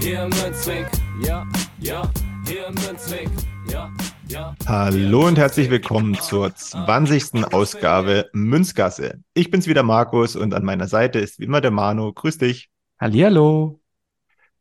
[0.00, 0.86] Hier im Münzweg,
[1.22, 1.46] ja,
[1.78, 2.10] ja,
[2.46, 3.28] hier im Münzweg,
[3.70, 3.92] ja.
[4.28, 7.52] Ja, Hallo und herzlich willkommen zur 20.
[7.52, 9.22] Ausgabe Münzgasse.
[9.34, 12.14] Ich bin's wieder Markus und an meiner Seite ist wie immer der Manu.
[12.14, 12.70] Grüß dich.
[12.98, 13.78] Hallihallo.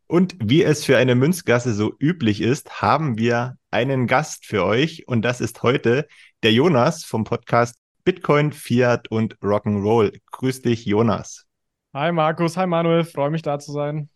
[0.08, 5.08] Und wie es für eine Münzgasse so üblich ist, haben wir einen Gast für euch
[5.08, 6.08] und das ist heute
[6.44, 10.20] der Jonas vom Podcast Bitcoin, Fiat und Rock'n'Roll.
[10.32, 11.46] Grüß dich, Jonas.
[11.94, 14.10] Hi Markus, hi Manuel, freue mich da zu sein.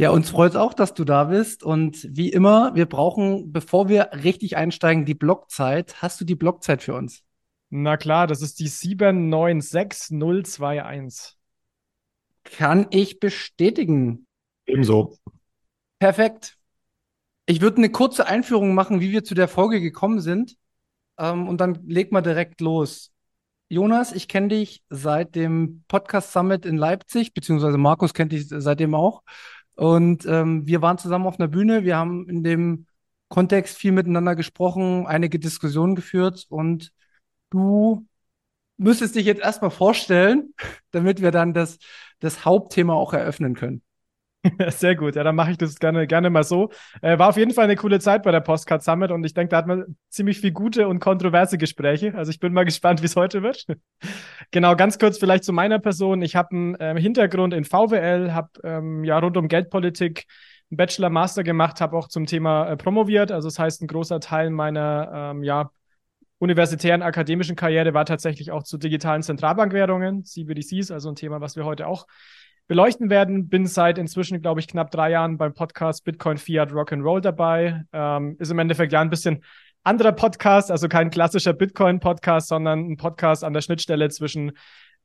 [0.00, 1.64] Ja, uns freut es auch, dass du da bist.
[1.64, 6.00] Und wie immer, wir brauchen, bevor wir richtig einsteigen, die Blockzeit.
[6.00, 7.24] Hast du die Blockzeit für uns?
[7.70, 11.36] Na klar, das ist die 796021.
[12.44, 14.28] Kann ich bestätigen.
[14.66, 15.16] Ebenso.
[15.98, 16.56] Perfekt.
[17.46, 20.54] Ich würde eine kurze Einführung machen, wie wir zu der Folge gekommen sind.
[21.18, 23.10] Ähm, und dann leg mal direkt los.
[23.68, 28.94] Jonas, ich kenne dich seit dem Podcast Summit in Leipzig, beziehungsweise Markus kennt dich seitdem
[28.94, 29.22] auch.
[29.78, 31.84] Und ähm, wir waren zusammen auf einer Bühne.
[31.84, 32.86] Wir haben in dem
[33.28, 36.92] Kontext viel miteinander gesprochen, einige Diskussionen geführt und
[37.50, 38.04] du
[38.76, 40.52] müsstest dich jetzt erstmal vorstellen,
[40.90, 41.78] damit wir dann das,
[42.18, 43.82] das Hauptthema auch eröffnen können.
[44.70, 46.70] Sehr gut, ja, dann mache ich das gerne, gerne mal so.
[47.02, 49.50] Äh, war auf jeden Fall eine coole Zeit bei der Postcard Summit und ich denke,
[49.50, 52.14] da hat man ziemlich viel gute und kontroverse Gespräche.
[52.14, 53.66] Also ich bin mal gespannt, wie es heute wird.
[54.50, 56.22] genau, ganz kurz vielleicht zu meiner Person.
[56.22, 60.26] Ich habe einen äh, Hintergrund in VWL, habe ähm, ja rund um Geldpolitik
[60.70, 63.32] einen Bachelor, Master gemacht, habe auch zum Thema äh, promoviert.
[63.32, 65.70] Also das heißt, ein großer Teil meiner ähm, ja,
[66.38, 71.64] universitären akademischen Karriere war tatsächlich auch zu digitalen Zentralbankwährungen, CBDCs, also ein Thema, was wir
[71.64, 72.06] heute auch
[72.68, 73.48] beleuchten werden.
[73.48, 77.84] Bin seit inzwischen, glaube ich, knapp drei Jahren beim Podcast Bitcoin, Fiat, Rock'n'Roll dabei.
[77.92, 79.42] Ähm, ist im Endeffekt ja ein bisschen
[79.82, 84.52] anderer Podcast, also kein klassischer Bitcoin-Podcast, sondern ein Podcast an der Schnittstelle zwischen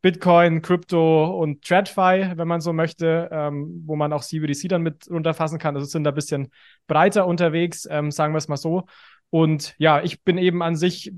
[0.02, 5.10] Bitcoin, Crypto und TradFi, wenn man so möchte, ähm, wo man auch CBDC dann mit
[5.10, 5.76] runterfassen kann.
[5.76, 6.50] Also sind da ein bisschen
[6.88, 8.84] breiter unterwegs, ähm, sagen wir es mal so.
[9.30, 11.14] Und ja, ich bin eben an sich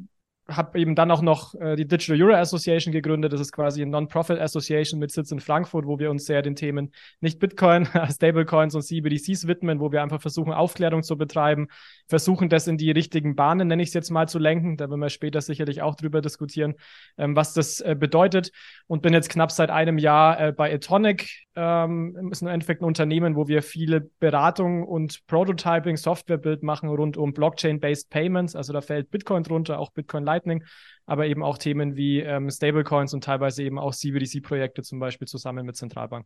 [0.48, 3.34] habe eben dann auch noch äh, die Digital Euro Association gegründet.
[3.34, 6.56] Das ist quasi eine Non-Profit Association mit Sitz in Frankfurt, wo wir uns sehr den
[6.56, 11.68] Themen nicht Bitcoin, Stablecoins und CBDCs widmen, wo wir einfach versuchen, Aufklärung zu betreiben,
[12.08, 14.78] versuchen, das in die richtigen Bahnen, nenne ich es jetzt mal, zu lenken.
[14.78, 16.76] Da werden wir später sicherlich auch drüber diskutieren,
[17.18, 18.52] ähm, was das äh, bedeutet.
[18.88, 21.45] Und bin jetzt knapp seit einem Jahr äh, bei Etonic.
[21.58, 27.16] Ähm, ist im Endeffekt ein Unternehmen, wo wir viele Beratung und Prototyping, Softwarebild machen rund
[27.16, 28.56] um Blockchain-based Payments.
[28.56, 30.64] Also da fällt Bitcoin drunter, auch Bitcoin Lightning,
[31.06, 35.66] aber eben auch Themen wie ähm, Stablecoins und teilweise eben auch CBDC-Projekte zum Beispiel zusammen
[35.66, 36.26] mit Zentralbank.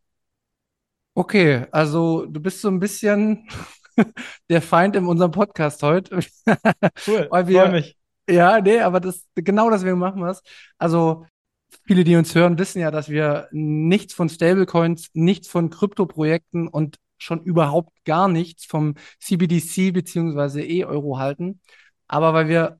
[1.13, 3.47] Okay, also du bist so ein bisschen
[4.49, 6.19] der Feind in unserem Podcast heute.
[7.05, 7.97] Cool, freue mich.
[8.29, 10.41] Ja, nee, aber das, genau deswegen machen wir es.
[10.77, 11.25] Also
[11.85, 16.97] viele, die uns hören, wissen ja, dass wir nichts von Stablecoins, nichts von Kryptoprojekten und
[17.17, 21.61] schon überhaupt gar nichts vom CBDC beziehungsweise E-Euro halten.
[22.07, 22.79] Aber weil wir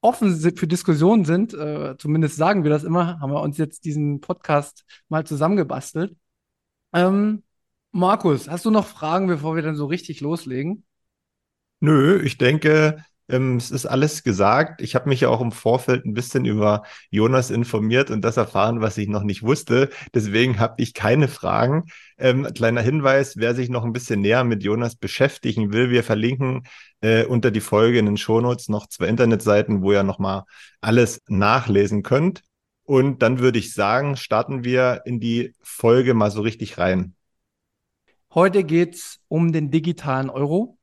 [0.00, 4.20] offen für Diskussionen sind, äh, zumindest sagen wir das immer, haben wir uns jetzt diesen
[4.20, 6.16] Podcast mal zusammengebastelt.
[6.92, 7.44] Ähm,
[7.92, 10.84] Markus, hast du noch Fragen, bevor wir dann so richtig loslegen?
[11.80, 14.82] Nö, ich denke, ähm, es ist alles gesagt.
[14.82, 18.80] Ich habe mich ja auch im Vorfeld ein bisschen über Jonas informiert und das erfahren,
[18.80, 19.88] was ich noch nicht wusste.
[20.14, 21.86] Deswegen habe ich keine Fragen.
[22.18, 26.64] Ähm, kleiner Hinweis, wer sich noch ein bisschen näher mit Jonas beschäftigen will, wir verlinken
[27.00, 30.44] äh, unter die Folge in den Shownotes noch zwei Internetseiten, wo ihr nochmal
[30.80, 32.42] alles nachlesen könnt.
[32.84, 37.14] Und dann würde ich sagen, starten wir in die Folge mal so richtig rein.
[38.34, 40.78] Heute geht es um den digitalen Euro.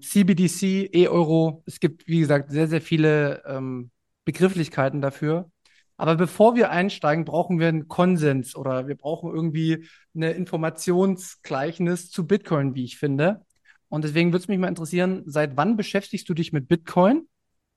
[0.00, 1.62] CBDC, E-Euro.
[1.66, 3.90] Es gibt, wie gesagt, sehr, sehr viele ähm,
[4.24, 5.50] Begrifflichkeiten dafür.
[5.96, 12.26] Aber bevor wir einsteigen, brauchen wir einen Konsens oder wir brauchen irgendwie eine Informationsgleichnis zu
[12.26, 13.44] Bitcoin, wie ich finde.
[13.88, 17.28] Und deswegen würde es mich mal interessieren, seit wann beschäftigst du dich mit Bitcoin?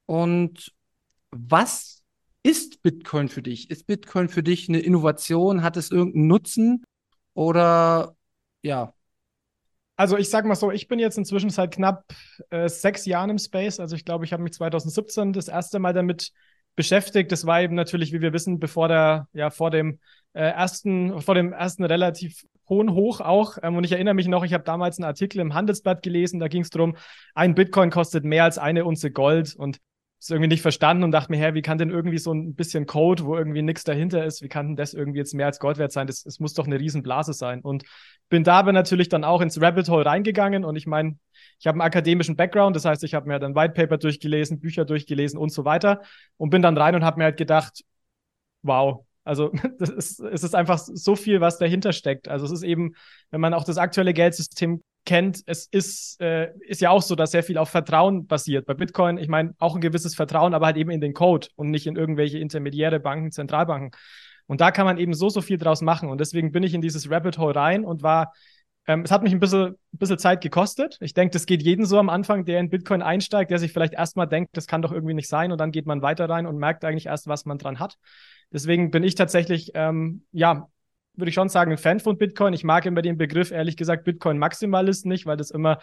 [0.07, 0.73] Und
[1.31, 2.03] was
[2.41, 3.69] ist Bitcoin für dich?
[3.69, 5.61] Ist Bitcoin für dich eine Innovation?
[5.61, 6.83] Hat es irgendeinen Nutzen?
[7.35, 8.15] Oder
[8.63, 8.93] ja,
[9.97, 12.05] also ich sag mal so, ich bin jetzt inzwischen seit knapp
[12.51, 13.79] äh, sechs Jahren im Space.
[13.79, 16.31] Also ich glaube, ich habe mich 2017 das erste Mal damit
[16.75, 17.31] beschäftigt.
[17.31, 19.99] Das war eben natürlich, wie wir wissen, bevor der, ja, vor dem
[20.33, 23.57] äh, ersten, vor dem ersten relativ hohen Hoch auch.
[23.63, 26.47] Ähm, und ich erinnere mich noch, ich habe damals einen Artikel im Handelsblatt gelesen, da
[26.47, 26.95] ging es darum,
[27.33, 29.79] ein Bitcoin kostet mehr als eine Unze Gold und
[30.19, 32.85] es irgendwie nicht verstanden und dachte mir, hä, wie kann denn irgendwie so ein bisschen
[32.87, 35.77] Code, wo irgendwie nichts dahinter ist, wie kann denn das irgendwie jetzt mehr als Gold
[35.77, 36.07] wert sein?
[36.07, 37.61] Das, das muss doch eine Riesenblase sein.
[37.61, 37.83] Und
[38.29, 41.17] bin da aber natürlich dann auch ins Rabbit Hole reingegangen und ich meine,
[41.59, 44.85] ich habe einen akademischen Background, das heißt, ich habe mir dann White Paper durchgelesen, Bücher
[44.85, 46.01] durchgelesen und so weiter
[46.37, 47.83] und bin dann rein und habe mir halt gedacht,
[48.63, 52.27] wow, also ist, es ist einfach so viel, was dahinter steckt.
[52.27, 52.95] Also es ist eben,
[53.29, 57.31] wenn man auch das aktuelle Geldsystem kennt, es ist, äh, ist ja auch so, dass
[57.31, 58.67] sehr viel auf Vertrauen basiert.
[58.67, 61.71] Bei Bitcoin, ich meine, auch ein gewisses Vertrauen, aber halt eben in den Code und
[61.71, 63.91] nicht in irgendwelche intermediäre Banken, Zentralbanken.
[64.45, 66.09] Und da kann man eben so, so viel draus machen.
[66.09, 68.33] Und deswegen bin ich in dieses Rabbit Hole rein und war
[68.87, 70.97] ähm, es hat mich ein bisschen, ein bisschen Zeit gekostet.
[71.01, 73.93] Ich denke, das geht jeden so am Anfang, der in Bitcoin einsteigt, der sich vielleicht
[73.93, 76.57] erstmal denkt, das kann doch irgendwie nicht sein und dann geht man weiter rein und
[76.57, 77.97] merkt eigentlich erst, was man dran hat.
[78.51, 80.69] Deswegen bin ich tatsächlich, ähm, ja,
[81.17, 82.53] würde ich schon sagen, ein Fan von Bitcoin.
[82.53, 85.79] Ich mag immer den Begriff, ehrlich gesagt, Bitcoin-Maximalist nicht, weil das immer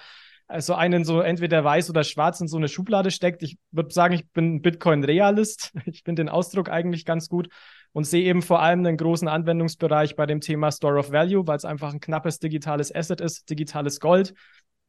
[0.59, 3.43] so einen so entweder weiß oder schwarz in so eine Schublade steckt.
[3.43, 5.73] Ich würde sagen, ich bin Bitcoin-Realist.
[5.87, 7.49] Ich finde den Ausdruck eigentlich ganz gut
[7.93, 11.57] und sehe eben vor allem einen großen Anwendungsbereich bei dem Thema Store of Value, weil
[11.57, 14.35] es einfach ein knappes digitales Asset ist, digitales Gold.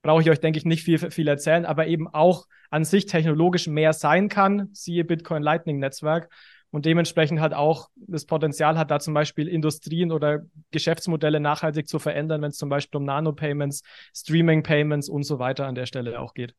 [0.01, 3.67] Brauche ich euch, denke ich, nicht viel, viel erzählen, aber eben auch an sich technologisch
[3.67, 6.29] mehr sein kann, siehe Bitcoin Lightning Netzwerk
[6.71, 11.99] und dementsprechend halt auch das Potenzial hat, da zum Beispiel Industrien oder Geschäftsmodelle nachhaltig zu
[11.99, 13.81] verändern, wenn es zum Beispiel um Nano-Payments,
[14.13, 16.55] Streaming-Payments und so weiter an der Stelle auch geht.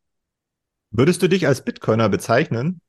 [0.91, 2.81] Würdest du dich als Bitcoiner bezeichnen?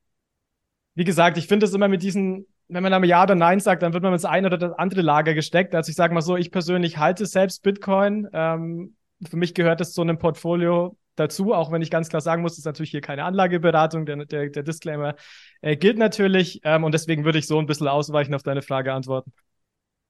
[0.94, 3.82] Wie gesagt, ich finde es immer mit diesen, wenn man einmal Ja oder Nein sagt,
[3.82, 5.74] dann wird man ins eine oder das andere Lager gesteckt.
[5.74, 8.28] Also ich sage mal so, ich persönlich halte selbst Bitcoin.
[8.32, 12.42] Ähm, für mich gehört es zu einem Portfolio dazu, auch wenn ich ganz klar sagen
[12.42, 15.14] muss, das ist natürlich hier keine Anlageberatung, der, der, der Disclaimer
[15.60, 18.92] äh, gilt natürlich ähm, und deswegen würde ich so ein bisschen ausweichen auf deine Frage
[18.92, 19.32] antworten.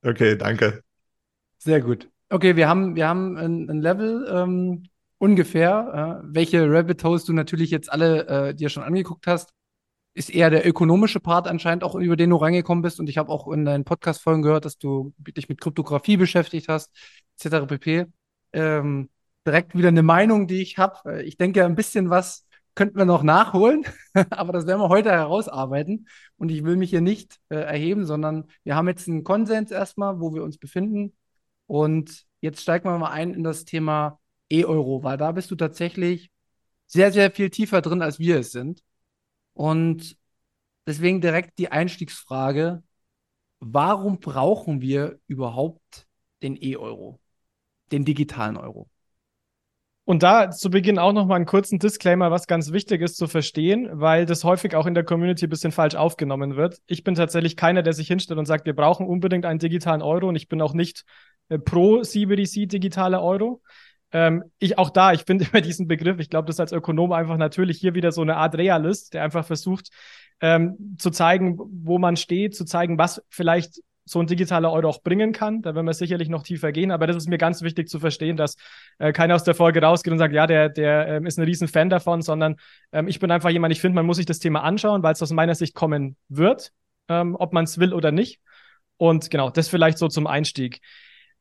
[0.03, 0.83] Okay, danke.
[1.59, 2.09] Sehr gut.
[2.31, 4.85] Okay, wir haben, wir haben ein, ein Level ähm,
[5.19, 9.53] ungefähr, äh, welche Rabbit Holes du natürlich jetzt alle äh, dir schon angeguckt hast.
[10.15, 12.99] Ist eher der ökonomische Part anscheinend auch, über den du reingekommen bist.
[12.99, 16.93] Und ich habe auch in deinen Podcast-Folgen gehört, dass du dich mit Kryptographie beschäftigt hast,
[17.39, 17.67] etc.
[17.67, 18.07] pp.
[18.53, 19.11] Ähm,
[19.49, 21.23] direkt wieder eine Meinung, die ich habe.
[21.25, 23.85] Ich denke, ein bisschen was könnten wir noch nachholen,
[24.31, 26.07] aber das werden wir heute herausarbeiten.
[26.37, 30.21] Und ich will mich hier nicht äh, erheben, sondern wir haben jetzt einen Konsens erstmal,
[30.21, 31.17] wo wir uns befinden.
[31.67, 36.31] Und jetzt steigen wir mal ein in das Thema E-Euro, weil da bist du tatsächlich
[36.87, 38.83] sehr, sehr viel tiefer drin, als wir es sind.
[39.55, 40.17] Und
[40.87, 42.83] deswegen direkt die Einstiegsfrage,
[43.61, 46.07] warum brauchen wir überhaupt
[46.43, 47.21] den E-Euro,
[47.93, 48.89] den digitalen Euro?
[50.09, 53.91] Und da zu Beginn auch nochmal einen kurzen Disclaimer, was ganz wichtig ist zu verstehen,
[53.93, 56.79] weil das häufig auch in der Community ein bisschen falsch aufgenommen wird.
[56.87, 60.27] Ich bin tatsächlich keiner, der sich hinstellt und sagt, wir brauchen unbedingt einen digitalen Euro
[60.29, 61.05] und ich bin auch nicht
[61.51, 63.61] äh, pro CBDC digitaler Euro.
[64.11, 67.13] Ähm, ich auch da, ich finde immer diesen Begriff, ich glaube, das ist als Ökonom
[67.13, 69.91] einfach natürlich hier wieder so eine Art Realist, der einfach versucht
[70.41, 75.03] ähm, zu zeigen, wo man steht, zu zeigen, was vielleicht so ein digitaler Euro auch
[75.03, 75.63] bringen kann.
[75.63, 76.91] Da werden wir sicherlich noch tiefer gehen.
[76.91, 78.57] Aber das ist mir ganz wichtig zu verstehen, dass
[78.99, 81.69] äh, keiner aus der Folge rausgeht und sagt, ja, der, der ähm, ist ein riesen
[81.69, 82.57] Fan davon, sondern
[82.93, 85.23] ähm, ich bin einfach jemand, ich finde, man muss sich das Thema anschauen, weil es
[85.23, 86.73] aus meiner Sicht kommen wird,
[87.09, 88.41] ähm, ob man es will oder nicht.
[88.97, 90.81] Und genau, das vielleicht so zum Einstieg.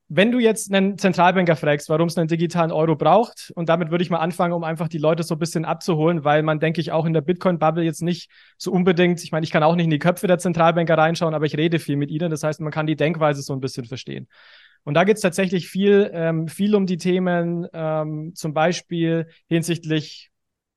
[0.09, 4.03] Wenn du jetzt einen Zentralbanker fragst, warum es einen digitalen Euro braucht, und damit würde
[4.03, 6.93] ich mal anfangen, um einfach die Leute so ein bisschen abzuholen, weil man, denke ich,
[6.93, 9.91] auch in der Bitcoin-Bubble jetzt nicht so unbedingt, ich meine, ich kann auch nicht in
[9.91, 12.31] die Köpfe der Zentralbanker reinschauen, aber ich rede viel mit ihnen.
[12.31, 14.27] Das heißt, man kann die Denkweise so ein bisschen verstehen.
[14.85, 20.31] Und da geht es tatsächlich viel, ähm, viel um die Themen, ähm, zum Beispiel hinsichtlich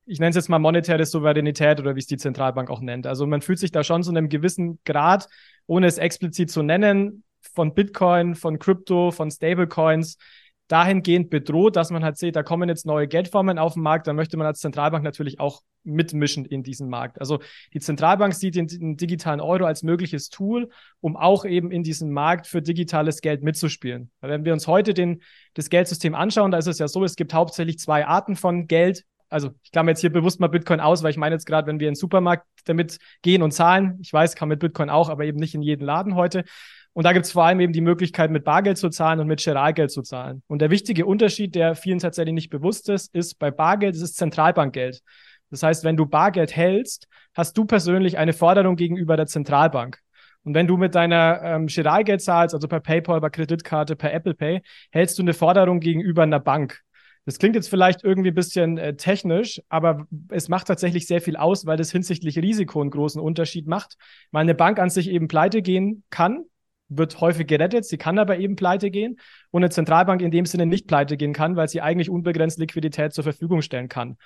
[0.05, 3.07] ich nenne es jetzt mal monetäre Souveränität oder wie es die Zentralbank auch nennt.
[3.07, 5.29] Also man fühlt sich da schon zu einem gewissen Grad,
[5.67, 7.23] ohne es explizit zu nennen,
[7.53, 10.17] von Bitcoin, von Krypto, von Stablecoins
[10.71, 14.15] dahingehend bedroht, dass man halt sieht, da kommen jetzt neue Geldformen auf den Markt, dann
[14.15, 17.19] möchte man als Zentralbank natürlich auch mitmischen in diesen Markt.
[17.19, 17.39] Also
[17.73, 20.69] die Zentralbank sieht den, den, digitalen Euro als mögliches Tool,
[21.01, 24.11] um auch eben in diesem Markt für digitales Geld mitzuspielen.
[24.21, 25.21] Wenn wir uns heute den,
[25.55, 29.03] das Geldsystem anschauen, da ist es ja so, es gibt hauptsächlich zwei Arten von Geld.
[29.27, 31.79] Also ich klammer jetzt hier bewusst mal Bitcoin aus, weil ich meine jetzt gerade, wenn
[31.79, 35.25] wir in den Supermarkt damit gehen und zahlen, ich weiß, kann mit Bitcoin auch, aber
[35.25, 36.43] eben nicht in jeden Laden heute.
[36.93, 39.41] Und da gibt es vor allem eben die Möglichkeit, mit Bargeld zu zahlen und mit
[39.41, 40.43] Giralgeld zu zahlen.
[40.47, 44.13] Und der wichtige Unterschied, der vielen tatsächlich nicht bewusst ist, ist, bei Bargeld ist es
[44.13, 45.01] Zentralbankgeld.
[45.49, 49.99] Das heißt, wenn du Bargeld hältst, hast du persönlich eine Forderung gegenüber der Zentralbank.
[50.43, 54.33] Und wenn du mit deiner ähm, Giralgeld zahlst, also per PayPal, per Kreditkarte, per Apple
[54.33, 56.81] Pay, hältst du eine Forderung gegenüber einer Bank.
[57.25, 61.37] Das klingt jetzt vielleicht irgendwie ein bisschen äh, technisch, aber es macht tatsächlich sehr viel
[61.37, 63.97] aus, weil das hinsichtlich Risiko einen großen Unterschied macht.
[64.31, 66.45] Weil eine Bank an sich eben pleite gehen kann,
[66.97, 69.19] wird häufig gerettet, sie kann aber eben pleite gehen
[69.49, 73.13] und eine Zentralbank in dem Sinne nicht pleite gehen kann, weil sie eigentlich unbegrenzt Liquidität
[73.13, 74.17] zur Verfügung stellen kann.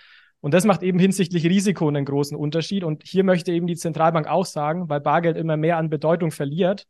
[0.42, 2.84] Und das macht eben hinsichtlich Risiko einen großen Unterschied.
[2.84, 6.86] Und hier möchte eben die Zentralbank auch sagen, weil Bargeld immer mehr an Bedeutung verliert,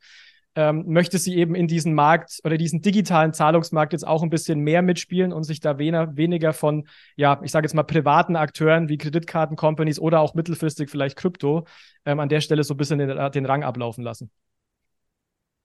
[0.55, 4.60] ähm, möchte sie eben in diesen Markt oder diesen digitalen Zahlungsmarkt jetzt auch ein bisschen
[4.60, 8.88] mehr mitspielen und sich da weniger, weniger von, ja, ich sage jetzt mal privaten Akteuren
[8.88, 11.65] wie Kreditkarten-Companies oder auch mittelfristig vielleicht Krypto
[12.05, 14.32] ähm, an der Stelle so ein bisschen den, den Rang ablaufen lassen.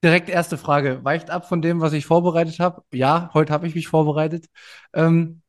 [0.02, 1.04] Direkt erste Frage.
[1.04, 2.82] Weicht ab von dem, was ich vorbereitet habe.
[2.92, 4.46] Ja, heute habe ich mich vorbereitet.
[4.94, 5.42] Ähm,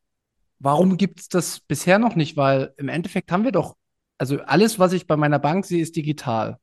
[0.58, 2.36] warum gibt es das bisher noch nicht?
[2.36, 3.76] Weil im Endeffekt haben wir doch,
[4.18, 6.58] also alles, was ich bei meiner Bank sehe, ist digital.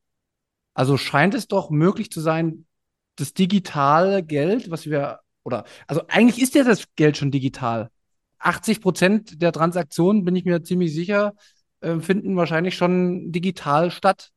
[0.76, 2.66] Also scheint es doch möglich zu sein,
[3.16, 7.90] das digitale Geld, was wir, oder, also eigentlich ist ja das Geld schon digital.
[8.40, 11.34] 80 Prozent der Transaktionen, bin ich mir ziemlich sicher,
[11.82, 14.32] äh, finden wahrscheinlich schon digital statt.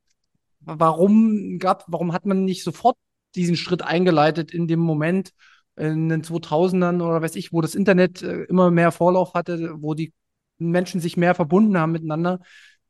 [0.60, 2.96] Warum gab, warum hat man nicht sofort
[3.34, 5.32] diesen Schritt eingeleitet in dem Moment
[5.76, 9.94] in den 2000ern oder weiß ich, wo das Internet äh, immer mehr Vorlauf hatte, wo
[9.94, 10.12] die
[10.58, 12.40] Menschen sich mehr verbunden haben miteinander?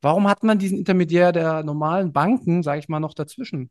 [0.00, 3.70] Warum hat man diesen Intermediär der normalen Banken, sage ich mal, noch dazwischen?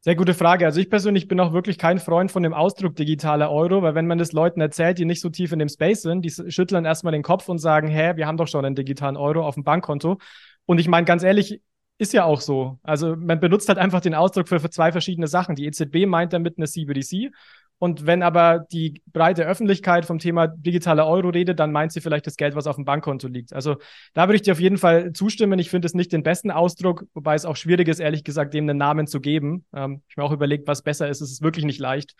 [0.00, 0.64] Sehr gute Frage.
[0.64, 4.06] Also ich persönlich bin auch wirklich kein Freund von dem Ausdruck digitaler Euro, weil wenn
[4.06, 7.12] man das Leuten erzählt, die nicht so tief in dem Space sind, die schütteln erstmal
[7.12, 10.18] den Kopf und sagen, hä, wir haben doch schon einen digitalen Euro auf dem Bankkonto.
[10.64, 11.60] Und ich meine, ganz ehrlich,
[11.98, 12.78] ist ja auch so.
[12.82, 15.54] Also man benutzt halt einfach den Ausdruck für, für zwei verschiedene Sachen.
[15.54, 17.32] Die EZB meint damit eine CBDC
[17.78, 22.26] und wenn aber die breite Öffentlichkeit vom Thema digitaler Euro redet, dann meint sie vielleicht
[22.26, 23.52] das Geld, was auf dem Bankkonto liegt.
[23.52, 23.76] Also
[24.14, 25.58] da würde ich dir auf jeden Fall zustimmen.
[25.58, 28.64] Ich finde es nicht den besten Ausdruck, wobei es auch schwierig ist, ehrlich gesagt, dem
[28.64, 29.66] einen Namen zu geben.
[29.74, 31.20] Ähm, ich habe mir auch überlegt, was besser ist.
[31.20, 32.14] Es ist wirklich nicht leicht.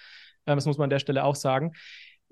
[0.47, 1.73] Ähm, das muss man an der Stelle auch sagen.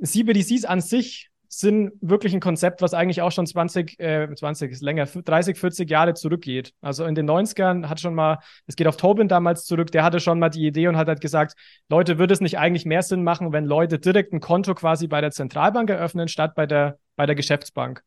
[0.02, 4.82] CBDCs an sich sind wirklich ein Konzept, was eigentlich auch schon 20, äh, 20 ist
[4.82, 6.72] länger, 30, 40 Jahre zurückgeht.
[6.80, 10.20] Also in den 90ern hat schon mal, es geht auf Tobin damals zurück, der hatte
[10.20, 11.54] schon mal die Idee und hat halt gesagt,
[11.88, 15.20] Leute, würde es nicht eigentlich mehr Sinn machen, wenn Leute direkt ein Konto quasi bei
[15.20, 18.02] der Zentralbank eröffnen, statt bei der, bei der Geschäftsbank?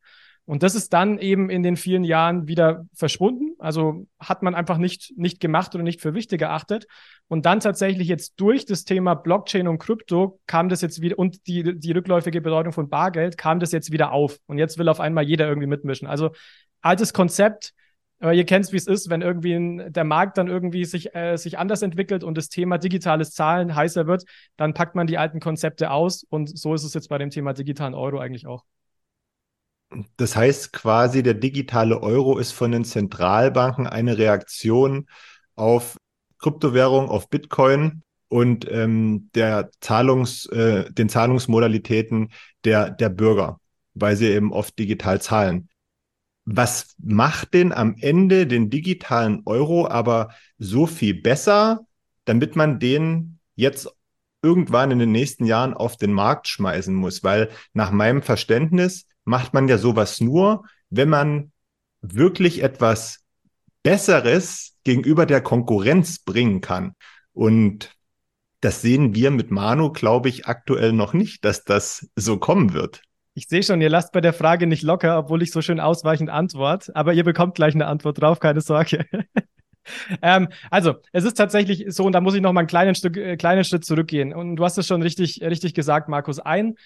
[0.48, 3.54] Und das ist dann eben in den vielen Jahren wieder verschwunden.
[3.58, 6.86] Also hat man einfach nicht, nicht gemacht oder nicht für wichtig erachtet.
[7.26, 11.46] Und dann tatsächlich jetzt durch das Thema Blockchain und Krypto kam das jetzt wieder und
[11.48, 14.38] die, die rückläufige Bedeutung von Bargeld kam das jetzt wieder auf.
[14.46, 16.08] Und jetzt will auf einmal jeder irgendwie mitmischen.
[16.08, 16.30] Also
[16.80, 17.74] altes Konzept,
[18.18, 21.36] aber ihr kennt es, wie es ist, wenn irgendwie der Markt dann irgendwie sich, äh,
[21.36, 24.24] sich anders entwickelt und das Thema digitales Zahlen heißer wird,
[24.56, 26.24] dann packt man die alten Konzepte aus.
[26.24, 28.64] Und so ist es jetzt bei dem Thema digitalen Euro eigentlich auch.
[30.16, 35.08] Das heißt quasi, der digitale Euro ist von den Zentralbanken eine Reaktion
[35.56, 35.96] auf
[36.38, 42.30] Kryptowährung, auf Bitcoin und ähm, der Zahlungs, äh, den Zahlungsmodalitäten
[42.64, 43.60] der, der Bürger,
[43.94, 45.68] weil sie eben oft digital zahlen.
[46.44, 51.86] Was macht denn am Ende den digitalen Euro aber so viel besser,
[52.24, 53.88] damit man den jetzt
[54.42, 57.24] irgendwann in den nächsten Jahren auf den Markt schmeißen muss?
[57.24, 61.52] Weil nach meinem Verständnis macht man ja sowas nur, wenn man
[62.00, 63.20] wirklich etwas
[63.82, 66.94] Besseres gegenüber der Konkurrenz bringen kann.
[67.32, 67.92] Und
[68.60, 73.02] das sehen wir mit Manu, glaube ich, aktuell noch nicht, dass das so kommen wird.
[73.34, 76.30] Ich sehe schon, ihr lasst bei der Frage nicht locker, obwohl ich so schön ausweichend
[76.30, 79.06] antwort, aber ihr bekommt gleich eine Antwort drauf, keine Sorge.
[80.22, 83.16] ähm, also, es ist tatsächlich so, und da muss ich noch mal einen kleinen, Stück,
[83.16, 84.32] äh, kleinen Schritt zurückgehen.
[84.32, 86.40] Und du hast es schon richtig, richtig gesagt, Markus.
[86.40, 86.76] Ein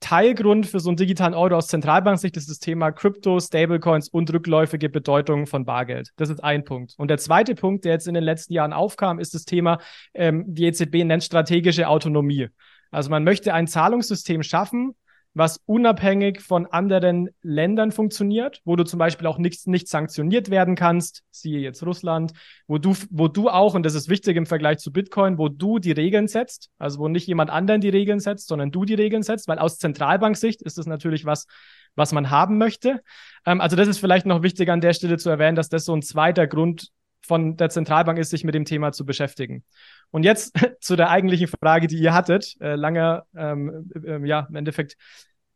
[0.00, 4.88] Teilgrund für so einen digitalen Euro aus Zentralbanksicht ist das Thema Crypto, Stablecoins und rückläufige
[4.88, 6.10] Bedeutung von Bargeld.
[6.16, 6.94] Das ist ein Punkt.
[6.96, 9.78] Und der zweite Punkt, der jetzt in den letzten Jahren aufkam, ist das Thema,
[10.14, 12.48] ähm, die EZB nennt strategische Autonomie.
[12.90, 14.94] Also man möchte ein Zahlungssystem schaffen,
[15.32, 20.74] was unabhängig von anderen Ländern funktioniert, wo du zum Beispiel auch nicht, nicht sanktioniert werden
[20.74, 22.32] kannst, siehe jetzt Russland,
[22.66, 25.78] wo du, wo du auch, und das ist wichtig im Vergleich zu Bitcoin, wo du
[25.78, 29.22] die Regeln setzt, also wo nicht jemand anderen die Regeln setzt, sondern du die Regeln
[29.22, 31.46] setzt, weil aus Zentralbanksicht ist das natürlich was,
[31.94, 33.00] was man haben möchte.
[33.46, 35.94] Ähm, also das ist vielleicht noch wichtig an der Stelle zu erwähnen, dass das so
[35.94, 36.90] ein zweiter Grund
[37.22, 39.64] von der Zentralbank ist, sich mit dem Thema zu beschäftigen.
[40.10, 44.56] Und jetzt zu der eigentlichen Frage, die ihr hattet, äh, lange, ähm, äh, ja, im
[44.56, 44.96] Endeffekt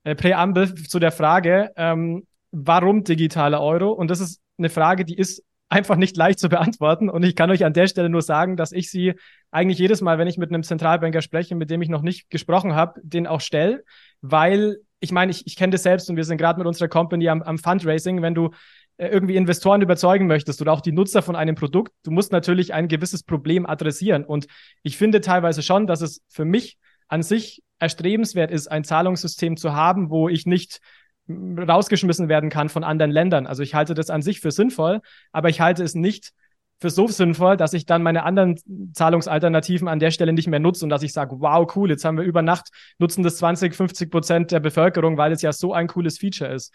[0.05, 3.91] äh, Präambel zu der Frage, ähm, warum digitaler Euro?
[3.91, 7.09] Und das ist eine Frage, die ist einfach nicht leicht zu beantworten.
[7.09, 9.15] Und ich kann euch an der Stelle nur sagen, dass ich sie
[9.51, 12.75] eigentlich jedes Mal, wenn ich mit einem Zentralbanker spreche, mit dem ich noch nicht gesprochen
[12.75, 13.83] habe, den auch stelle,
[14.21, 17.29] weil ich meine, ich, ich kenne das selbst und wir sind gerade mit unserer Company
[17.29, 18.51] am, am Fundraising, wenn du
[18.99, 22.89] irgendwie Investoren überzeugen möchtest oder auch die Nutzer von einem Produkt, du musst natürlich ein
[22.89, 24.25] gewisses Problem adressieren.
[24.25, 24.47] Und
[24.83, 29.75] ich finde teilweise schon, dass es für mich an sich erstrebenswert ist, ein Zahlungssystem zu
[29.75, 30.81] haben, wo ich nicht
[31.29, 33.47] rausgeschmissen werden kann von anderen Ländern.
[33.47, 35.01] Also ich halte das an sich für sinnvoll,
[35.33, 36.33] aber ich halte es nicht
[36.81, 38.59] für so sinnvoll, dass ich dann meine anderen
[38.93, 42.19] Zahlungsalternativen an der Stelle nicht mehr nutze und dass ich sage, wow, cool, jetzt haben
[42.19, 45.87] wir über Nacht, nutzen das 20, 50 Prozent der Bevölkerung, weil es ja so ein
[45.87, 46.75] cooles Feature ist.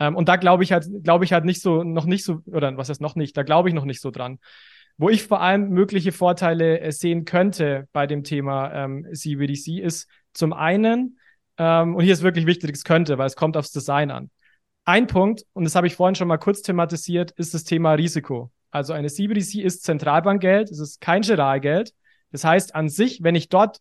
[0.00, 2.76] Ähm, und da glaube ich halt, glaube ich halt nicht so, noch nicht so, oder
[2.76, 4.38] was heißt noch nicht, da glaube ich noch nicht so dran.
[4.96, 10.08] Wo ich vor allem mögliche Vorteile äh, sehen könnte bei dem Thema ähm, CBDC ist
[10.32, 11.18] zum einen,
[11.58, 14.30] ähm, und hier ist wirklich wichtig, es könnte, weil es kommt aufs Design an.
[14.84, 18.50] Ein Punkt, und das habe ich vorhin schon mal kurz thematisiert, ist das Thema Risiko.
[18.70, 21.92] Also eine CBDC ist Zentralbankgeld, es ist kein Giralgeld.
[22.30, 23.78] Das heißt an sich, wenn ich dort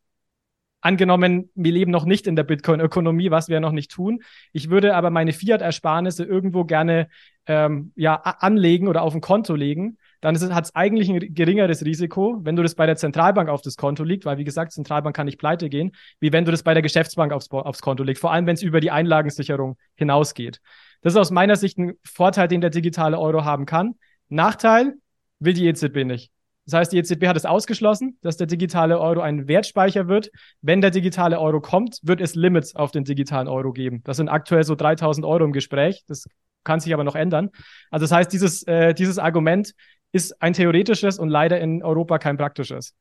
[0.82, 4.22] angenommen, wir leben noch nicht in der Bitcoin-Ökonomie, was wir noch nicht tun.
[4.54, 7.08] Ich würde aber meine Fiat-Ersparnisse irgendwo gerne
[7.48, 9.98] ähm, ja, anlegen oder auf ein Konto legen.
[10.22, 13.78] Dann hat es eigentlich ein geringeres Risiko, wenn du das bei der Zentralbank auf das
[13.78, 16.74] Konto liegt, weil wie gesagt, Zentralbank kann nicht pleite gehen, wie wenn du das bei
[16.74, 20.62] der Geschäftsbank aufs, aufs Konto legst, vor allem wenn es über die Einlagensicherung hinausgeht.
[21.02, 23.96] Das ist aus meiner Sicht ein Vorteil, den der digitale Euro haben kann.
[24.30, 24.96] Nachteil
[25.40, 26.32] will die EZB nicht.
[26.68, 30.32] Das heißt, die EZB hat es ausgeschlossen, dass der digitale Euro ein Wertspeicher wird.
[30.62, 34.02] Wenn der digitale Euro kommt, wird es Limits auf den digitalen Euro geben.
[34.04, 36.04] Das sind aktuell so 3000 Euro im Gespräch.
[36.08, 36.26] Das
[36.66, 37.52] kann sich aber noch ändern.
[37.90, 39.74] Also das heißt, dieses, äh, dieses Argument
[40.12, 42.94] ist ein theoretisches und leider in Europa kein praktisches.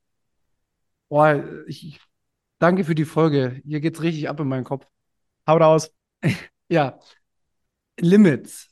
[1.09, 1.99] Boah, ich
[2.61, 3.61] danke für die Folge.
[3.65, 4.87] Hier geht's richtig ab in meinen Kopf.
[5.45, 5.91] Hau raus.
[6.69, 7.01] ja.
[7.99, 8.69] Limits.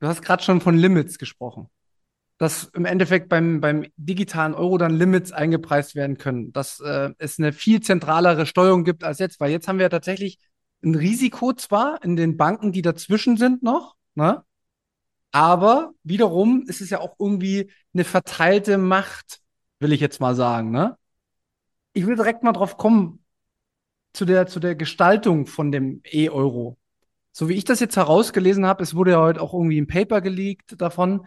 [0.00, 1.70] Du hast gerade schon von Limits gesprochen
[2.38, 7.38] dass im Endeffekt beim, beim digitalen Euro dann Limits eingepreist werden können, dass äh, es
[7.38, 10.38] eine viel zentralere Steuerung gibt als jetzt, weil jetzt haben wir ja tatsächlich
[10.84, 14.42] ein Risiko zwar in den Banken, die dazwischen sind noch, ne?
[15.32, 19.40] aber wiederum ist es ja auch irgendwie eine verteilte Macht,
[19.80, 20.70] will ich jetzt mal sagen.
[20.70, 20.96] Ne?
[21.94, 23.24] Ich will direkt mal drauf kommen
[24.12, 26.78] zu der, zu der Gestaltung von dem E-Euro.
[27.32, 30.22] So wie ich das jetzt herausgelesen habe, es wurde ja heute auch irgendwie ein Paper
[30.22, 31.26] geleakt davon,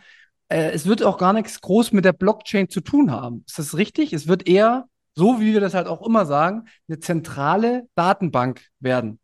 [0.50, 3.44] äh, es wird auch gar nichts groß mit der Blockchain zu tun haben.
[3.48, 4.14] Ist das richtig?
[4.14, 9.20] Es wird eher, so wie wir das halt auch immer sagen, eine zentrale Datenbank werden.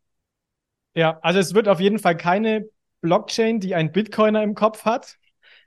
[0.93, 2.65] Ja, also es wird auf jeden Fall keine
[3.02, 5.17] Blockchain, die ein Bitcoiner im Kopf hat.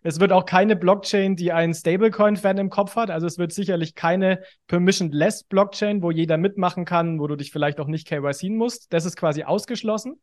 [0.03, 3.11] Es wird auch keine Blockchain, die einen Stablecoin-Fan im Kopf hat.
[3.11, 7.81] Also es wird sicherlich keine Permission-less Blockchain, wo jeder mitmachen kann, wo du dich vielleicht
[7.81, 8.93] auch nicht KYC musst.
[8.93, 10.21] Das ist quasi ausgeschlossen.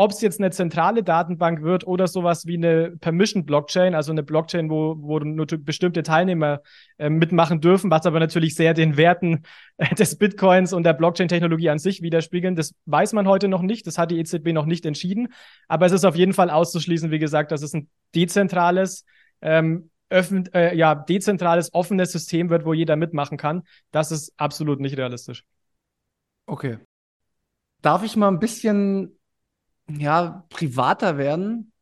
[0.00, 4.70] Ob es jetzt eine zentrale Datenbank wird oder sowas wie eine Permission-Blockchain, also eine Blockchain,
[4.70, 6.62] wo, wo nur bestimmte Teilnehmer
[6.98, 9.42] äh, mitmachen dürfen, was aber natürlich sehr den Werten
[9.76, 12.54] äh, des Bitcoins und der Blockchain-Technologie an sich widerspiegeln.
[12.54, 15.32] Das weiß man heute noch nicht, das hat die EZB noch nicht entschieden.
[15.66, 19.04] Aber es ist auf jeden Fall auszuschließen, wie gesagt, dass es ein dezentrales,
[19.42, 23.64] ähm, öffn äh, ja, dezentrales, offenes System wird, wo jeder mitmachen kann.
[23.90, 25.42] Das ist absolut nicht realistisch.
[26.46, 26.78] Okay.
[27.82, 29.17] Darf ich mal ein bisschen
[29.90, 31.72] ja, privater werden.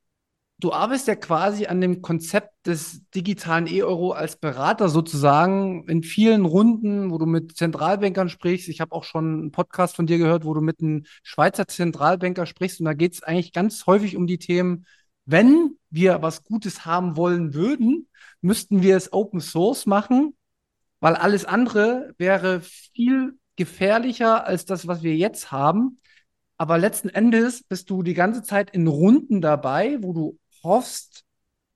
[0.59, 6.47] Du arbeitest ja quasi an dem Konzept des digitalen E-Euro als Berater sozusagen in vielen
[6.47, 8.69] Runden, wo du mit Zentralbankern sprichst.
[8.69, 12.47] Ich habe auch schon einen Podcast von dir gehört, wo du mit einem Schweizer Zentralbanker
[12.47, 12.81] sprichst.
[12.81, 14.87] Und da geht es eigentlich ganz häufig um die Themen,
[15.27, 18.09] wenn wir was Gutes haben wollen würden,
[18.40, 20.37] müssten wir es Open Source machen,
[21.01, 25.99] weil alles andere wäre viel gefährlicher als das, was wir jetzt haben.
[26.59, 31.25] Aber letzten Endes bist du die ganze Zeit in Runden dabei, wo du hoffst,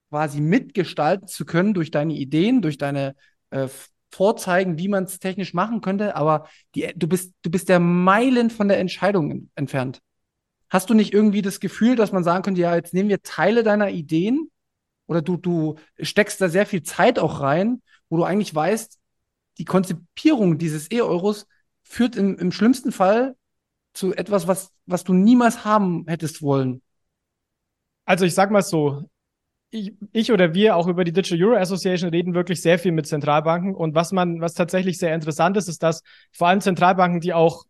[0.09, 3.15] quasi mitgestalten zu können durch deine Ideen, durch deine
[3.51, 3.69] äh,
[4.11, 6.15] Vorzeigen, wie man es technisch machen könnte.
[6.15, 10.01] Aber die, du, bist, du bist der Meilen von der Entscheidung entfernt.
[10.69, 13.63] Hast du nicht irgendwie das Gefühl, dass man sagen könnte, ja, jetzt nehmen wir Teile
[13.63, 14.51] deiner Ideen
[15.07, 18.97] oder du, du steckst da sehr viel Zeit auch rein, wo du eigentlich weißt,
[19.57, 21.47] die Konzipierung dieses E-Euros
[21.83, 23.35] führt im, im schlimmsten Fall
[23.93, 26.81] zu etwas, was, was du niemals haben hättest wollen?
[28.05, 29.03] Also ich sag mal so,
[29.69, 33.07] ich, ich, oder wir auch über die Digital Euro Association reden wirklich sehr viel mit
[33.07, 33.73] Zentralbanken.
[33.73, 37.63] Und was man, was tatsächlich sehr interessant ist, ist, dass vor allem Zentralbanken, die auch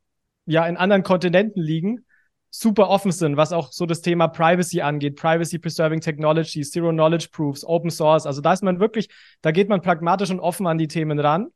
[0.45, 2.05] ja in anderen Kontinenten liegen,
[2.49, 7.29] super offen sind, was auch so das Thema Privacy angeht, Privacy Preserving Technology, Zero Knowledge
[7.31, 8.25] Proofs, Open Source.
[8.25, 9.07] Also da ist man wirklich,
[9.41, 11.47] da geht man pragmatisch und offen an die Themen ran.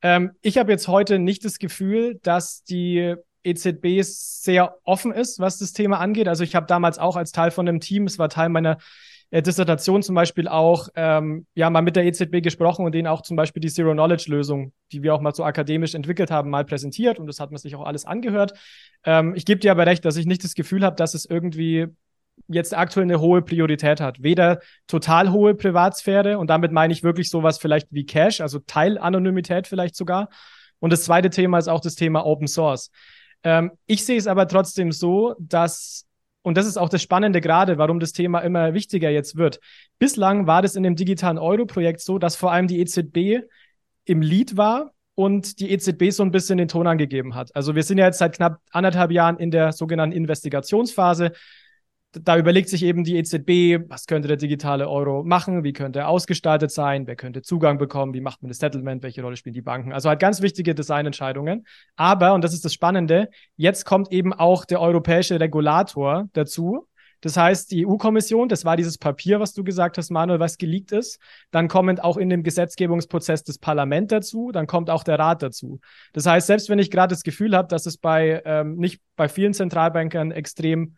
[0.00, 5.58] Ähm, ich habe jetzt heute nicht das Gefühl, dass die EZB sehr offen ist, was
[5.58, 6.28] das Thema angeht.
[6.28, 8.78] Also ich habe damals auch als Teil von einem Team, es war Teil meiner
[9.30, 13.22] äh, Dissertation zum Beispiel auch, ähm, ja, mal mit der EZB gesprochen und denen auch
[13.22, 17.26] zum Beispiel die Zero-Knowledge-Lösung, die wir auch mal so akademisch entwickelt haben, mal präsentiert und
[17.26, 18.52] das hat man sich auch alles angehört.
[19.04, 21.86] Ähm, ich gebe dir aber recht, dass ich nicht das Gefühl habe, dass es irgendwie
[22.48, 24.22] jetzt aktuell eine hohe Priorität hat.
[24.22, 29.66] Weder total hohe Privatsphäre und damit meine ich wirklich sowas vielleicht wie Cash, also Teilanonymität
[29.66, 30.28] vielleicht sogar.
[30.78, 32.90] Und das zweite Thema ist auch das Thema Open Source.
[33.44, 36.06] Ähm, ich sehe es aber trotzdem so, dass
[36.42, 39.60] und das ist auch das Spannende gerade, warum das Thema immer wichtiger jetzt wird.
[39.98, 43.46] Bislang war das in dem digitalen Euro-Projekt so, dass vor allem die EZB
[44.04, 47.54] im Lead war und die EZB so ein bisschen den Ton angegeben hat.
[47.54, 51.32] Also wir sind ja jetzt seit knapp anderthalb Jahren in der sogenannten Investigationsphase
[52.12, 56.08] da überlegt sich eben die EZB, was könnte der digitale Euro machen, wie könnte er
[56.08, 59.62] ausgestaltet sein, wer könnte Zugang bekommen, wie macht man das Settlement, welche Rolle spielen die
[59.62, 59.92] Banken.
[59.92, 61.66] Also halt ganz wichtige Designentscheidungen.
[61.96, 66.86] Aber, und das ist das Spannende, jetzt kommt eben auch der europäische Regulator dazu.
[67.22, 70.90] Das heißt, die EU-Kommission, das war dieses Papier, was du gesagt hast, Manuel, was geleakt
[70.90, 71.20] ist.
[71.52, 75.80] Dann kommt auch in dem Gesetzgebungsprozess das Parlament dazu, dann kommt auch der Rat dazu.
[76.12, 79.28] Das heißt, selbst wenn ich gerade das Gefühl habe, dass es bei ähm, nicht bei
[79.28, 80.96] vielen Zentralbankern extrem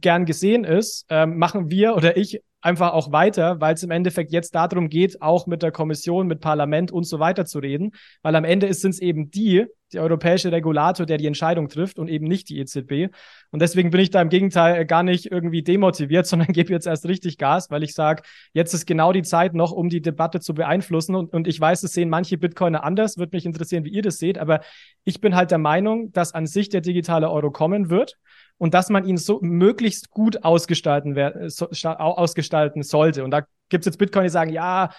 [0.00, 4.32] gern gesehen ist, ähm, machen wir oder ich einfach auch weiter, weil es im Endeffekt
[4.32, 8.34] jetzt darum geht, auch mit der Kommission, mit Parlament und so weiter zu reden, weil
[8.36, 12.26] am Ende sind es eben die, der europäische Regulator, der die Entscheidung trifft und eben
[12.26, 13.14] nicht die EZB.
[13.50, 17.06] Und deswegen bin ich da im Gegenteil gar nicht irgendwie demotiviert, sondern gebe jetzt erst
[17.06, 18.22] richtig Gas, weil ich sage,
[18.54, 21.14] jetzt ist genau die Zeit noch, um die Debatte zu beeinflussen.
[21.14, 24.16] Und, und ich weiß, es sehen manche Bitcoiner anders, würde mich interessieren, wie ihr das
[24.16, 24.60] seht, aber
[25.04, 28.16] ich bin halt der Meinung, dass an sich der digitale Euro kommen wird
[28.58, 31.16] und dass man ihn so möglichst gut ausgestalten,
[31.48, 33.24] so, ausgestalten sollte.
[33.24, 34.90] Und da gibt es jetzt Bitcoin, die sagen, ja,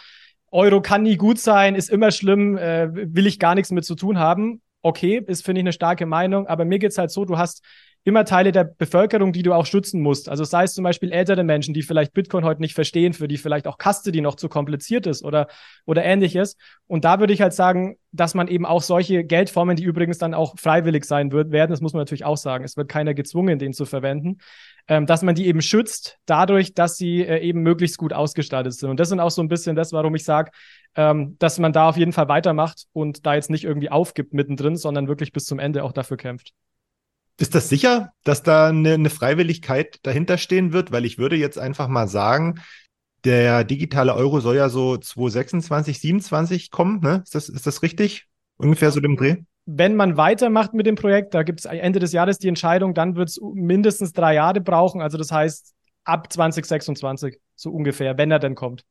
[0.51, 3.95] Euro kann nie gut sein, ist immer schlimm, äh, will ich gar nichts mit zu
[3.95, 4.61] tun haben.
[4.81, 7.63] Okay, ist, finde ich, eine starke Meinung, aber mir geht es halt so, du hast
[8.05, 10.29] immer Teile der Bevölkerung, die du auch schützen musst.
[10.29, 13.37] Also sei es zum Beispiel ältere Menschen, die vielleicht Bitcoin heute nicht verstehen, für die
[13.37, 15.47] vielleicht auch Kaste, die noch zu kompliziert ist oder,
[15.85, 16.55] oder ähnliches.
[16.85, 20.35] Und da würde ich halt sagen, dass man eben auch solche Geldformen, die übrigens dann
[20.35, 23.57] auch freiwillig sein wird, werden, das muss man natürlich auch sagen, es wird keiner gezwungen,
[23.57, 24.37] den zu verwenden,
[24.87, 28.91] ähm, dass man die eben schützt, dadurch, dass sie äh, eben möglichst gut ausgestaltet sind.
[28.91, 30.51] Und das sind auch so ein bisschen das, warum ich sage,
[30.95, 34.75] ähm, dass man da auf jeden Fall weitermacht und da jetzt nicht irgendwie aufgibt mittendrin,
[34.75, 36.53] sondern wirklich bis zum Ende auch dafür kämpft.
[37.37, 40.91] Ist das sicher, dass da eine, eine Freiwilligkeit dahinter stehen wird?
[40.91, 42.61] Weil ich würde jetzt einfach mal sagen,
[43.25, 47.21] der digitale Euro soll ja so 2026, 27 kommen, ne?
[47.23, 48.27] Ist das, ist das richtig?
[48.57, 49.37] Ungefähr so dem Dreh?
[49.65, 53.15] Wenn man weitermacht mit dem Projekt, da gibt es Ende des Jahres die Entscheidung, dann
[53.15, 55.01] wird es mindestens drei Jahre brauchen.
[55.01, 58.85] Also das heißt ab 2026, so ungefähr, wenn er denn kommt.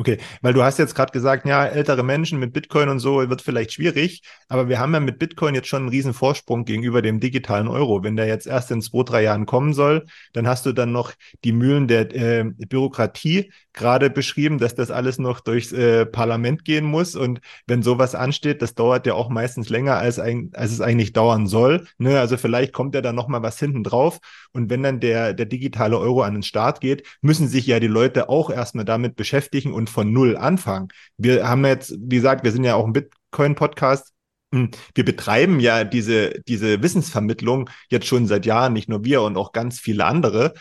[0.00, 3.42] Okay, weil du hast jetzt gerade gesagt, ja, ältere Menschen mit Bitcoin und so wird
[3.42, 7.18] vielleicht schwierig, aber wir haben ja mit Bitcoin jetzt schon einen riesen Vorsprung gegenüber dem
[7.18, 8.04] digitalen Euro.
[8.04, 11.14] Wenn der jetzt erst in zwei, drei Jahren kommen soll, dann hast du dann noch
[11.42, 16.84] die Mühlen der äh, Bürokratie gerade beschrieben, dass das alles noch durchs äh, Parlament gehen
[16.84, 20.82] muss und wenn sowas ansteht, das dauert ja auch meistens länger, als, ein, als es
[20.82, 21.86] eigentlich dauern soll.
[21.96, 22.20] Ne?
[22.20, 24.18] Also vielleicht kommt ja dann noch mal was hinten drauf
[24.52, 27.86] und wenn dann der, der digitale Euro an den Start geht, müssen sich ja die
[27.86, 30.88] Leute auch erstmal damit beschäftigen und von null anfangen.
[31.16, 34.12] Wir haben jetzt, wie gesagt, wir sind ja auch ein Bitcoin-Podcast.
[34.52, 39.36] Hm, wir betreiben ja diese, diese Wissensvermittlung jetzt schon seit Jahren, nicht nur wir und
[39.36, 40.54] auch ganz viele andere.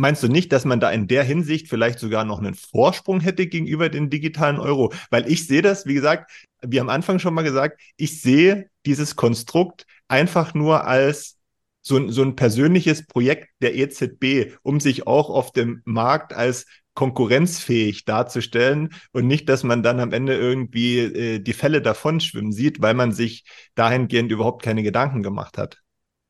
[0.00, 3.46] Meinst du nicht, dass man da in der Hinsicht vielleicht sogar noch einen Vorsprung hätte
[3.46, 4.94] gegenüber dem digitalen Euro?
[5.10, 6.32] Weil ich sehe das, wie gesagt,
[6.62, 11.36] wie am Anfang schon mal gesagt, ich sehe dieses Konstrukt einfach nur als
[11.82, 18.06] so, so ein persönliches Projekt der EZB, um sich auch auf dem Markt als konkurrenzfähig
[18.06, 22.80] darzustellen und nicht, dass man dann am Ende irgendwie äh, die Fälle davon schwimmen sieht,
[22.80, 25.82] weil man sich dahingehend überhaupt keine Gedanken gemacht hat.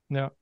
[0.09, 0.33] Ja.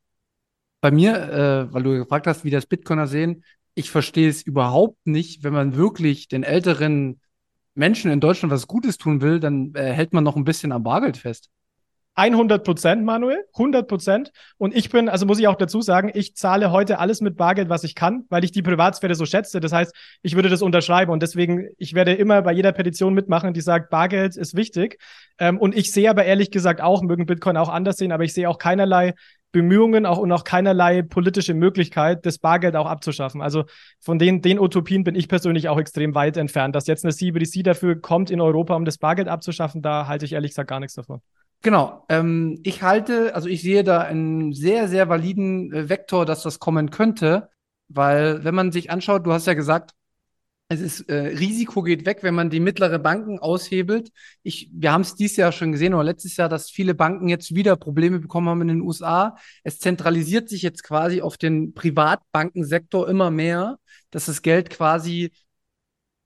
[0.80, 5.06] Bei mir, äh, weil du gefragt hast, wie das Bitcoiner sehen, ich verstehe es überhaupt
[5.06, 7.20] nicht, wenn man wirklich den älteren
[7.74, 10.82] Menschen in Deutschland was Gutes tun will, dann äh, hält man noch ein bisschen am
[10.82, 11.48] Bargeld fest.
[12.18, 14.32] 100 Prozent, Manuel, 100 Prozent.
[14.56, 17.68] Und ich bin, also muss ich auch dazu sagen, ich zahle heute alles mit Bargeld,
[17.68, 19.60] was ich kann, weil ich die Privatsphäre so schätze.
[19.60, 23.54] Das heißt, ich würde das unterschreiben und deswegen, ich werde immer bei jeder Petition mitmachen,
[23.54, 24.98] die sagt, Bargeld ist wichtig.
[25.38, 28.34] Ähm, und ich sehe aber ehrlich gesagt auch, mögen Bitcoin auch anders sehen, aber ich
[28.34, 29.14] sehe auch keinerlei
[29.52, 33.40] Bemühungen auch und auch keinerlei politische Möglichkeit, das Bargeld auch abzuschaffen.
[33.40, 33.64] Also
[34.00, 36.74] von den, den Utopien bin ich persönlich auch extrem weit entfernt.
[36.74, 40.32] Dass jetzt eine CBDC dafür kommt in Europa, um das Bargeld abzuschaffen, da halte ich
[40.32, 41.20] ehrlich gesagt gar nichts davon.
[41.62, 42.04] Genau.
[42.08, 46.58] Ähm, ich halte, also ich sehe da einen sehr, sehr validen äh, Vektor, dass das
[46.58, 47.48] kommen könnte,
[47.88, 49.92] weil wenn man sich anschaut, du hast ja gesagt,
[50.70, 54.10] es ist äh, Risiko geht weg, wenn man die mittlere Banken aushebelt.
[54.42, 57.54] Ich, wir haben es dieses Jahr schon gesehen oder letztes Jahr, dass viele Banken jetzt
[57.54, 59.36] wieder Probleme bekommen haben in den USA.
[59.62, 63.78] Es zentralisiert sich jetzt quasi auf den Privatbankensektor immer mehr,
[64.10, 65.30] dass das Geld quasi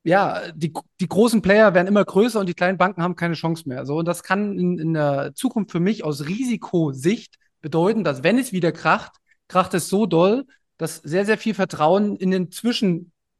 [0.04, 3.68] ja, die, die großen Player werden immer größer und die kleinen Banken haben keine Chance
[3.68, 3.86] mehr.
[3.86, 8.38] So, und das kann in, in der Zukunft für mich aus Risikosicht bedeuten, dass wenn
[8.38, 9.12] es wieder kracht,
[9.46, 10.46] kracht es so doll,
[10.78, 12.50] dass sehr, sehr viel Vertrauen in den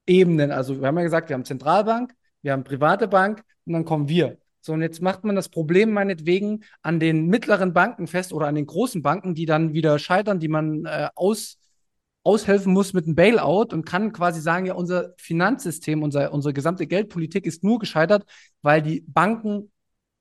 [0.07, 3.85] Zwischenebenen, also wir haben ja gesagt, wir haben Zentralbank, wir haben private Bank und dann
[3.85, 4.39] kommen wir.
[4.61, 8.55] So, und jetzt macht man das Problem meinetwegen an den mittleren Banken fest oder an
[8.55, 11.59] den großen Banken, die dann wieder scheitern, die man äh, aus,
[12.23, 16.87] aushelfen muss mit einem Bailout und kann quasi sagen, ja, unser Finanzsystem, unser, unsere gesamte
[16.87, 18.25] Geldpolitik ist nur gescheitert,
[18.63, 19.73] weil die Banken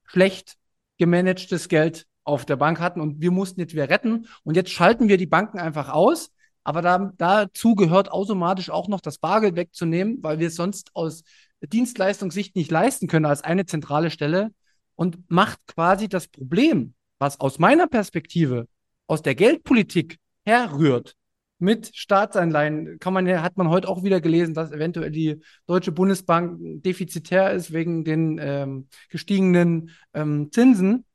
[0.05, 0.57] schlecht
[0.97, 5.07] gemanagtes Geld auf der Bank hatten und wir mussten jetzt wieder retten und jetzt schalten
[5.07, 6.31] wir die Banken einfach aus.
[6.63, 11.23] Aber da, dazu gehört automatisch auch noch das Bargeld wegzunehmen, weil wir es sonst aus
[11.61, 14.51] Dienstleistungssicht nicht leisten können als eine zentrale Stelle
[14.95, 18.67] und macht quasi das Problem, was aus meiner Perspektive
[19.07, 21.15] aus der Geldpolitik herrührt,
[21.61, 26.57] mit Staatsanleihen kann man hat man heute auch wieder gelesen, dass eventuell die Deutsche Bundesbank
[26.81, 31.05] defizitär ist wegen den ähm, gestiegenen ähm, Zinsen.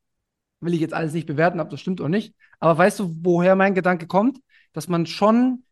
[0.61, 2.32] Will ich jetzt alles nicht bewerten, ob das stimmt oder nicht.
[2.61, 4.38] Aber weißt du, woher mein Gedanke kommt?
[4.76, 5.64] Dass man schon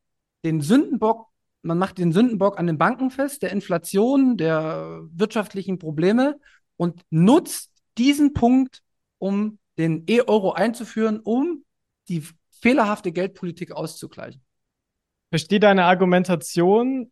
[0.44, 1.28] den Sündenbock
[1.64, 6.38] man macht den Sündenbock an den Banken fest, der Inflation, der wirtschaftlichen Probleme
[6.76, 8.82] und nutzt diesen Punkt,
[9.18, 11.64] um den E-Euro einzuführen, um
[12.08, 12.22] die
[12.60, 14.42] fehlerhafte Geldpolitik auszugleichen.
[15.30, 17.10] Verstehe deine Argumentation,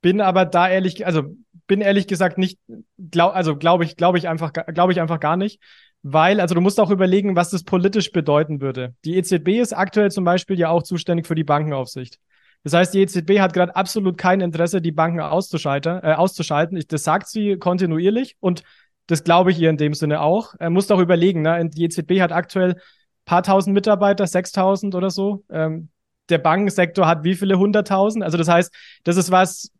[0.00, 1.36] bin aber da ehrlich, also
[1.68, 2.58] bin ehrlich gesagt nicht,
[2.98, 5.62] glaub, also glaube ich, glaube ich einfach, glaube ich einfach gar nicht,
[6.02, 8.94] weil, also du musst auch überlegen, was das politisch bedeuten würde.
[9.04, 12.18] Die EZB ist aktuell zum Beispiel ja auch zuständig für die Bankenaufsicht.
[12.64, 16.02] Das heißt, die EZB hat gerade absolut kein Interesse, die Banken auszuschalten.
[16.02, 16.76] Äh, auszuschalten.
[16.76, 18.62] Ich, das sagt sie kontinuierlich und
[19.06, 20.54] das glaube ich ihr in dem Sinne auch.
[20.58, 21.68] Er muss doch überlegen, ne?
[21.68, 22.76] die EZB hat aktuell
[23.24, 25.44] paar tausend Mitarbeiter, 6000 oder so.
[25.50, 25.88] Ähm,
[26.28, 28.24] der Bankensektor hat wie viele hunderttausend?
[28.24, 29.70] Also das heißt, das ist was,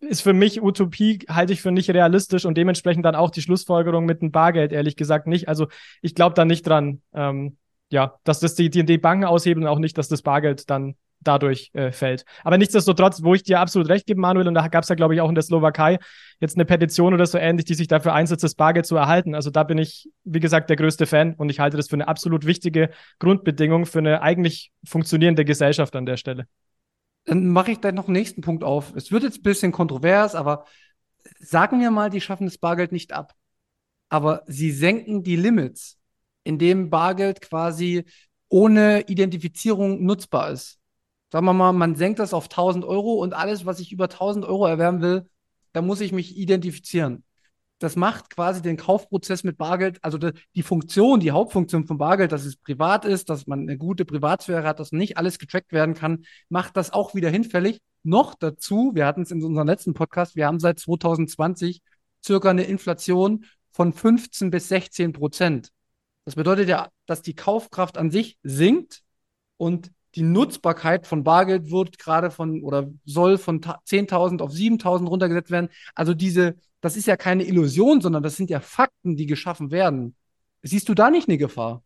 [0.00, 4.06] ist für mich Utopie, halte ich für nicht realistisch und dementsprechend dann auch die Schlussfolgerung
[4.06, 5.48] mit dem Bargeld, ehrlich gesagt, nicht.
[5.48, 5.68] Also
[6.02, 7.56] ich glaube da nicht dran, ähm,
[7.90, 11.70] ja, dass das die, die, die Banken aushebeln, auch nicht, dass das Bargeld dann dadurch
[11.74, 12.24] äh, fällt.
[12.44, 15.14] Aber nichtsdestotrotz, wo ich dir absolut recht gebe, Manuel, und da gab es ja, glaube
[15.14, 15.98] ich, auch in der Slowakei
[16.40, 19.34] jetzt eine Petition oder so ähnlich, die sich dafür einsetzt, das Bargeld zu erhalten.
[19.34, 22.08] Also da bin ich, wie gesagt, der größte Fan und ich halte das für eine
[22.08, 26.46] absolut wichtige Grundbedingung für eine eigentlich funktionierende Gesellschaft an der Stelle.
[27.24, 28.94] Dann mache ich da noch einen nächsten Punkt auf.
[28.96, 30.64] Es wird jetzt ein bisschen kontrovers, aber
[31.38, 33.34] sagen wir mal, die schaffen das Bargeld nicht ab.
[34.08, 35.98] Aber sie senken die Limits,
[36.44, 38.04] indem Bargeld quasi
[38.48, 40.80] ohne Identifizierung nutzbar ist
[41.30, 44.44] sagen wir mal, man senkt das auf 1000 Euro und alles, was ich über 1000
[44.44, 45.28] Euro erwerben will,
[45.72, 47.24] da muss ich mich identifizieren.
[47.80, 52.44] Das macht quasi den Kaufprozess mit Bargeld, also die Funktion, die Hauptfunktion von Bargeld, dass
[52.44, 56.26] es privat ist, dass man eine gute Privatsphäre hat, dass nicht alles getrackt werden kann,
[56.50, 57.80] macht das auch wieder hinfällig.
[58.02, 61.80] Noch dazu, wir hatten es in unserem letzten Podcast, wir haben seit 2020
[62.22, 65.70] circa eine Inflation von 15 bis 16 Prozent.
[66.26, 69.00] Das bedeutet ja, dass die Kaufkraft an sich sinkt
[69.56, 75.50] und die Nutzbarkeit von Bargeld wird gerade von oder soll von 10.000 auf 7.000 runtergesetzt
[75.50, 75.68] werden.
[75.94, 80.16] Also diese, das ist ja keine Illusion, sondern das sind ja Fakten, die geschaffen werden.
[80.62, 81.82] Siehst du da nicht eine Gefahr?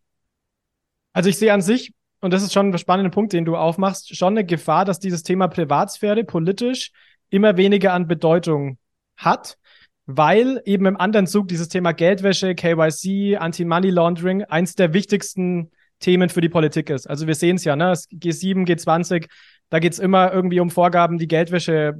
[1.13, 4.15] Also ich sehe an sich, und das ist schon ein spannender Punkt, den du aufmachst,
[4.15, 6.91] schon eine Gefahr, dass dieses Thema Privatsphäre politisch
[7.29, 8.77] immer weniger an Bedeutung
[9.15, 9.57] hat,
[10.05, 16.29] weil eben im anderen Zug dieses Thema Geldwäsche, KYC, Anti-Money Laundering eins der wichtigsten Themen
[16.29, 17.09] für die Politik ist.
[17.09, 17.93] Also wir sehen es ja, ne?
[17.93, 19.27] G7, G20,
[19.69, 21.95] da geht es immer irgendwie um Vorgaben, die Geldwäsche,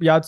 [0.00, 0.20] ja,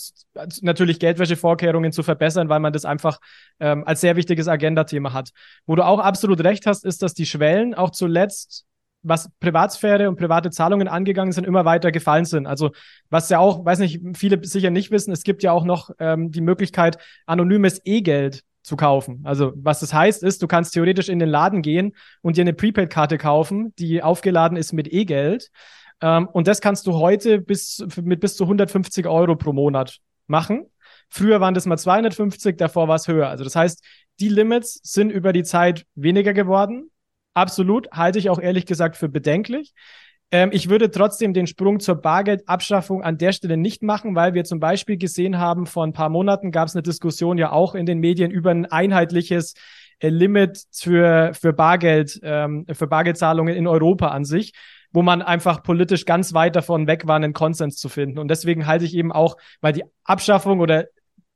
[0.61, 3.19] natürlich Geldwäschevorkehrungen zu verbessern, weil man das einfach
[3.61, 5.31] ähm, als sehr wichtiges Agendathema hat.
[5.67, 8.67] Wo du auch absolut recht hast, ist, dass die Schwellen auch zuletzt
[9.03, 12.47] was Privatsphäre und private Zahlungen angegangen sind, immer weiter gefallen sind.
[12.47, 12.71] Also
[13.11, 16.31] was ja auch, weiß nicht, viele sicher nicht wissen, es gibt ja auch noch ähm,
[16.31, 19.23] die Möglichkeit, anonymes E-Geld zu kaufen.
[19.25, 22.53] Also was das heißt ist, du kannst theoretisch in den Laden gehen und dir eine
[22.53, 25.51] Prepaid-Karte kaufen, die aufgeladen ist mit E-Geld.
[26.01, 30.67] Ähm, und das kannst du heute bis, mit bis zu 150 Euro pro Monat machen.
[31.09, 33.29] Früher waren das mal 250, davor war es höher.
[33.29, 33.83] Also das heißt,
[34.21, 36.91] die Limits sind über die Zeit weniger geworden.
[37.35, 39.73] Absolut, halte ich auch ehrlich gesagt für bedenklich.
[40.31, 44.45] Ähm, ich würde trotzdem den Sprung zur Bargeldabschaffung an der Stelle nicht machen, weil wir
[44.45, 47.87] zum Beispiel gesehen haben, vor ein paar Monaten gab es eine Diskussion ja auch in
[47.87, 49.55] den Medien über ein einheitliches
[50.01, 54.53] äh, Limit für, für Bargeld, ähm, für Bargeldzahlungen in Europa an sich
[54.93, 58.19] wo man einfach politisch ganz weit davon weg war, einen Konsens zu finden.
[58.19, 60.87] Und deswegen halte ich eben auch, weil die Abschaffung oder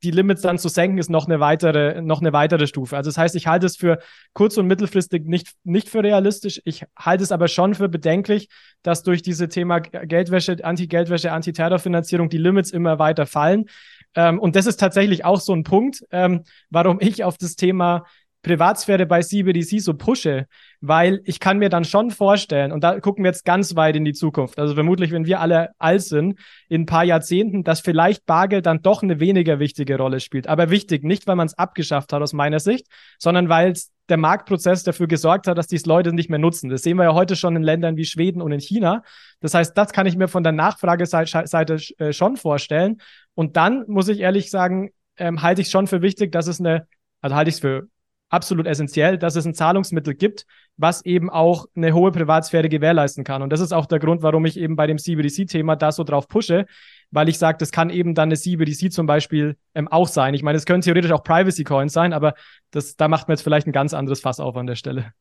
[0.03, 2.97] die Limits dann zu senken, ist noch eine weitere, noch eine weitere Stufe.
[2.97, 3.99] Also das heißt, ich halte es für
[4.33, 6.61] kurz- und mittelfristig nicht, nicht für realistisch.
[6.65, 8.49] Ich halte es aber schon für bedenklich,
[8.83, 13.67] dass durch diese Thema Geldwäsche, Anti-Geldwäsche, Anti-Terrorfinanzierung die Limits immer weiter fallen.
[14.15, 18.05] Ähm, und das ist tatsächlich auch so ein Punkt, ähm, warum ich auf das Thema
[18.43, 20.47] Privatsphäre bei CBDC so pushe,
[20.83, 24.05] weil ich kann mir dann schon vorstellen, und da gucken wir jetzt ganz weit in
[24.05, 28.27] die Zukunft, also vermutlich, wenn wir alle alt sind, in ein paar Jahrzehnten, dass vielleicht
[28.27, 30.49] Bargeld dann doch eine weniger wichtige Rolle spielt.
[30.49, 33.75] Aber wichtig, nicht weil man es abgeschafft hat aus meiner Sicht, sondern weil
[34.09, 36.69] der Marktprozess dafür gesorgt hat, dass dies Leute nicht mehr nutzen.
[36.69, 39.05] Das sehen wir ja heute schon in Ländern wie Schweden und in China.
[39.41, 43.01] Das heißt, das kann ich mir von der Nachfrageseite äh, schon vorstellen.
[43.35, 46.59] Und dann muss ich ehrlich sagen, ähm, halte ich es schon für wichtig, dass es
[46.59, 46.89] eine,
[47.21, 47.87] also halte ich es für
[48.33, 53.43] absolut essentiell, dass es ein Zahlungsmittel gibt, was eben auch eine hohe Privatsphäre gewährleisten kann.
[53.43, 56.29] Und das ist auch der Grund, warum ich eben bei dem CBDC-Thema da so drauf
[56.29, 56.65] pushe,
[57.11, 60.33] weil ich sage, das kann eben dann eine CBDC zum Beispiel ähm, auch sein.
[60.33, 62.35] Ich meine, es können theoretisch auch Privacy-Coins sein, aber
[62.71, 65.13] das, da macht man jetzt vielleicht ein ganz anderes Fass auf an der Stelle.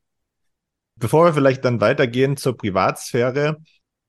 [0.96, 3.58] Bevor wir vielleicht dann weitergehen zur Privatsphäre,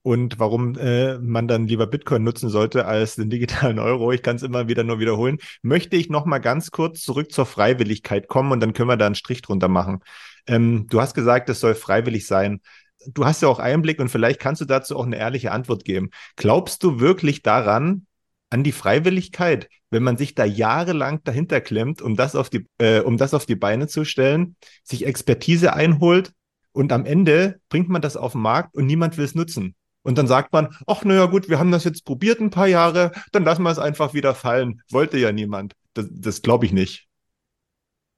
[0.03, 4.11] und warum äh, man dann lieber Bitcoin nutzen sollte als den digitalen Euro.
[4.11, 5.39] Ich kann es immer wieder nur wiederholen.
[5.61, 9.05] Möchte ich noch mal ganz kurz zurück zur Freiwilligkeit kommen und dann können wir da
[9.07, 10.01] einen Strich drunter machen.
[10.45, 12.61] Ähm, du hast gesagt, es soll freiwillig sein.
[13.07, 16.09] Du hast ja auch Einblick und vielleicht kannst du dazu auch eine ehrliche Antwort geben.
[16.35, 18.05] Glaubst du wirklich daran,
[18.49, 22.99] an die Freiwilligkeit, wenn man sich da jahrelang dahinter klemmt, um das auf die, äh,
[22.99, 26.33] um das auf die Beine zu stellen, sich Expertise einholt
[26.71, 29.75] und am Ende bringt man das auf den Markt und niemand will es nutzen.
[30.03, 33.11] Und dann sagt man, ach naja gut, wir haben das jetzt probiert ein paar Jahre,
[33.31, 34.81] dann lassen wir es einfach wieder fallen.
[34.91, 35.73] Wollte ja niemand.
[35.93, 37.07] Das, das glaube ich nicht.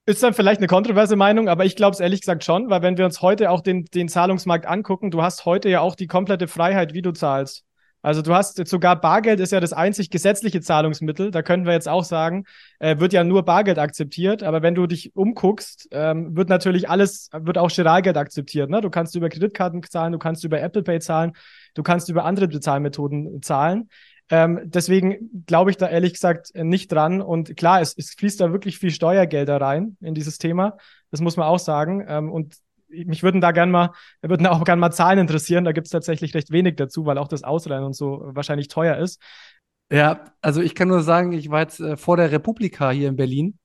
[0.08, 2.98] Ist dann vielleicht eine kontroverse Meinung, aber ich glaube es ehrlich gesagt schon, weil wenn
[2.98, 6.48] wir uns heute auch den, den Zahlungsmarkt angucken, du hast heute ja auch die komplette
[6.48, 7.66] Freiheit, wie du zahlst.
[8.06, 11.32] Also du hast jetzt sogar Bargeld ist ja das einzig gesetzliche Zahlungsmittel.
[11.32, 12.44] Da können wir jetzt auch sagen,
[12.78, 14.44] äh, wird ja nur Bargeld akzeptiert.
[14.44, 18.70] Aber wenn du dich umguckst, ähm, wird natürlich alles, wird auch Giralgeld akzeptiert.
[18.70, 18.82] Ne?
[18.82, 21.34] Du kannst über Kreditkarten zahlen, du kannst über Apple Pay zahlen,
[21.76, 23.90] du kannst über andere Bezahlmethoden zahlen.
[24.30, 27.22] Ähm, deswegen glaube ich da ehrlich gesagt nicht dran.
[27.22, 30.78] Und klar, es, es fließt da wirklich viel Steuergelder rein in dieses Thema.
[31.12, 32.04] Das muss man auch sagen.
[32.08, 32.56] Ähm, und
[32.88, 35.64] mich würden da gerne mal, würden auch gerne mal Zahlen interessieren.
[35.64, 38.98] Da gibt es tatsächlich recht wenig dazu, weil auch das Ausleihen und so wahrscheinlich teuer
[38.98, 39.22] ist.
[39.92, 43.16] Ja, also ich kann nur sagen, ich war jetzt äh, vor der Republika hier in
[43.16, 43.60] Berlin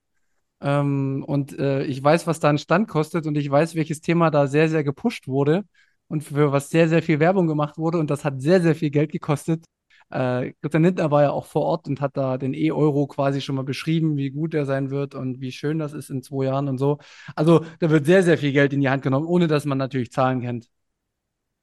[0.60, 4.30] ähm, und äh, ich weiß, was da ein Stand kostet und ich weiß, welches Thema
[4.30, 5.64] da sehr, sehr gepusht wurde
[6.10, 8.90] und für was sehr, sehr viel Werbung gemacht wurde und das hat sehr, sehr viel
[8.90, 9.64] Geld gekostet.
[10.10, 13.54] Äh, Christian Lindner war ja auch vor Ort und hat da den E-Euro quasi schon
[13.54, 16.68] mal beschrieben, wie gut er sein wird und wie schön das ist in zwei Jahren
[16.68, 16.98] und so.
[17.36, 20.10] Also da wird sehr, sehr viel Geld in die Hand genommen, ohne dass man natürlich
[20.10, 20.68] Zahlen kennt.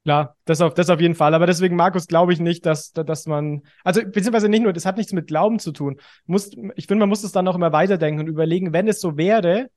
[0.05, 1.33] Klar, das auf, das auf jeden Fall.
[1.33, 4.95] Aber deswegen, Markus, glaube ich nicht, dass, dass man, also beziehungsweise nicht nur, das hat
[4.95, 5.99] nichts mit Glauben zu tun.
[6.25, 9.17] Muss, ich finde, man muss es dann noch immer weiterdenken und überlegen, wenn es so
[9.17, 9.69] wäre,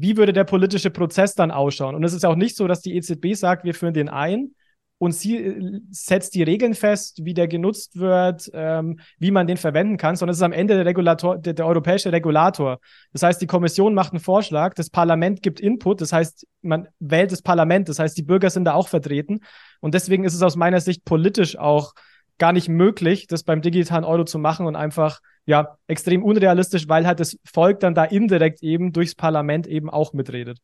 [0.00, 1.94] wie würde der politische Prozess dann ausschauen?
[1.94, 4.54] Und es ist auch nicht so, dass die EZB sagt, wir führen den ein,
[4.98, 9.56] und sie äh, setzt die Regeln fest, wie der genutzt wird, ähm, wie man den
[9.56, 12.80] verwenden kann, sondern es ist am Ende der, Regulator, der, der, europäische Regulator.
[13.12, 17.32] Das heißt, die Kommission macht einen Vorschlag, das Parlament gibt Input, das heißt, man wählt
[17.32, 19.40] das Parlament, das heißt, die Bürger sind da auch vertreten.
[19.80, 21.94] Und deswegen ist es aus meiner Sicht politisch auch
[22.38, 27.06] gar nicht möglich, das beim digitalen Euro zu machen und einfach ja extrem unrealistisch, weil
[27.06, 30.58] halt das Volk dann da indirekt eben durchs Parlament eben auch mitredet.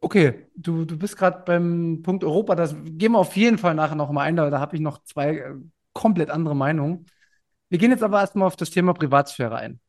[0.00, 2.54] Okay, du, du bist gerade beim Punkt Europa.
[2.54, 4.36] Das gehen wir auf jeden Fall nachher noch mal ein.
[4.36, 5.54] Da, da habe ich noch zwei äh,
[5.94, 7.06] komplett andere Meinungen.
[7.70, 9.80] Wir gehen jetzt aber erstmal auf das Thema Privatsphäre ein.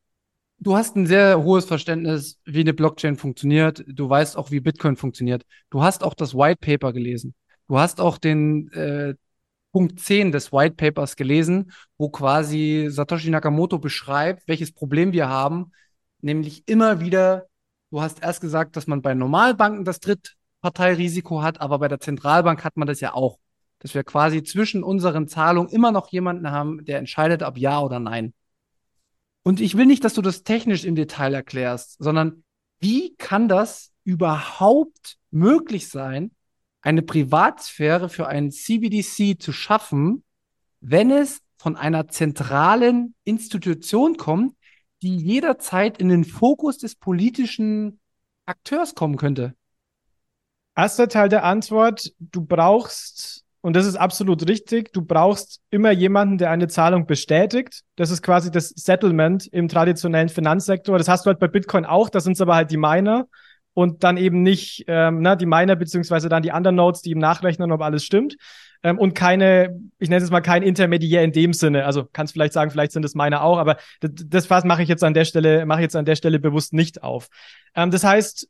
[0.58, 3.84] Du hast ein sehr hohes Verständnis, wie eine Blockchain funktioniert.
[3.88, 5.43] Du weißt auch, wie Bitcoin funktioniert.
[5.69, 7.36] Du hast auch das White Paper gelesen.
[7.67, 9.15] Du hast auch den äh,
[9.75, 15.73] Punkt 10 des White Papers gelesen, wo quasi Satoshi Nakamoto beschreibt, welches Problem wir haben,
[16.21, 17.47] nämlich immer wieder
[17.95, 22.65] Du hast erst gesagt, dass man bei Normalbanken das Drittparteirisiko hat, aber bei der Zentralbank
[22.65, 23.39] hat man das ja auch.
[23.79, 28.01] Dass wir quasi zwischen unseren Zahlungen immer noch jemanden haben, der entscheidet, ob ja oder
[28.01, 28.33] nein.
[29.43, 32.43] Und ich will nicht, dass du das technisch im Detail erklärst, sondern
[32.81, 36.35] wie kann das überhaupt möglich sein,
[36.86, 40.24] eine Privatsphäre für einen CBDC zu schaffen,
[40.82, 44.56] wenn es von einer zentralen Institution kommt,
[45.02, 48.00] die jederzeit in den Fokus des politischen
[48.45, 49.56] Akteurs kommen könnte?
[50.76, 56.38] Erster Teil der Antwort, du brauchst, und das ist absolut richtig, du brauchst immer jemanden,
[56.38, 57.82] der eine Zahlung bestätigt.
[57.95, 61.00] Das ist quasi das Settlement im traditionellen Finanzsektor.
[61.00, 63.28] Das hast du halt bei Bitcoin auch, da sind es aber halt die Miner
[63.75, 67.19] und dann eben nicht ähm, na, die Miner beziehungsweise dann die anderen Nodes, die ihm
[67.19, 68.38] nachrechnen, ob alles stimmt
[68.82, 71.86] ähm, und keine, ich nenne es mal kein Intermediär in dem Sinne.
[71.86, 74.89] Also kannst vielleicht sagen, vielleicht sind es meine auch, aber das, das was mache ich
[74.89, 77.28] jetzt an der Stelle, mache ich jetzt an der Stelle bewusst nicht auf.
[77.76, 78.47] Ähm, das heißt,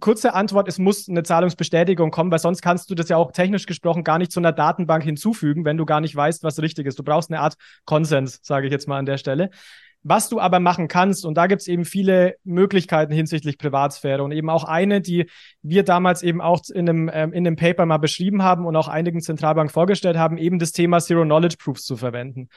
[0.00, 3.66] kurze Antwort, es muss eine Zahlungsbestätigung kommen, weil sonst kannst du das ja auch technisch
[3.66, 6.98] gesprochen gar nicht zu einer Datenbank hinzufügen, wenn du gar nicht weißt, was richtig ist.
[6.98, 7.54] Du brauchst eine Art
[7.84, 9.50] Konsens, sage ich jetzt mal an der Stelle.
[10.02, 14.32] Was du aber machen kannst, und da gibt es eben viele Möglichkeiten hinsichtlich Privatsphäre und
[14.32, 15.28] eben auch eine, die
[15.62, 18.88] wir damals eben auch in einem, ähm, in einem Paper mal beschrieben haben und auch
[18.88, 22.48] einigen Zentralbanken vorgestellt haben, eben das Thema Zero Knowledge Proofs zu verwenden.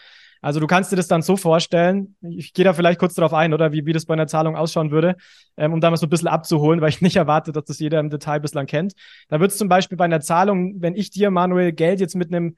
[0.42, 3.54] Also du kannst dir das dann so vorstellen, ich gehe da vielleicht kurz darauf ein,
[3.54, 5.16] oder wie, wie das bei einer Zahlung ausschauen würde,
[5.58, 8.00] ähm, um da mal so ein bisschen abzuholen, weil ich nicht erwarte, dass das jeder
[8.00, 8.94] im Detail bislang kennt.
[9.28, 12.34] Da wird es zum Beispiel bei einer Zahlung, wenn ich dir, Manuel, Geld jetzt mit
[12.34, 12.56] einem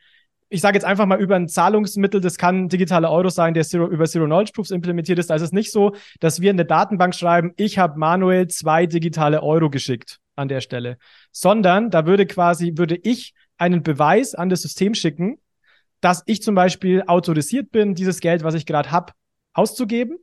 [0.51, 3.87] ich sage jetzt einfach mal über ein Zahlungsmittel, das kann digitale Euro sein, der Zero,
[3.87, 5.29] über Zero Knowledge Proofs implementiert ist.
[5.29, 8.85] Da ist es nicht so, dass wir in der Datenbank schreiben, ich habe manuell zwei
[8.85, 10.97] digitale Euro geschickt an der Stelle,
[11.31, 15.37] sondern da würde quasi, würde ich einen Beweis an das System schicken,
[16.01, 19.13] dass ich zum Beispiel autorisiert bin, dieses Geld, was ich gerade habe,
[19.53, 20.17] auszugeben.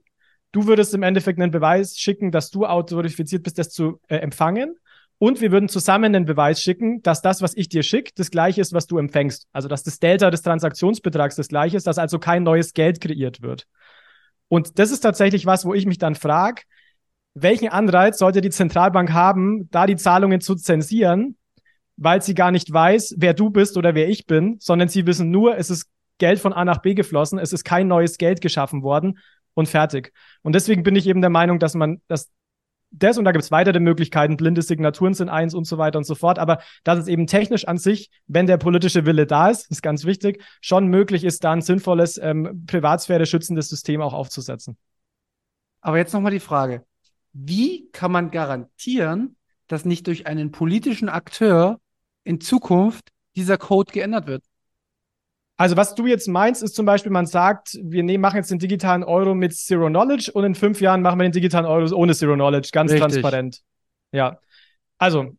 [0.52, 4.76] Du würdest im Endeffekt einen Beweis schicken, dass du autorifiziert bist, das zu äh, empfangen.
[5.18, 8.60] Und wir würden zusammen einen Beweis schicken, dass das, was ich dir schicke, das gleiche
[8.60, 9.48] ist, was du empfängst.
[9.52, 13.42] Also, dass das Delta des Transaktionsbetrags das gleiche ist, dass also kein neues Geld kreiert
[13.42, 13.66] wird.
[14.46, 16.62] Und das ist tatsächlich was, wo ich mich dann frage,
[17.34, 21.36] welchen Anreiz sollte die Zentralbank haben, da die Zahlungen zu zensieren,
[21.96, 25.30] weil sie gar nicht weiß, wer du bist oder wer ich bin, sondern sie wissen
[25.30, 25.86] nur, es ist
[26.18, 29.18] Geld von A nach B geflossen, es ist kein neues Geld geschaffen worden
[29.54, 30.12] und fertig.
[30.42, 32.30] Und deswegen bin ich eben der Meinung, dass man, dass
[32.90, 36.04] das und da gibt es weitere Möglichkeiten, blinde Signaturen sind eins und so weiter und
[36.04, 39.70] so fort, aber dass es eben technisch an sich, wenn der politische Wille da ist,
[39.70, 44.76] ist ganz wichtig, schon möglich ist, da ein sinnvolles, ähm, Privatsphäre schützendes System auch aufzusetzen.
[45.80, 46.84] Aber jetzt nochmal die Frage,
[47.32, 49.36] wie kann man garantieren,
[49.68, 51.78] dass nicht durch einen politischen Akteur
[52.24, 54.44] in Zukunft dieser Code geändert wird.
[55.60, 58.60] Also was du jetzt meinst, ist zum Beispiel, man sagt, wir nehmen, machen jetzt den
[58.60, 62.14] digitalen Euro mit Zero Knowledge und in fünf Jahren machen wir den digitalen Euro ohne
[62.14, 63.10] Zero Knowledge, ganz Richtig.
[63.10, 63.62] transparent.
[64.12, 64.38] Ja.
[64.98, 65.36] Also,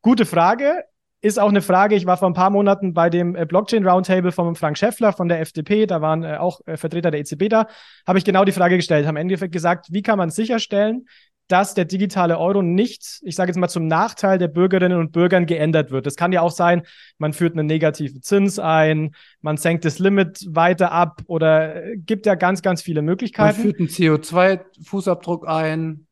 [0.00, 0.84] gute Frage.
[1.20, 4.30] Ist auch eine Frage, ich war vor ein paar Monaten bei dem äh, Blockchain Roundtable
[4.30, 7.66] von Frank Schäffler von der FDP, da waren äh, auch äh, Vertreter der EZB da,
[8.06, 11.06] habe ich genau die Frage gestellt, haben im Endeffekt gesagt, wie kann man sicherstellen,
[11.48, 15.46] dass der digitale Euro nicht, ich sage jetzt mal, zum Nachteil der Bürgerinnen und Bürgern
[15.46, 16.06] geändert wird.
[16.06, 16.82] Das kann ja auch sein,
[17.16, 22.34] man führt einen negativen Zins ein, man senkt das Limit weiter ab oder gibt ja
[22.34, 23.56] ganz, ganz viele Möglichkeiten.
[23.56, 26.06] Man führt einen CO2-Fußabdruck ein.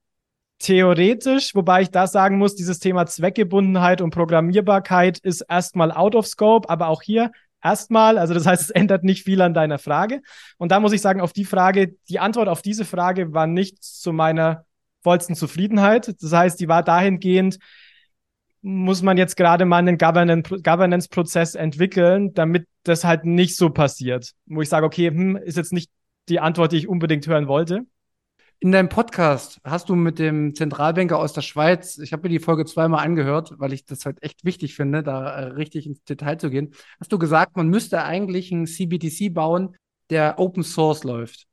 [0.58, 6.26] Theoretisch, wobei ich da sagen muss, dieses Thema Zweckgebundenheit und Programmierbarkeit ist erstmal out of
[6.26, 7.30] scope, aber auch hier
[7.62, 10.22] erstmal, also das heißt, es ändert nicht viel an deiner Frage.
[10.56, 13.82] Und da muss ich sagen, auf die Frage, die Antwort auf diese Frage war nicht
[13.82, 14.64] zu meiner
[15.02, 16.14] vollsten Zufriedenheit.
[16.20, 17.58] Das heißt, die war dahingehend,
[18.62, 24.32] muss man jetzt gerade mal einen Governance-Prozess entwickeln, damit das halt nicht so passiert.
[24.46, 25.90] Wo ich sage, okay, hm, ist jetzt nicht
[26.28, 27.82] die Antwort, die ich unbedingt hören wollte.
[28.58, 32.38] In deinem Podcast hast du mit dem Zentralbanker aus der Schweiz, ich habe mir die
[32.38, 36.38] Folge zweimal angehört, weil ich das halt echt wichtig finde, da äh, richtig ins Detail
[36.38, 39.76] zu gehen, hast du gesagt, man müsste eigentlich einen CBDC bauen,
[40.08, 41.46] der Open Source läuft.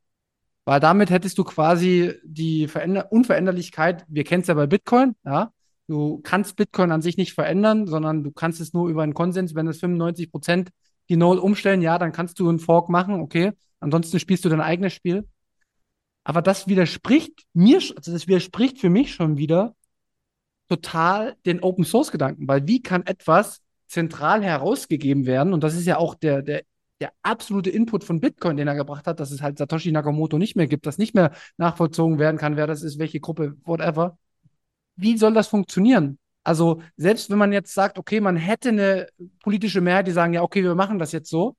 [0.64, 5.52] Weil damit hättest du quasi die Veränder Unveränderlichkeit, wir kennen es ja bei Bitcoin, ja.
[5.88, 9.54] Du kannst Bitcoin an sich nicht verändern, sondern du kannst es nur über einen Konsens,
[9.54, 10.70] wenn es 95 Prozent
[11.10, 13.52] die Node umstellen, ja, dann kannst du einen Fork machen, okay.
[13.82, 15.28] Ansonsten spielst du dein eigenes Spiel.
[16.24, 19.76] Aber das widerspricht mir, also das widerspricht für mich schon wieder
[20.70, 25.54] total den Open Source Gedanken, weil wie kann etwas zentral herausgegeben werden?
[25.54, 26.64] Und das ist ja auch der, der
[27.04, 30.56] der absolute Input von Bitcoin, den er gebracht hat, dass es halt Satoshi Nakamoto nicht
[30.56, 34.18] mehr gibt, dass nicht mehr nachvollzogen werden kann, wer das ist, welche Gruppe, whatever.
[34.96, 36.18] Wie soll das funktionieren?
[36.46, 39.08] Also, selbst wenn man jetzt sagt, okay, man hätte eine
[39.42, 41.58] politische Mehrheit, die sagen, ja, okay, wir machen das jetzt so.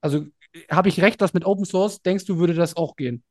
[0.00, 0.24] Also,
[0.70, 3.22] habe ich recht, dass mit Open Source, denkst du, würde das auch gehen?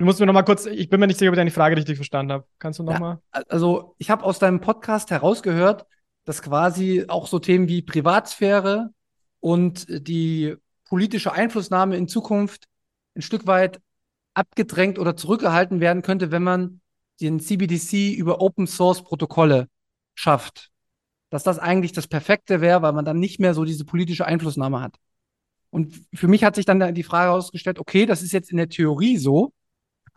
[0.00, 1.76] Du musst mir noch mal kurz, ich bin mir nicht sicher, ob ich deine Frage
[1.76, 2.46] richtig verstanden habe.
[2.58, 3.22] Kannst du noch ja, mal?
[3.50, 5.84] Also, ich habe aus deinem Podcast herausgehört,
[6.24, 8.94] dass quasi auch so Themen wie Privatsphäre
[9.40, 10.56] und die
[10.88, 12.64] politische Einflussnahme in Zukunft
[13.14, 13.82] ein Stück weit
[14.32, 16.80] abgedrängt oder zurückgehalten werden könnte, wenn man
[17.20, 19.68] den CBDC über Open Source Protokolle
[20.14, 20.70] schafft.
[21.28, 24.80] Dass das eigentlich das Perfekte wäre, weil man dann nicht mehr so diese politische Einflussnahme
[24.80, 24.96] hat.
[25.68, 28.70] Und für mich hat sich dann die Frage ausgestellt, okay, das ist jetzt in der
[28.70, 29.52] Theorie so,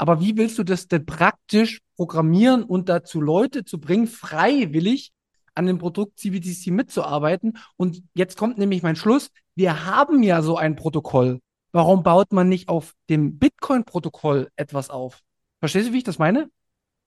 [0.04, 5.14] aber wie willst du das denn praktisch programmieren und dazu Leute zu bringen, freiwillig
[5.56, 7.58] an dem Produkt CBDC mitzuarbeiten.
[7.78, 9.30] Und jetzt kommt nämlich mein Schluss.
[9.56, 11.40] Wir haben ja so ein Protokoll.
[11.72, 15.22] Warum baut man nicht auf dem Bitcoin-Protokoll etwas auf?
[15.60, 16.50] Verstehst du, wie ich das meine?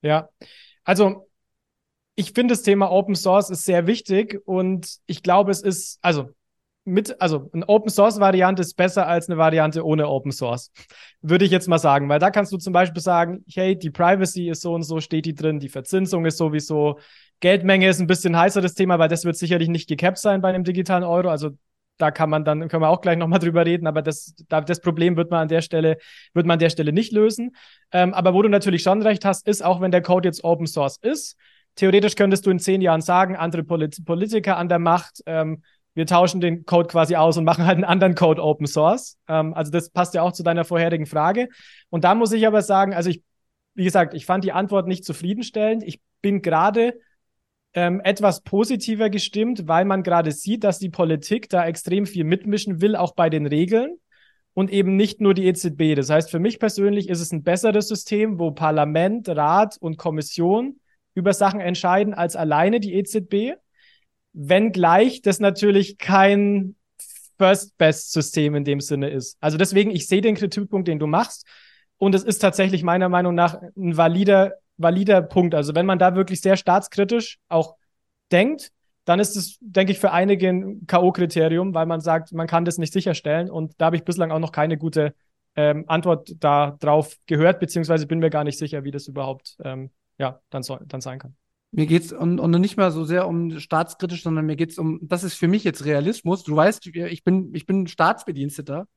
[0.01, 0.29] Ja,
[0.83, 1.29] also
[2.15, 6.31] ich finde das Thema Open Source ist sehr wichtig und ich glaube, es ist, also
[6.87, 10.71] mit, also eine Open Source Variante ist besser als eine Variante ohne Open Source.
[11.21, 14.49] Würde ich jetzt mal sagen, weil da kannst du zum Beispiel sagen, hey, die Privacy
[14.49, 16.99] ist so und so, steht die drin, die Verzinsung ist sowieso,
[17.41, 20.49] Geldmenge ist ein bisschen heißer das Thema, weil das wird sicherlich nicht gecapped sein bei
[20.49, 21.29] einem digitalen Euro.
[21.29, 21.51] Also
[21.97, 25.17] da kann man dann, können wir auch gleich nochmal drüber reden, aber das, das Problem
[25.17, 25.97] wird man an der Stelle,
[26.33, 27.55] wird man an der Stelle nicht lösen.
[27.91, 30.67] Ähm, aber wo du natürlich schon recht hast, ist, auch wenn der Code jetzt Open
[30.67, 31.37] Source ist,
[31.75, 35.63] theoretisch könntest du in zehn Jahren sagen, andere Polit Politiker an der Macht, ähm,
[35.97, 39.17] wir tauschen den Code quasi aus und machen halt einen anderen Code Open Source.
[39.27, 41.49] Ähm, also das passt ja auch zu deiner vorherigen Frage.
[41.89, 43.23] Und da muss ich aber sagen, also ich,
[43.73, 45.81] wie gesagt, ich fand die Antwort nicht zufriedenstellend.
[45.81, 46.99] Ich bin gerade
[47.73, 52.79] ähm, etwas positiver gestimmt, weil man gerade sieht, dass die Politik da extrem viel mitmischen
[52.79, 53.97] will, auch bei den Regeln
[54.53, 55.95] und eben nicht nur die EZB.
[55.95, 60.79] Das heißt, für mich persönlich ist es ein besseres System, wo Parlament, Rat und Kommission
[61.15, 63.57] über Sachen entscheiden als alleine die EZB.
[64.39, 66.75] Wenngleich das natürlich kein
[67.37, 69.37] First-Best-System in dem Sinne ist.
[69.39, 71.45] Also deswegen, ich sehe den Kritikpunkt, den du machst.
[71.97, 75.55] Und es ist tatsächlich meiner Meinung nach ein valider valider Punkt.
[75.55, 77.75] Also wenn man da wirklich sehr staatskritisch auch
[78.31, 78.71] denkt,
[79.05, 82.77] dann ist es, denke ich, für einige ein K.O.-Kriterium, weil man sagt, man kann das
[82.77, 83.49] nicht sicherstellen.
[83.49, 85.15] Und da habe ich bislang auch noch keine gute
[85.55, 90.41] ähm, Antwort darauf gehört, beziehungsweise bin mir gar nicht sicher, wie das überhaupt ähm, ja,
[90.49, 91.35] dann, soll, dann sein kann.
[91.77, 94.77] Mir geht es und, und nicht mal so sehr um staatskritisch, sondern mir geht es
[94.77, 96.43] um, das ist für mich jetzt Realismus.
[96.43, 98.87] Du weißt, ich bin, ich bin Staatsbediensteter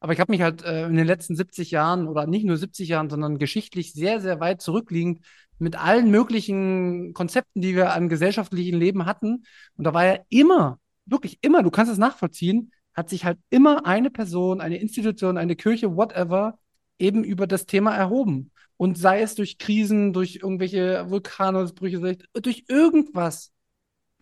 [0.00, 2.88] aber ich habe mich halt äh, in den letzten 70 Jahren oder nicht nur 70
[2.88, 5.20] Jahren, sondern geschichtlich sehr, sehr weit zurückliegend
[5.58, 9.44] mit allen möglichen Konzepten, die wir an gesellschaftlichen Leben hatten.
[9.76, 13.84] Und da war ja immer, wirklich immer, du kannst es nachvollziehen, hat sich halt immer
[13.86, 16.58] eine Person, eine Institution, eine Kirche, whatever,
[16.98, 18.52] eben über das Thema erhoben.
[18.80, 23.52] Und sei es durch Krisen, durch irgendwelche Vulkanausbrüche, durch irgendwas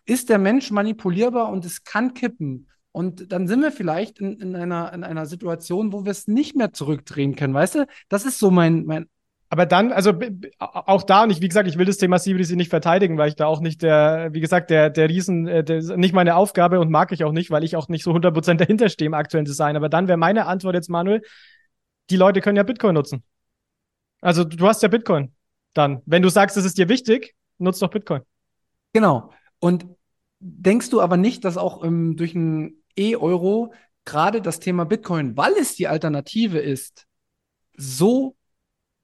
[0.03, 2.67] ist der Mensch manipulierbar und es kann kippen.
[2.91, 6.57] Und dann sind wir vielleicht in, in, einer, in einer Situation, wo wir es nicht
[6.57, 7.87] mehr zurückdrehen können, weißt du?
[8.09, 9.05] Das ist so mein, mein
[9.47, 10.11] aber dann, also
[10.59, 13.37] auch da, und ich, wie gesagt, ich will das Thema CBDC nicht verteidigen, weil ich
[13.37, 16.91] da auch nicht der, wie gesagt, der, der Riesen, äh, der, nicht meine Aufgabe und
[16.91, 19.77] mag ich auch nicht, weil ich auch nicht so 100% dahinter stehe im aktuellen Design.
[19.77, 21.21] Aber dann wäre meine Antwort jetzt, Manuel,
[22.09, 23.23] die Leute können ja Bitcoin nutzen.
[24.21, 25.33] Also du hast ja Bitcoin
[25.73, 26.01] dann.
[26.05, 28.21] Wenn du sagst, es ist dir wichtig, nutzt doch Bitcoin.
[28.93, 29.31] Genau.
[29.59, 29.85] Und
[30.39, 33.73] denkst du aber nicht, dass auch ähm, durch ein E-Euro
[34.05, 37.05] gerade das Thema Bitcoin, weil es die Alternative ist,
[37.77, 38.35] so,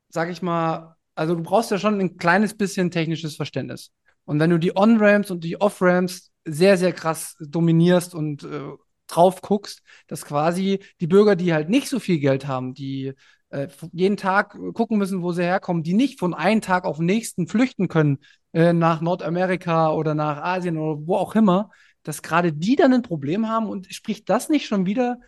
[0.09, 3.91] sag ich mal, also du brauchst ja schon ein kleines bisschen technisches Verständnis.
[4.25, 8.71] Und wenn du die On-Ramps und die Off-Ramps sehr, sehr krass dominierst und äh,
[9.07, 13.13] drauf guckst, dass quasi die Bürger, die halt nicht so viel Geld haben, die
[13.55, 17.05] äh, jeden Tag gucken müssen, wo sie herkommen, die nicht von einem Tag auf den
[17.05, 18.19] nächsten flüchten können
[18.51, 21.71] äh, nach Nordamerika oder nach Asien oder wo auch immer,
[22.03, 25.19] dass gerade die dann ein Problem haben und spricht das nicht schon wieder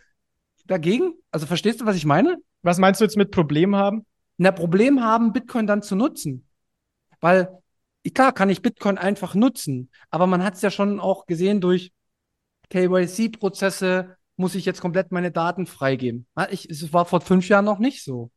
[0.66, 1.14] dagegen?
[1.30, 2.36] Also verstehst du, was ich meine?
[2.60, 4.04] Was meinst du jetzt mit Problem haben?
[4.36, 6.46] Na, Problem haben, Bitcoin dann zu nutzen.
[7.20, 7.48] Weil,
[8.14, 11.92] klar, kann ich Bitcoin einfach nutzen, aber man hat es ja schon auch gesehen durch
[12.68, 16.26] KYC-Prozesse, muss ich jetzt komplett meine Daten freigeben.
[16.50, 18.30] Ich, es war vor fünf Jahren noch nicht so.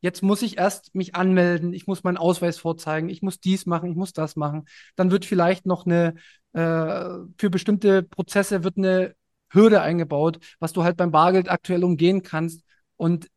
[0.00, 3.90] Jetzt muss ich erst mich anmelden, ich muss meinen Ausweis vorzeigen, ich muss dies machen,
[3.90, 4.66] ich muss das machen.
[4.94, 6.14] Dann wird vielleicht noch eine,
[6.52, 9.14] äh, für bestimmte Prozesse wird eine
[9.50, 12.62] Hürde eingebaut, was du halt beim Bargeld aktuell umgehen kannst.
[12.96, 13.28] Und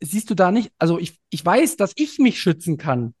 [0.00, 3.14] siehst du da nicht, also ich, ich weiß, dass ich mich schützen kann.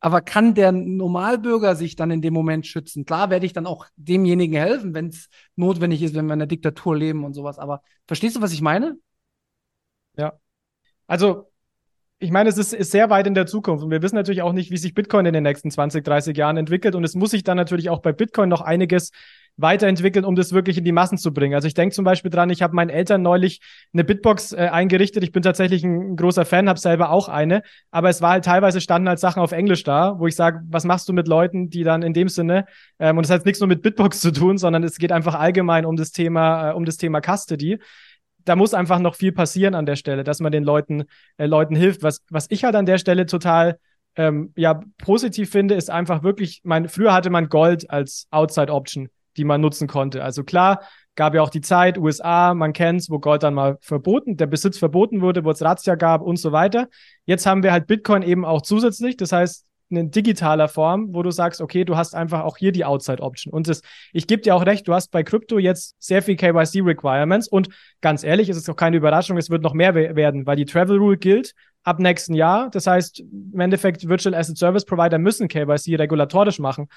[0.00, 3.04] Aber kann der Normalbürger sich dann in dem Moment schützen?
[3.04, 6.46] Klar werde ich dann auch demjenigen helfen, wenn es notwendig ist, wenn wir in einer
[6.46, 7.58] Diktatur leben und sowas.
[7.58, 8.96] Aber verstehst du, was ich meine?
[10.16, 10.38] Ja.
[11.06, 11.50] Also
[12.20, 14.52] ich meine, es ist, ist, sehr weit in der Zukunft und wir wissen natürlich auch
[14.52, 17.44] nicht, wie sich Bitcoin in den nächsten 20, 30 Jahren entwickelt und es muss sich
[17.44, 19.12] dann natürlich auch bei Bitcoin noch einiges
[19.58, 21.54] weiterentwickeln, um das wirklich in die Massen zu bringen.
[21.54, 23.60] Also ich denke zum Beispiel dran, ich habe meinen Eltern neulich
[23.92, 25.24] eine Bitbox äh, eingerichtet.
[25.24, 28.80] Ich bin tatsächlich ein, großer Fan, habe selber auch eine, aber es war halt teilweise
[28.80, 31.82] standen halt Sachen auf Englisch da, wo ich sage, was machst du mit Leuten, die
[31.82, 32.66] dann in dem Sinne
[32.98, 35.84] ähm, und das hat nichts nur mit Bitbox zu tun, sondern es geht einfach allgemein
[35.84, 37.78] um das Thema, äh, um das Thema Custody
[38.44, 41.04] da muss einfach noch viel passieren an der Stelle, dass man den Leuten,
[41.36, 42.02] äh, Leuten hilft.
[42.02, 43.78] Was, was ich halt an der Stelle total
[44.16, 49.08] ähm, ja, positiv finde, ist einfach wirklich, mein, früher hatte man Gold als Outside Option,
[49.36, 50.22] die man nutzen konnte.
[50.22, 50.82] Also klar,
[51.14, 54.78] gab ja auch die Zeit, USA, man kennt's, wo Gold dann mal verboten, der Besitz
[54.78, 56.88] verboten wurde, wo es Razzia gab und so weiter.
[57.26, 59.16] Jetzt haben wir halt Bitcoin eben auch zusätzlich.
[59.16, 62.84] Das heißt, in digitaler Form, wo du sagst, okay, du hast einfach auch hier die
[62.84, 63.52] Outside Option.
[63.52, 66.82] Und das, ich gebe dir auch recht, du hast bei Krypto jetzt sehr viel KYC
[66.82, 67.68] Requirements und
[68.00, 70.98] ganz ehrlich, es ist auch keine Überraschung, es wird noch mehr werden, weil die Travel
[70.98, 71.54] Rule gilt
[71.84, 72.70] ab nächsten Jahr.
[72.70, 76.88] Das heißt, im Endeffekt Virtual Asset Service Provider müssen KYC regulatorisch machen.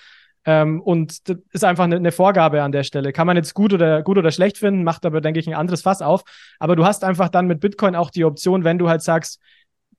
[0.46, 3.14] Ähm, und das ist einfach eine, eine, Vorgabe an der Stelle.
[3.14, 5.82] Kann man jetzt gut oder gut oder schlecht finden, macht aber, denke ich, ein anderes
[5.82, 6.24] Fass auf.
[6.60, 9.40] Aber du hast einfach dann mit Bitcoin auch die Option, wenn du halt sagst,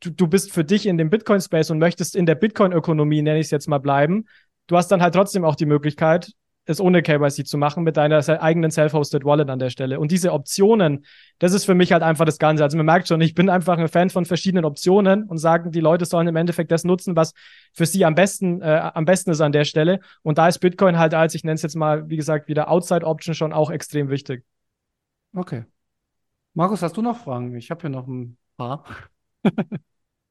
[0.00, 3.46] du, du bist für dich in dem Bitcoin-Space und möchtest in der Bitcoin-Ökonomie, nenne ich
[3.46, 4.26] es jetzt mal, bleiben,
[4.66, 6.32] du hast dann halt trotzdem auch die Möglichkeit,
[6.64, 9.98] es ohne KYC zu machen mit deiner eigenen self-hosted Wallet an der Stelle.
[9.98, 11.04] Und diese Optionen,
[11.38, 12.62] das ist für mich halt einfach das Ganze.
[12.62, 15.80] Also man merkt schon, ich bin einfach ein Fan von verschiedenen Optionen und sagen, die
[15.80, 17.34] Leute sollen im Endeffekt das nutzen, was
[17.72, 20.00] für sie am besten, äh, am besten ist an der Stelle.
[20.22, 23.04] Und da ist Bitcoin halt als, ich nenne es jetzt mal, wie gesagt, wieder Outside
[23.06, 24.44] Option schon auch extrem wichtig.
[25.34, 25.64] Okay.
[26.54, 27.56] Markus, hast du noch Fragen?
[27.56, 28.84] Ich habe hier noch ein paar.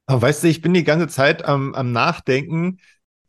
[0.05, 2.79] Aber weißt du, ich bin die ganze Zeit am, am Nachdenken,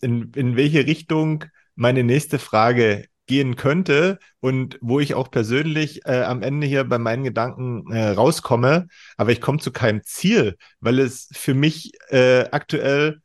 [0.01, 1.45] in, in welche Richtung
[1.75, 6.99] meine nächste Frage gehen könnte und wo ich auch persönlich äh, am Ende hier bei
[6.99, 12.45] meinen Gedanken äh, rauskomme, aber ich komme zu keinem Ziel, weil es für mich äh,
[12.51, 13.21] aktuell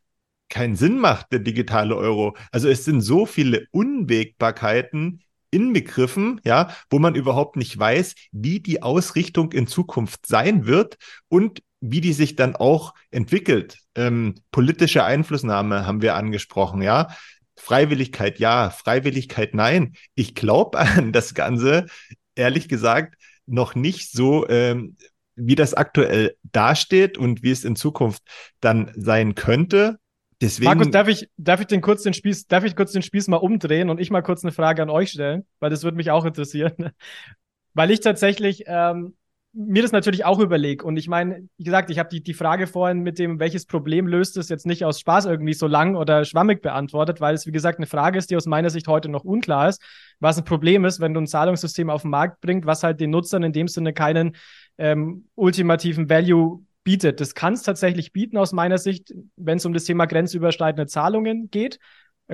[0.49, 2.37] keinen Sinn macht, der digitale Euro.
[2.51, 8.83] Also es sind so viele Unwägbarkeiten inbegriffen, ja, wo man überhaupt nicht weiß, wie die
[8.83, 10.97] Ausrichtung in Zukunft sein wird
[11.29, 13.79] und wie die sich dann auch entwickelt.
[13.95, 17.09] Ähm, politische Einflussnahme haben wir angesprochen, ja.
[17.57, 19.93] Freiwilligkeit ja, Freiwilligkeit nein.
[20.15, 21.87] Ich glaube an das Ganze,
[22.35, 24.95] ehrlich gesagt, noch nicht so, ähm,
[25.35, 28.23] wie das aktuell dasteht und wie es in Zukunft
[28.59, 29.99] dann sein könnte.
[30.41, 33.27] Deswegen, Markus, darf ich, darf ich den kurz den Spieß, darf ich kurz den Spieß
[33.27, 36.11] mal umdrehen und ich mal kurz eine Frage an euch stellen, weil das würde mich
[36.11, 36.91] auch interessieren.
[37.73, 39.15] weil ich tatsächlich ähm,
[39.53, 40.85] mir das natürlich auch überlege.
[40.85, 44.05] Und ich meine, wie gesagt, ich habe die, die Frage vorhin mit dem, welches Problem
[44.05, 47.51] löst es, jetzt nicht aus Spaß irgendwie so lang oder schwammig beantwortet, weil es, wie
[47.51, 49.81] gesagt, eine Frage ist, die aus meiner Sicht heute noch unklar ist,
[50.19, 53.09] was ein Problem ist, wenn du ein Zahlungssystem auf den Markt bringst, was halt den
[53.09, 54.35] Nutzern in dem Sinne keinen
[54.77, 57.19] ähm, ultimativen Value bietet.
[57.19, 61.49] Das kann es tatsächlich bieten aus meiner Sicht, wenn es um das Thema grenzüberschreitende Zahlungen
[61.49, 61.79] geht.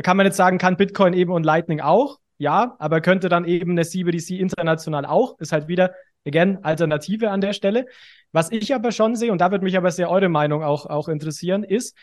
[0.01, 2.19] Kann man jetzt sagen, kann Bitcoin eben und Lightning auch?
[2.37, 5.39] Ja, aber könnte dann eben eine CBDC international auch?
[5.39, 5.93] Ist halt wieder
[6.25, 7.85] Again, Alternative an der Stelle.
[8.31, 11.07] Was ich aber schon sehe, und da würde mich aber sehr eure Meinung auch, auch
[11.07, 11.95] interessieren, ist,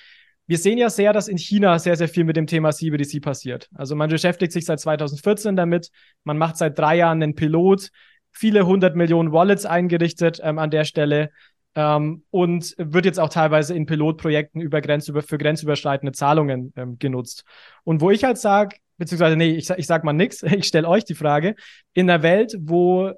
[0.47, 3.69] wir sehen ja sehr, dass in China sehr, sehr viel mit dem Thema CBDC passiert.
[3.75, 5.91] Also man beschäftigt sich seit 2014 damit,
[6.25, 7.91] man macht seit drei Jahren einen Pilot,
[8.33, 11.31] viele hundert Millionen Wallets eingerichtet ähm, an der Stelle
[11.77, 17.45] ähm, und wird jetzt auch teilweise in Pilotprojekten über Grenzüber für grenzüberschreitende Zahlungen ähm, genutzt.
[17.85, 21.05] Und wo ich halt sage, beziehungsweise nee, ich, ich sag mal nichts, ich stelle euch
[21.05, 21.55] die Frage,
[21.93, 23.13] in einer Welt, wo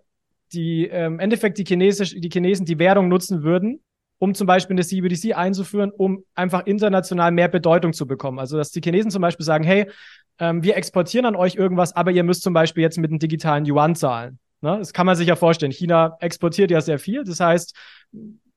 [0.52, 3.80] die ähm, im Endeffekt die, Chinesisch, die Chinesen die Währung nutzen würden,
[4.18, 8.38] um zum Beispiel eine CBDC einzuführen, um einfach international mehr Bedeutung zu bekommen.
[8.38, 9.90] Also dass die Chinesen zum Beispiel sagen, hey,
[10.38, 13.66] ähm, wir exportieren an euch irgendwas, aber ihr müsst zum Beispiel jetzt mit einem digitalen
[13.66, 14.38] Yuan zahlen.
[14.60, 14.78] Ne?
[14.78, 15.72] Das kann man sich ja vorstellen.
[15.72, 17.24] China exportiert ja sehr viel.
[17.24, 17.76] Das heißt,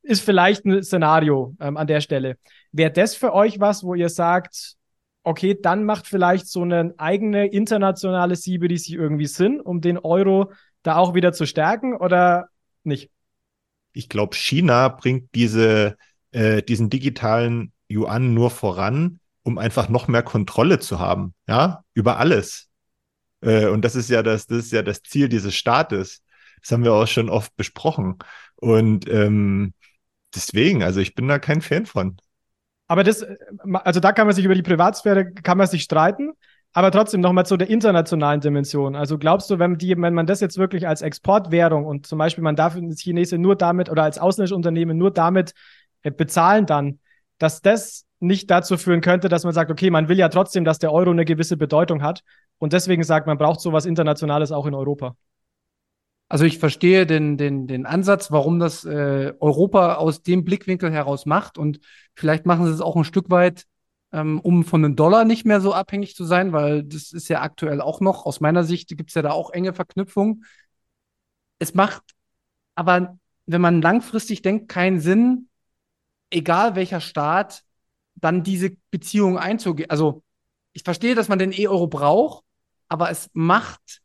[0.04, 2.38] ist vielleicht ein Szenario ähm, an der Stelle.
[2.72, 4.76] Wäre das für euch was, wo ihr sagt,
[5.24, 10.52] okay, dann macht vielleicht so eine eigene internationale CBDC irgendwie Sinn, um den Euro
[10.86, 12.50] da auch wieder zu stärken oder
[12.84, 13.10] nicht?
[13.94, 15.98] Ich glaube, China bringt diese,
[16.32, 22.18] äh, diesen digitalen Yuan nur voran, um einfach noch mehr Kontrolle zu haben, ja, über
[22.18, 22.70] alles.
[23.42, 26.24] Äh, und das ist ja das, das ist ja das Ziel dieses Staates.
[26.62, 28.18] Das haben wir auch schon oft besprochen.
[28.56, 29.74] Und ähm,
[30.34, 32.18] deswegen, also ich bin da kein Fan von.
[32.88, 33.36] Aber das, äh,
[33.84, 36.34] also da kann man sich über die Privatsphäre, kann man sich streiten.
[36.78, 38.98] Aber trotzdem nochmal zu der internationalen Dimension.
[38.98, 42.44] Also glaubst du, wenn, die, wenn man das jetzt wirklich als Exportwährung und zum Beispiel
[42.44, 45.54] man darf als Chinese nur damit oder als ausländisches Unternehmen nur damit
[46.04, 47.00] äh, bezahlen dann,
[47.38, 50.78] dass das nicht dazu führen könnte, dass man sagt, okay, man will ja trotzdem, dass
[50.78, 52.24] der Euro eine gewisse Bedeutung hat
[52.58, 55.16] und deswegen sagt, man braucht sowas Internationales auch in Europa.
[56.28, 61.26] Also ich verstehe den, den, den Ansatz, warum das äh, Europa aus dem Blickwinkel heraus
[61.26, 61.80] macht und
[62.16, 63.66] vielleicht machen sie es auch ein Stück weit
[64.12, 67.42] ähm, um von einem Dollar nicht mehr so abhängig zu sein, weil das ist ja
[67.42, 70.46] aktuell auch noch, aus meiner Sicht gibt es ja da auch enge Verknüpfungen.
[71.60, 72.04] Es macht
[72.76, 75.50] aber, wenn man langfristig denkt, keinen Sinn,
[76.30, 77.64] egal welcher Staat,
[78.16, 79.90] dann diese Beziehung einzugehen.
[79.90, 80.24] Also
[80.74, 82.44] ich verstehe, dass man den E-Euro braucht,
[82.88, 84.02] aber es macht,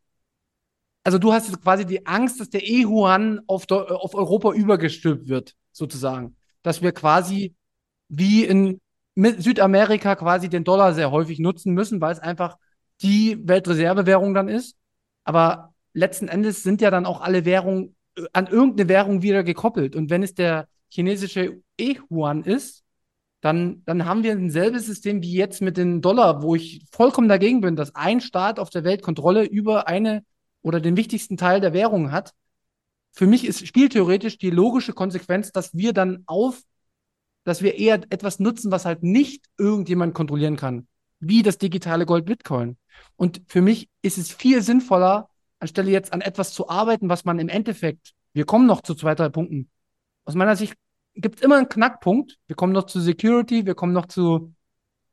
[1.05, 5.55] also du hast jetzt quasi die Angst, dass der E-Yuan auf, auf Europa übergestülpt wird,
[5.73, 6.37] sozusagen.
[6.63, 7.55] Dass wir quasi
[8.09, 8.81] wie in
[9.17, 12.57] Südamerika quasi den Dollar sehr häufig nutzen müssen, weil es einfach
[13.03, 14.77] die Weltreservewährung dann ist.
[15.25, 19.97] Aber letzten Endes sind ja dann auch alle Währungen äh, an irgendeine Währung wieder gekoppelt.
[19.97, 22.85] Und wenn es der chinesische E-Yuan ist,
[23.41, 27.29] dann, dann haben wir ein selbes System wie jetzt mit den Dollar, wo ich vollkommen
[27.29, 30.25] dagegen bin, dass ein Staat auf der Welt Kontrolle über eine
[30.63, 32.33] oder den wichtigsten Teil der Währung hat.
[33.13, 36.61] Für mich ist spieltheoretisch die logische Konsequenz, dass wir dann auf
[37.45, 40.87] dass wir eher etwas nutzen, was halt nicht irgendjemand kontrollieren kann,
[41.21, 42.77] wie das digitale Gold Bitcoin.
[43.17, 45.29] Und für mich ist es viel sinnvoller,
[45.59, 49.15] anstelle jetzt an etwas zu arbeiten, was man im Endeffekt, wir kommen noch zu zwei,
[49.15, 49.71] drei Punkten.
[50.25, 50.75] Aus meiner Sicht
[51.15, 52.39] gibt es immer einen Knackpunkt.
[52.47, 54.55] Wir kommen noch zu Security, wir kommen noch zu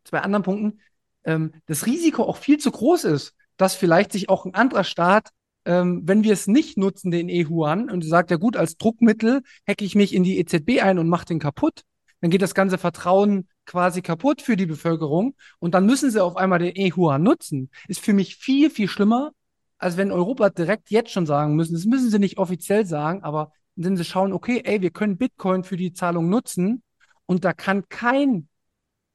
[0.04, 0.80] zwei anderen Punkten.
[1.24, 5.30] Ähm, das Risiko auch viel zu groß ist, dass vielleicht sich auch ein anderer Staat,
[5.66, 9.84] ähm, wenn wir es nicht nutzen, den E-Yuan, und sagt, ja gut, als Druckmittel hacke
[9.84, 11.82] ich mich in die EZB ein und mache den kaputt,
[12.22, 16.36] dann geht das ganze Vertrauen quasi kaputt für die Bevölkerung und dann müssen sie auf
[16.36, 17.70] einmal den E-Yuan nutzen.
[17.88, 19.32] Ist für mich viel, viel schlimmer,
[19.78, 23.52] als wenn Europa direkt jetzt schon sagen müssen, das müssen sie nicht offiziell sagen, aber
[23.76, 26.82] indem sie schauen, okay, ey, wir können Bitcoin für die Zahlung nutzen
[27.28, 28.48] und da kann kein,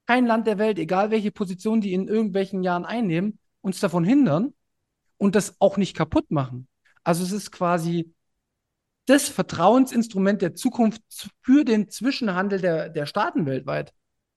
[0.06, 4.54] kein Land der Welt, egal welche Position die in irgendwelchen Jahren einnehmen, uns davon hindern
[5.16, 6.68] und das auch nicht kaputt machen.
[7.02, 8.14] Also es ist quasi
[9.06, 11.02] das Vertrauensinstrument der Zukunft
[11.42, 13.92] für den Zwischenhandel der, der Staaten weltweit.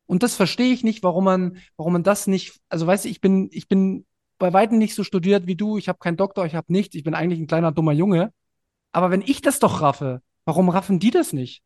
[0.08, 3.22] Und das verstehe ich nicht, warum man, warum man das nicht, also weißt du, ich
[3.22, 4.06] bin, ich bin
[4.38, 7.04] bei weitem nicht so studiert wie du, ich habe keinen Doktor, ich habe nichts, ich
[7.04, 8.32] bin eigentlich ein kleiner dummer Junge.
[8.92, 11.64] Aber wenn ich das doch raffe, warum raffen die das nicht?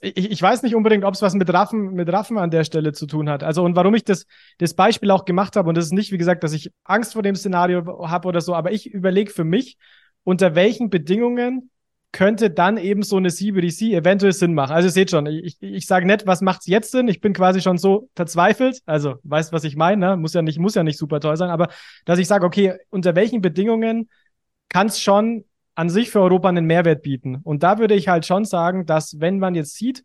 [0.00, 2.92] Ich, ich weiß nicht unbedingt, ob es was mit Raffen, mit Raffen an der Stelle
[2.92, 3.42] zu tun hat.
[3.42, 4.26] Also und warum ich das,
[4.58, 7.22] das Beispiel auch gemacht habe, und das ist nicht, wie gesagt, dass ich Angst vor
[7.22, 9.76] dem Szenario habe oder so, aber ich überlege für mich,
[10.22, 11.70] unter welchen Bedingungen
[12.12, 14.72] könnte dann eben so eine CBDC eventuell Sinn machen.
[14.72, 17.06] Also ihr seht schon, ich, ich sage nicht, was macht's jetzt Sinn?
[17.08, 18.80] Ich bin quasi schon so verzweifelt.
[18.86, 20.16] Also weißt, was ich meine, ne?
[20.16, 21.68] Muss ja nicht, muss ja nicht super toll sein, aber
[22.06, 24.08] dass ich sage, okay, unter welchen Bedingungen
[24.68, 25.44] kann es schon
[25.74, 27.36] an sich für Europa einen Mehrwert bieten?
[27.42, 30.02] Und da würde ich halt schon sagen, dass wenn man jetzt sieht,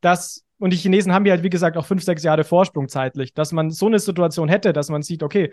[0.00, 3.34] dass und die Chinesen haben ja halt, wie gesagt, auch fünf, sechs Jahre Vorsprung zeitlich,
[3.34, 5.52] dass man so eine Situation hätte, dass man sieht, okay,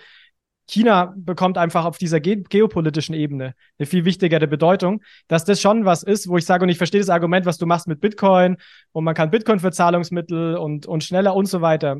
[0.67, 5.85] China bekommt einfach auf dieser ge geopolitischen Ebene eine viel wichtigere Bedeutung, dass das schon
[5.85, 8.57] was ist, wo ich sage, und ich verstehe das Argument, was du machst mit Bitcoin
[8.91, 11.97] und man kann Bitcoin für Zahlungsmittel und, und schneller und so weiter.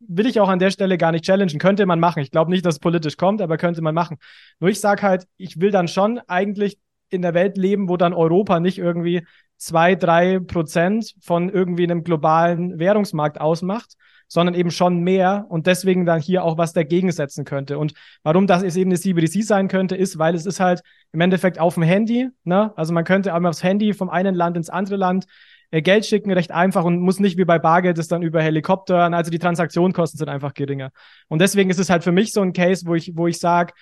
[0.00, 1.58] Will ich auch an der Stelle gar nicht challengen.
[1.58, 2.20] Könnte man machen.
[2.20, 4.18] Ich glaube nicht, dass es politisch kommt, aber könnte man machen.
[4.60, 8.12] Nur ich sage halt, ich will dann schon eigentlich in der Welt leben, wo dann
[8.12, 13.94] Europa nicht irgendwie zwei, drei Prozent von irgendwie einem globalen Währungsmarkt ausmacht,
[14.28, 17.78] sondern eben schon mehr und deswegen dann hier auch was dagegen setzen könnte.
[17.78, 21.20] Und warum das jetzt eben eine CBDC sein könnte, ist, weil es ist halt im
[21.20, 22.72] Endeffekt auf dem Handy, ne?
[22.76, 25.26] Also man könnte einmal aufs Handy vom einen Land ins andere Land
[25.70, 29.12] äh, Geld schicken, recht einfach und muss nicht wie bei Bargeld das dann über Helikopter,
[29.12, 30.90] also die Transaktionskosten sind einfach geringer.
[31.28, 33.72] Und deswegen ist es halt für mich so ein Case, wo ich, wo ich sage,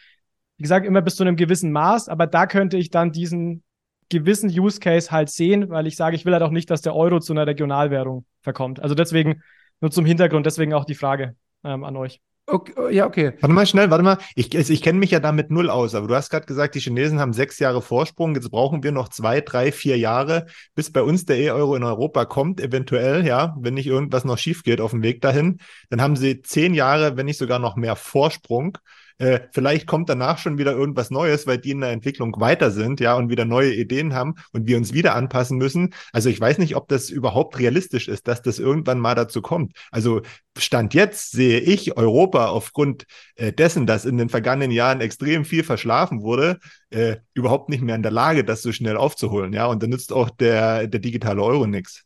[0.56, 3.62] wie gesagt, immer bis zu einem gewissen Maß, aber da könnte ich dann diesen
[4.08, 6.94] gewissen Use Case halt sehen, weil ich sage, ich will halt auch nicht, dass der
[6.94, 8.80] Euro zu einer Regionalwährung verkommt.
[8.80, 9.42] Also deswegen
[9.80, 12.20] nur zum Hintergrund, deswegen auch die Frage ähm, an euch.
[12.46, 13.32] Okay, oh, ja, okay.
[13.40, 14.18] Warte mal schnell, warte mal.
[14.34, 16.80] Ich, also ich kenne mich ja damit null aus, aber du hast gerade gesagt, die
[16.80, 18.34] Chinesen haben sechs Jahre Vorsprung.
[18.34, 20.44] Jetzt brauchen wir noch zwei, drei, vier Jahre,
[20.74, 24.62] bis bei uns der E-Euro in Europa kommt, eventuell, ja, wenn nicht irgendwas noch schief
[24.62, 25.58] geht auf dem Weg dahin.
[25.88, 28.76] Dann haben sie zehn Jahre, wenn nicht sogar noch mehr Vorsprung.
[29.18, 33.00] Äh, vielleicht kommt danach schon wieder irgendwas Neues, weil die in der Entwicklung weiter sind,
[33.00, 35.94] ja, und wieder neue Ideen haben und wir uns wieder anpassen müssen.
[36.12, 39.72] Also ich weiß nicht, ob das überhaupt realistisch ist, dass das irgendwann mal dazu kommt.
[39.90, 40.22] Also
[40.58, 43.06] Stand jetzt sehe ich Europa aufgrund
[43.36, 46.58] äh, dessen, dass in den vergangenen Jahren extrem viel verschlafen wurde,
[46.90, 49.66] äh, überhaupt nicht mehr in der Lage, das so schnell aufzuholen, ja.
[49.66, 52.04] Und da nützt auch der, der digitale Euro nichts.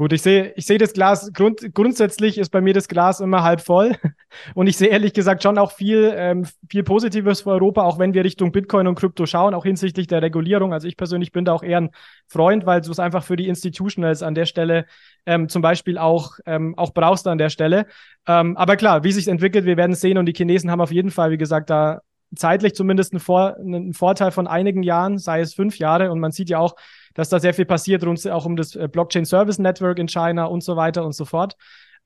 [0.00, 3.42] Gut, ich sehe, ich sehe das Glas, grund, grundsätzlich ist bei mir das Glas immer
[3.42, 3.96] halb voll.
[4.54, 8.14] Und ich sehe ehrlich gesagt schon auch viel, ähm, viel Positives für Europa, auch wenn
[8.14, 10.72] wir Richtung Bitcoin und Krypto schauen, auch hinsichtlich der Regulierung.
[10.72, 11.90] Also ich persönlich bin da auch eher ein
[12.28, 14.86] Freund, weil du es einfach für die Institutionals an der Stelle
[15.26, 17.86] ähm, zum Beispiel auch, ähm, auch brauchst an der Stelle.
[18.28, 20.16] Ähm, aber klar, wie sich entwickelt, wir werden sehen.
[20.16, 22.02] Und die Chinesen haben auf jeden Fall, wie gesagt, da
[22.36, 26.12] zeitlich zumindest einen, Vor einen Vorteil von einigen Jahren, sei es fünf Jahre.
[26.12, 26.76] Und man sieht ja auch,
[27.18, 30.44] dass da sehr viel passiert, rund auch um das äh, Blockchain Service Network in China
[30.44, 31.56] und so weiter und so fort.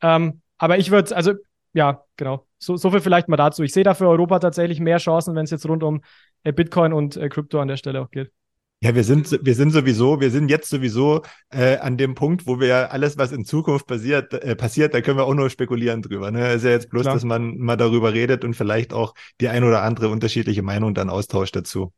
[0.01, 1.35] Ähm, aber ich würde, also
[1.75, 2.47] ja, genau.
[2.59, 3.63] So, so viel vielleicht mal dazu.
[3.63, 6.01] Ich sehe da für Europa tatsächlich mehr Chancen, wenn es jetzt rund um
[6.45, 8.33] äh, Bitcoin und äh, Krypto an der Stelle auch geht.
[8.81, 12.59] Ja, wir sind, wir sind sowieso, wir sind jetzt sowieso äh, an dem Punkt, wo
[12.59, 16.31] wir alles, was in Zukunft passiert, äh, passiert, da können wir auch nur spekulieren drüber.
[16.31, 16.55] Ne?
[16.55, 17.15] Ist ja jetzt bloß, Klar.
[17.15, 21.11] dass man mal darüber redet und vielleicht auch die ein oder andere unterschiedliche Meinung dann
[21.11, 21.93] austauscht dazu.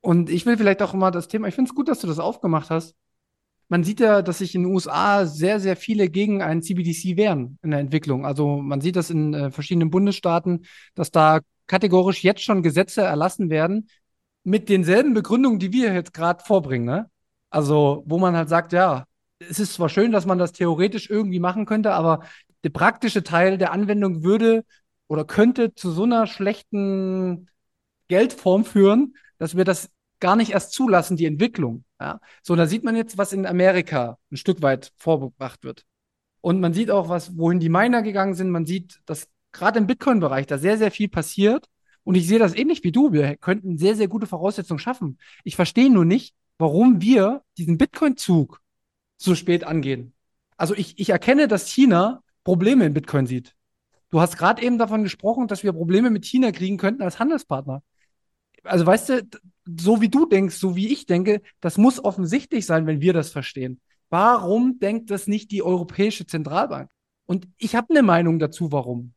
[0.00, 2.18] Und ich will vielleicht auch mal das Thema, ich finde es gut, dass du das
[2.18, 2.94] aufgemacht hast.
[3.68, 7.58] Man sieht ja, dass sich in den USA sehr, sehr viele gegen einen CBDC wehren
[7.62, 8.24] in der Entwicklung.
[8.24, 13.50] Also man sieht das in äh, verschiedenen Bundesstaaten, dass da kategorisch jetzt schon Gesetze erlassen
[13.50, 13.88] werden,
[14.44, 16.86] mit denselben Begründungen, die wir jetzt gerade vorbringen.
[16.86, 17.10] Ne?
[17.50, 19.04] Also, wo man halt sagt, ja,
[19.38, 22.22] es ist zwar schön, dass man das theoretisch irgendwie machen könnte, aber
[22.64, 24.64] der praktische Teil der Anwendung würde
[25.06, 27.48] oder könnte zu so einer schlechten
[28.08, 31.84] Geldform führen, dass wir das gar nicht erst zulassen, die Entwicklung.
[32.00, 32.20] Ja?
[32.42, 35.84] So, da sieht man jetzt, was in Amerika ein Stück weit vorgebracht wird.
[36.40, 38.50] Und man sieht auch, was, wohin die Miner gegangen sind.
[38.50, 41.68] Man sieht, dass gerade im Bitcoin-Bereich da sehr, sehr viel passiert.
[42.04, 43.12] Und ich sehe das ähnlich wie du.
[43.12, 45.18] Wir könnten sehr, sehr gute Voraussetzungen schaffen.
[45.44, 48.60] Ich verstehe nur nicht, warum wir diesen Bitcoin-Zug
[49.16, 50.14] so spät angehen.
[50.56, 53.54] Also ich, ich erkenne, dass China Probleme in Bitcoin sieht.
[54.10, 57.82] Du hast gerade eben davon gesprochen, dass wir Probleme mit China kriegen könnten als Handelspartner.
[58.68, 59.28] Also weißt du,
[59.78, 63.30] so wie du denkst, so wie ich denke, das muss offensichtlich sein, wenn wir das
[63.30, 63.80] verstehen.
[64.10, 66.90] Warum denkt das nicht die Europäische Zentralbank?
[67.26, 69.12] Und ich habe eine Meinung dazu, warum.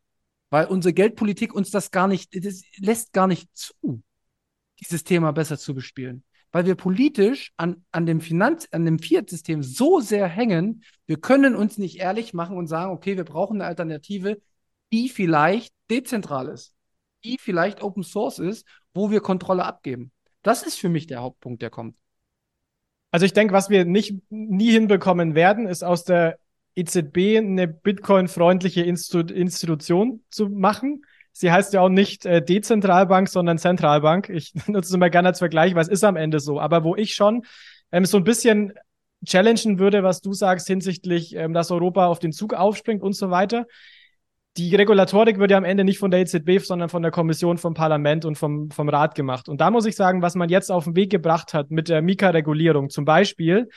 [0.50, 4.04] Weil unsere Geldpolitik uns das gar nicht, das lässt gar nicht zu,
[4.82, 6.24] dieses Thema besser zu bespielen.
[6.52, 11.56] Weil wir politisch an, an dem Finanz-, an dem Fiat-System so sehr hängen, wir können
[11.56, 14.42] uns nicht ehrlich machen und sagen, okay, wir brauchen eine Alternative,
[14.92, 16.74] die vielleicht dezentral ist,
[17.24, 20.12] die vielleicht Open Source ist, wo wir Kontrolle abgeben.
[20.44, 21.98] Das ist für mich der Hauptpunkt, der kommt.
[23.12, 26.40] Also ich denke, was wir nicht nie hinbekommen werden, ist aus der
[26.76, 31.04] EZB eine Bitcoin-freundliche Institu Institution zu machen.
[31.34, 34.30] Sie heißt ja auch nicht äh, Dezentralbank, sondern Zentralbank.
[34.30, 36.60] Ich nutze es immer gerne als Vergleich, weil es ist am Ende so.
[36.60, 37.44] Aber wo ich schon
[37.92, 38.74] ähm, so ein bisschen
[39.26, 43.30] challengen würde, was du sagst hinsichtlich, ähm, dass Europa auf den Zug aufspringt und so
[43.30, 43.68] weiter,
[44.58, 47.74] die Regulatorik wird ja am Ende nicht von der EZB, sondern von der Kommission, vom
[47.74, 49.48] Parlament und vom, vom Rat gemacht.
[49.48, 52.02] Und da muss ich sagen, was man jetzt auf den Weg gebracht hat mit der
[52.02, 53.70] Mika-Regulierung zum Beispiel,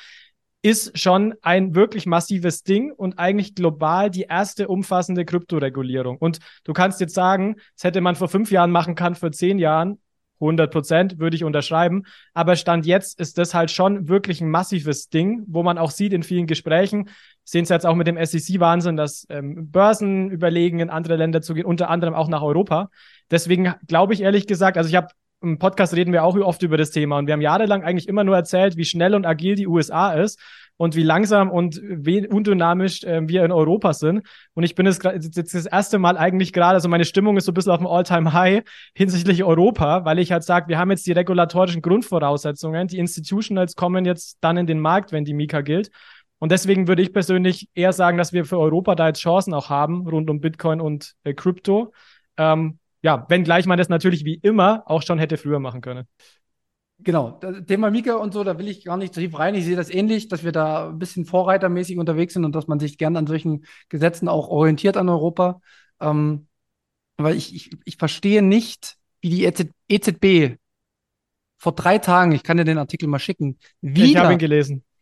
[0.62, 6.16] ist schon ein wirklich massives Ding und eigentlich global die erste umfassende Kryptoregulierung.
[6.16, 9.59] Und du kannst jetzt sagen, das hätte man vor fünf Jahren machen können, vor zehn
[9.59, 10.01] Jahren.
[10.41, 12.05] 100 Prozent würde ich unterschreiben.
[12.32, 16.12] Aber Stand jetzt ist das halt schon wirklich ein massives Ding, wo man auch sieht
[16.12, 17.11] in vielen Gesprächen,
[17.45, 21.55] sehen es jetzt auch mit dem SEC-Wahnsinn, dass ähm, Börsen überlegen, in andere Länder zu
[21.55, 22.91] gehen, unter anderem auch nach Europa.
[23.30, 25.09] Deswegen glaube ich ehrlich gesagt, also ich habe
[25.43, 28.24] im Podcast reden wir auch oft über das Thema und wir haben jahrelang eigentlich immer
[28.24, 30.41] nur erzählt, wie schnell und agil die USA ist
[30.77, 34.27] und wie langsam und undynamisch äh, wir in Europa sind.
[34.55, 37.53] Und ich bin jetzt, jetzt das erste Mal eigentlich gerade, also meine Stimmung ist so
[37.53, 38.64] ein bisschen auf dem All-Time-High
[38.95, 44.05] hinsichtlich Europa, weil ich halt sage, wir haben jetzt die regulatorischen Grundvoraussetzungen, die Institutionals kommen
[44.05, 45.91] jetzt dann in den Markt, wenn die Mika gilt.
[46.39, 49.70] Und deswegen würde ich persönlich eher sagen, dass wir für Europa da jetzt Chancen auch
[49.70, 51.93] haben, rund um Bitcoin und äh, Crypto.
[52.37, 56.07] Ähm, ja, wenngleich man das natürlich wie immer auch schon hätte früher machen können.
[57.05, 59.55] Genau, das Thema Mika und so, da will ich gar nicht tief rein.
[59.55, 62.81] Ich sehe das ähnlich, dass wir da ein bisschen vorreitermäßig unterwegs sind und dass man
[62.81, 65.61] sich gern an solchen Gesetzen auch orientiert an Europa.
[66.01, 66.49] Ähm,
[67.17, 69.45] weil ich, ich, ich verstehe nicht, wie die
[69.89, 70.57] EZB e
[71.59, 74.23] vor drei Tagen, ich kann dir den Artikel mal schicken, wieder.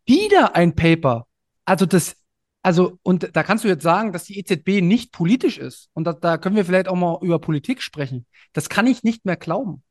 [0.04, 1.26] Wieder ein Paper.
[1.64, 2.16] Also das,
[2.62, 5.88] also, und da kannst du jetzt sagen, dass die EZB nicht politisch ist.
[5.94, 8.26] Und da, da können wir vielleicht auch mal über Politik sprechen.
[8.52, 9.82] Das kann ich nicht mehr glauben.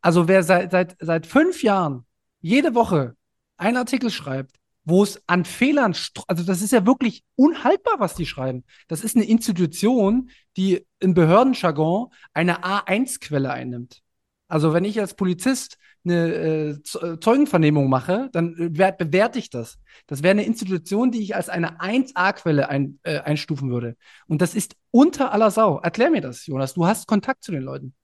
[0.00, 2.04] Also wer seit, seit, seit fünf Jahren
[2.40, 3.16] jede Woche
[3.56, 5.94] einen Artikel schreibt, wo es an Fehlern,
[6.28, 8.64] also das ist ja wirklich unhaltbar, was die schreiben.
[8.86, 14.00] Das ist eine Institution, die im Behördenjargon eine A1-Quelle einnimmt.
[14.48, 19.78] Also wenn ich als Polizist eine äh, Zeugenvernehmung mache, dann äh, bewerte ich das.
[20.06, 23.96] Das wäre eine Institution, die ich als eine 1A-Quelle ein, äh, einstufen würde.
[24.26, 25.80] Und das ist unter aller Sau.
[25.80, 26.72] Erklär mir das, Jonas.
[26.72, 27.94] Du hast Kontakt zu den Leuten.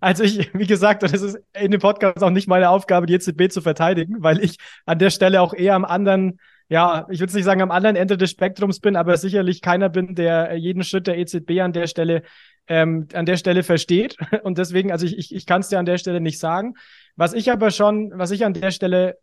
[0.00, 3.50] Also ich, wie gesagt, das ist in dem Podcast auch nicht meine Aufgabe, die EZB
[3.50, 7.44] zu verteidigen, weil ich an der Stelle auch eher am anderen, ja, ich würde nicht
[7.44, 11.18] sagen am anderen Ende des Spektrums bin, aber sicherlich keiner bin, der jeden Schritt der
[11.18, 12.22] EZB an der Stelle
[12.66, 14.16] ähm, an der Stelle versteht.
[14.42, 16.74] Und deswegen, also ich, ich, ich kann es dir an der Stelle nicht sagen.
[17.16, 19.18] Was ich aber schon, was ich an der Stelle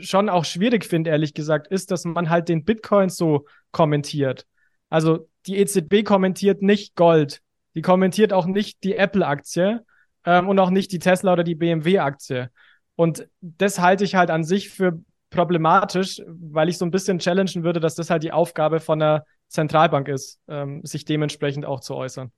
[0.00, 4.46] schon auch schwierig finde, ehrlich gesagt, ist, dass man halt den Bitcoin so kommentiert.
[4.88, 7.40] Also die EZB kommentiert nicht Gold,
[7.74, 9.84] die kommentiert auch nicht die Apple-Aktie
[10.24, 12.50] ähm, und auch nicht die Tesla oder die BMW-Aktie.
[12.96, 15.00] Und das halte ich halt an sich für
[15.30, 19.24] problematisch, weil ich so ein bisschen challengen würde, dass das halt die Aufgabe von der
[19.48, 22.30] Zentralbank ist, ähm, sich dementsprechend auch zu äußern.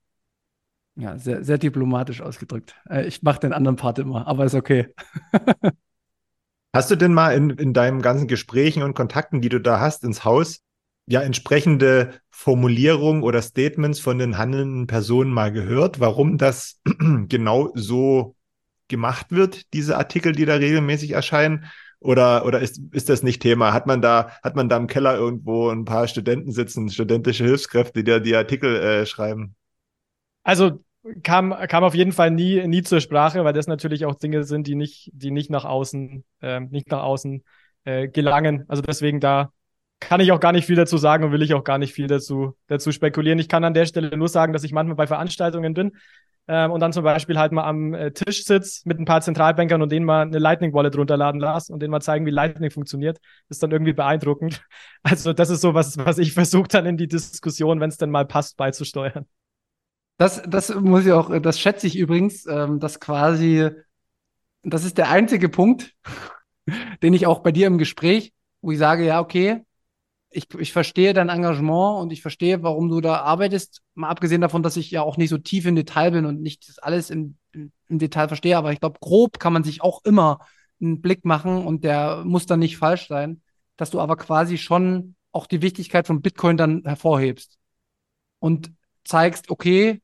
[0.97, 2.77] Ja, sehr, sehr diplomatisch ausgedrückt.
[2.89, 4.95] Äh, ich mache den anderen Part immer, aber ist okay.
[6.73, 10.05] hast du denn mal in, in deinen ganzen Gesprächen und Kontakten, die du da hast,
[10.05, 10.63] ins Haus,
[11.07, 16.81] ja entsprechende Formulierungen oder Statements von den handelnden Personen mal gehört, warum das
[17.29, 18.37] genau so
[18.89, 21.67] gemacht wird, diese Artikel, die da regelmäßig erscheinen?
[22.01, 23.73] Oder, oder ist, ist das nicht Thema?
[23.73, 28.05] Hat man da, hat man da im Keller irgendwo ein paar Studenten sitzen, studentische Hilfskräfte,
[28.05, 29.57] die da die Artikel äh, schreiben?
[30.43, 30.85] Also
[31.23, 34.67] kam, kam auf jeden Fall nie, nie zur Sprache, weil das natürlich auch Dinge sind,
[34.67, 37.43] die nicht, die nicht nach außen, äh, nicht nach außen
[37.85, 38.65] äh, gelangen.
[38.69, 39.51] Also deswegen da
[40.09, 42.07] kann ich auch gar nicht viel dazu sagen und will ich auch gar nicht viel
[42.07, 43.39] dazu, dazu spekulieren.
[43.39, 45.93] Ich kann an der Stelle nur sagen, dass ich manchmal bei Veranstaltungen bin
[46.47, 49.81] ähm, und dann zum Beispiel halt mal am äh, Tisch sitze mit ein paar Zentralbankern
[49.81, 53.19] und denen mal eine Lightning Wallet runterladen lasse und denen mal zeigen, wie Lightning funktioniert.
[53.49, 54.63] ist dann irgendwie beeindruckend.
[55.07, 58.11] Also das ist so was, was ich versuche dann in die Diskussion, wenn es denn
[58.11, 59.27] mal passt, beizusteuern.
[60.17, 63.69] Das, das muss ich auch, das schätze ich übrigens, ähm, dass quasi,
[64.63, 65.95] das ist der einzige Punkt,
[67.03, 68.33] den ich auch bei dir im Gespräch,
[68.63, 69.63] wo ich sage, ja, okay,
[70.35, 73.83] ich, ich verstehe dein Engagement und ich verstehe, warum du da arbeitest.
[73.95, 76.75] Mal abgesehen davon, dass ich ja auch nicht so tief im Detail bin und nicht
[76.83, 80.41] alles im, im, im Detail verstehe, aber ich glaube, grob kann man sich auch immer
[80.81, 83.43] einen Blick machen und der muss dann nicht falsch sein,
[83.77, 87.59] dass du aber quasi schon auch die Wichtigkeit von Bitcoin dann hervorhebst
[88.41, 88.73] und
[89.05, 90.01] zeigst, okay,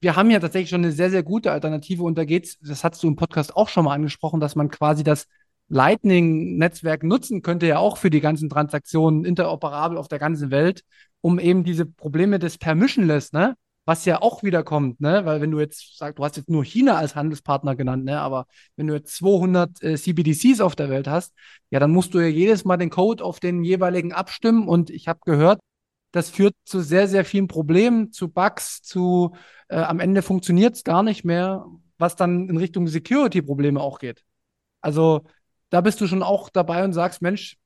[0.00, 3.02] wir haben ja tatsächlich schon eine sehr, sehr gute Alternative und da geht's, das hast
[3.02, 5.26] du im Podcast auch schon mal angesprochen, dass man quasi das
[5.68, 10.82] Lightning-Netzwerk nutzen könnte ja auch für die ganzen Transaktionen interoperabel auf der ganzen Welt,
[11.20, 13.56] um eben diese Probleme des Permissionless, ne,
[13.86, 16.64] was ja auch wieder kommt, ne, weil wenn du jetzt sagst, du hast jetzt nur
[16.64, 18.46] China als Handelspartner genannt, ne, aber
[18.76, 21.34] wenn du jetzt 200 äh, CBDCs auf der Welt hast,
[21.70, 24.68] ja, dann musst du ja jedes Mal den Code auf den jeweiligen abstimmen.
[24.68, 25.60] Und ich habe gehört,
[26.12, 29.34] das führt zu sehr, sehr vielen Problemen, zu Bugs, zu
[29.68, 31.66] äh, am Ende funktioniert es gar nicht mehr,
[31.98, 34.24] was dann in Richtung Security-Probleme auch geht.
[34.80, 35.24] Also
[35.70, 37.56] da bist du schon auch dabei und sagst, Mensch,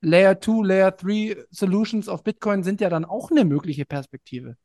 [0.00, 4.56] Layer 2, Layer 3 Solutions auf Bitcoin sind ja dann auch eine mögliche Perspektive.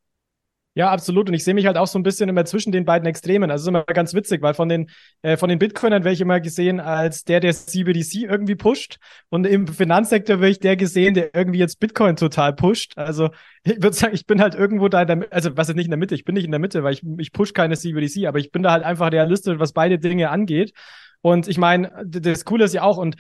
[0.76, 1.30] Ja, absolut.
[1.30, 3.52] Und ich sehe mich halt auch so ein bisschen immer zwischen den beiden Extremen.
[3.52, 4.90] Also ist immer ganz witzig, weil von den,
[5.22, 8.98] äh, von den Bitcoinern werde ich immer gesehen als der, der CBDC irgendwie pusht.
[9.30, 12.98] Und im Finanzsektor werde ich der gesehen, der irgendwie jetzt Bitcoin total pusht.
[12.98, 13.30] Also
[13.64, 15.86] ich würde sagen, ich bin halt irgendwo da in der Mitte, also was ist nicht
[15.86, 16.16] in der Mitte?
[16.16, 18.64] Ich bin nicht in der Mitte, weil ich, ich push keine CBDC, aber ich bin
[18.64, 20.74] da halt einfach realistisch, was beide Dinge angeht.
[21.22, 23.16] Und ich meine, das Coole ist ja auch, und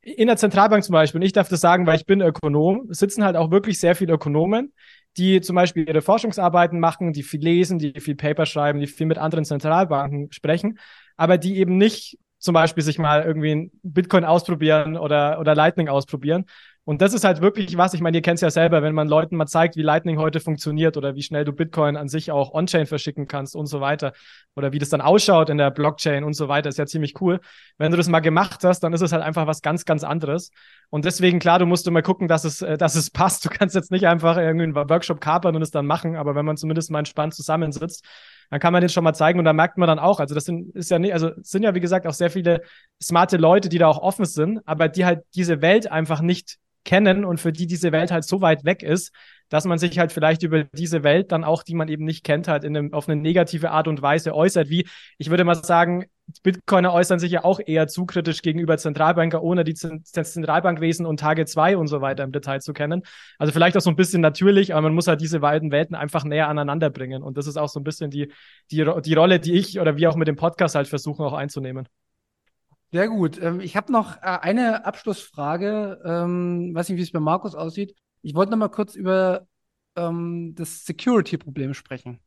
[0.00, 3.24] in der Zentralbank zum Beispiel, und ich darf das sagen, weil ich bin Ökonom, sitzen
[3.24, 4.72] halt auch wirklich sehr viele Ökonomen,
[5.16, 9.06] die zum Beispiel ihre Forschungsarbeiten machen, die viel lesen, die viel Paper schreiben, die viel
[9.06, 10.78] mit anderen Zentralbanken sprechen,
[11.16, 16.46] aber die eben nicht zum Beispiel sich mal irgendwie Bitcoin ausprobieren oder, oder Lightning ausprobieren,
[16.84, 19.06] und das ist halt wirklich was, ich meine, ihr kennt es ja selber, wenn man
[19.06, 22.52] Leuten mal zeigt, wie Lightning heute funktioniert oder wie schnell du Bitcoin an sich auch
[22.54, 24.12] on-chain verschicken kannst und so weiter
[24.56, 27.40] oder wie das dann ausschaut in der Blockchain und so weiter, ist ja ziemlich cool.
[27.78, 30.50] Wenn du das mal gemacht hast, dann ist es halt einfach was ganz, ganz anderes.
[30.90, 33.44] Und deswegen, klar, du musst immer gucken, dass es, äh, dass es passt.
[33.44, 36.44] Du kannst jetzt nicht einfach irgendwie einen Workshop kapern und es dann machen, aber wenn
[36.44, 38.04] man zumindest mal entspannt zusammensitzt,
[38.50, 40.44] dann kann man den schon mal zeigen und da merkt man dann auch, also das
[40.44, 42.60] sind, ist ja nicht, also sind ja wie gesagt auch sehr viele
[43.00, 47.24] smarte Leute, die da auch offen sind, aber die halt diese Welt einfach nicht kennen
[47.24, 49.12] und für die diese Welt halt so weit weg ist,
[49.48, 52.48] dass man sich halt vielleicht über diese Welt dann auch, die man eben nicht kennt,
[52.48, 54.70] halt in einem, auf eine negative Art und Weise äußert.
[54.70, 54.86] Wie,
[55.18, 56.06] ich würde mal sagen,
[56.42, 61.44] Bitcoiner äußern sich ja auch eher zu kritisch gegenüber Zentralbanker, ohne die Zentralbankwesen und Tage
[61.44, 63.02] 2 und so weiter im Detail zu kennen.
[63.38, 66.24] Also vielleicht auch so ein bisschen natürlich, aber man muss halt diese beiden Welten einfach
[66.24, 67.22] näher aneinander bringen.
[67.22, 68.32] Und das ist auch so ein bisschen die,
[68.70, 71.88] die, die Rolle, die ich oder wir auch mit dem Podcast halt versuchen auch einzunehmen.
[72.92, 73.40] Sehr gut.
[73.40, 76.00] Ähm, ich habe noch äh, eine Abschlussfrage.
[76.04, 77.94] Ähm, weiß nicht, wie es bei Markus aussieht.
[78.20, 79.46] Ich wollte noch mal kurz über
[79.96, 82.20] ähm, das Security-Problem sprechen.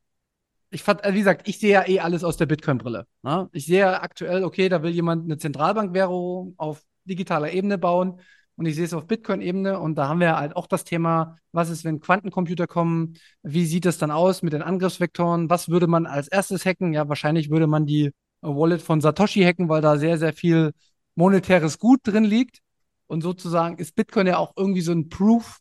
[0.71, 3.05] Ich fand, also wie gesagt, ich sehe ja eh alles aus der Bitcoin-Brille.
[3.21, 3.49] Ne?
[3.53, 8.19] Ich sehe ja aktuell, okay, da will jemand eine Zentralbankwährung auf digitaler Ebene bauen
[8.55, 11.69] und ich sehe es auf Bitcoin-Ebene und da haben wir halt auch das Thema, was
[11.69, 13.13] ist, wenn Quantencomputer kommen?
[13.43, 15.49] Wie sieht es dann aus mit den Angriffsvektoren?
[15.49, 16.91] Was würde man als erstes hacken?
[16.93, 18.11] Ja, wahrscheinlich würde man die
[18.47, 20.73] Wallet von Satoshi hacken, weil da sehr, sehr viel
[21.15, 22.59] monetäres Gut drin liegt.
[23.07, 25.59] Und sozusagen ist Bitcoin ja auch irgendwie so ein Proof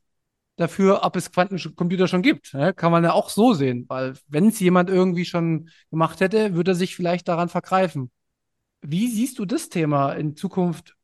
[0.56, 2.56] dafür, ob es Quantencomputer schon gibt.
[2.76, 6.72] Kann man ja auch so sehen, weil wenn es jemand irgendwie schon gemacht hätte, würde
[6.72, 8.10] er sich vielleicht daran vergreifen.
[8.80, 10.94] Wie siehst du das Thema in Zukunft?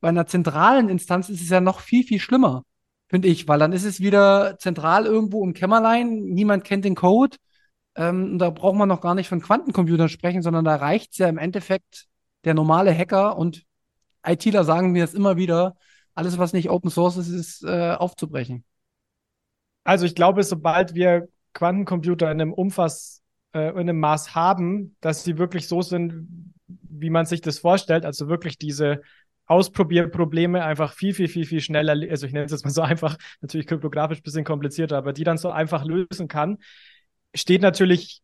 [0.00, 2.62] Bei einer zentralen Instanz ist es ja noch viel, viel schlimmer,
[3.08, 7.36] finde ich, weil dann ist es wieder zentral irgendwo im Kämmerlein, niemand kennt den Code
[7.96, 11.28] ähm, da braucht man noch gar nicht von Quantencomputern sprechen, sondern da reicht es ja
[11.28, 12.06] im Endeffekt
[12.44, 13.64] der normale Hacker und
[14.24, 15.76] ITler sagen mir das immer wieder,
[16.14, 18.64] alles, was nicht Open Source ist, ist äh, aufzubrechen.
[19.84, 23.22] Also ich glaube, sobald wir Quantencomputer in einem Umfass,
[23.54, 28.04] äh, in einem Maß haben, dass sie wirklich so sind, wie man sich das vorstellt,
[28.04, 29.00] also wirklich diese
[29.46, 33.16] Ausprobierprobleme einfach viel, viel, viel, viel schneller, also ich nenne es jetzt mal so einfach,
[33.40, 36.58] natürlich kryptografisch ein bisschen komplizierter, aber die dann so einfach lösen kann,
[37.36, 38.22] steht natürlich,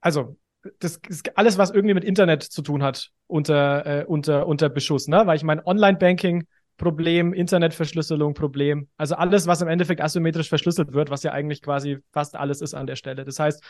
[0.00, 0.36] also
[0.80, 5.08] das ist alles, was irgendwie mit Internet zu tun hat, unter, äh, unter, unter Beschuss,
[5.08, 5.22] ne?
[5.24, 6.46] Weil ich meine, Online-Banking,
[6.76, 8.88] Problem, Internetverschlüsselung, Problem.
[8.96, 12.74] Also alles, was im Endeffekt asymmetrisch verschlüsselt wird, was ja eigentlich quasi fast alles ist
[12.74, 13.24] an der Stelle.
[13.24, 13.62] Das heißt,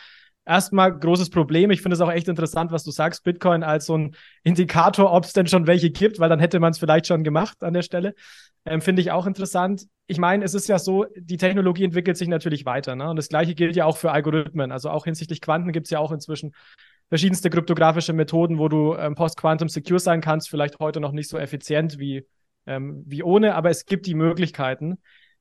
[0.49, 1.71] erstmal großes Problem.
[1.71, 5.23] Ich finde es auch echt interessant, was du sagst, Bitcoin als so ein Indikator, ob
[5.23, 7.83] es denn schon welche gibt, weil dann hätte man es vielleicht schon gemacht an der
[7.83, 8.15] Stelle.
[8.65, 9.85] Ähm, finde ich auch interessant.
[10.07, 12.95] Ich meine, es ist ja so, die Technologie entwickelt sich natürlich weiter.
[12.95, 13.09] Ne?
[13.09, 14.71] Und das Gleiche gilt ja auch für Algorithmen.
[14.71, 16.53] Also auch hinsichtlich Quanten gibt es ja auch inzwischen
[17.09, 20.49] verschiedenste kryptografische Methoden, wo du ähm, post-quantum secure sein kannst.
[20.49, 22.25] Vielleicht heute noch nicht so effizient wie,
[22.65, 24.97] ähm, wie ohne, aber es gibt die Möglichkeiten.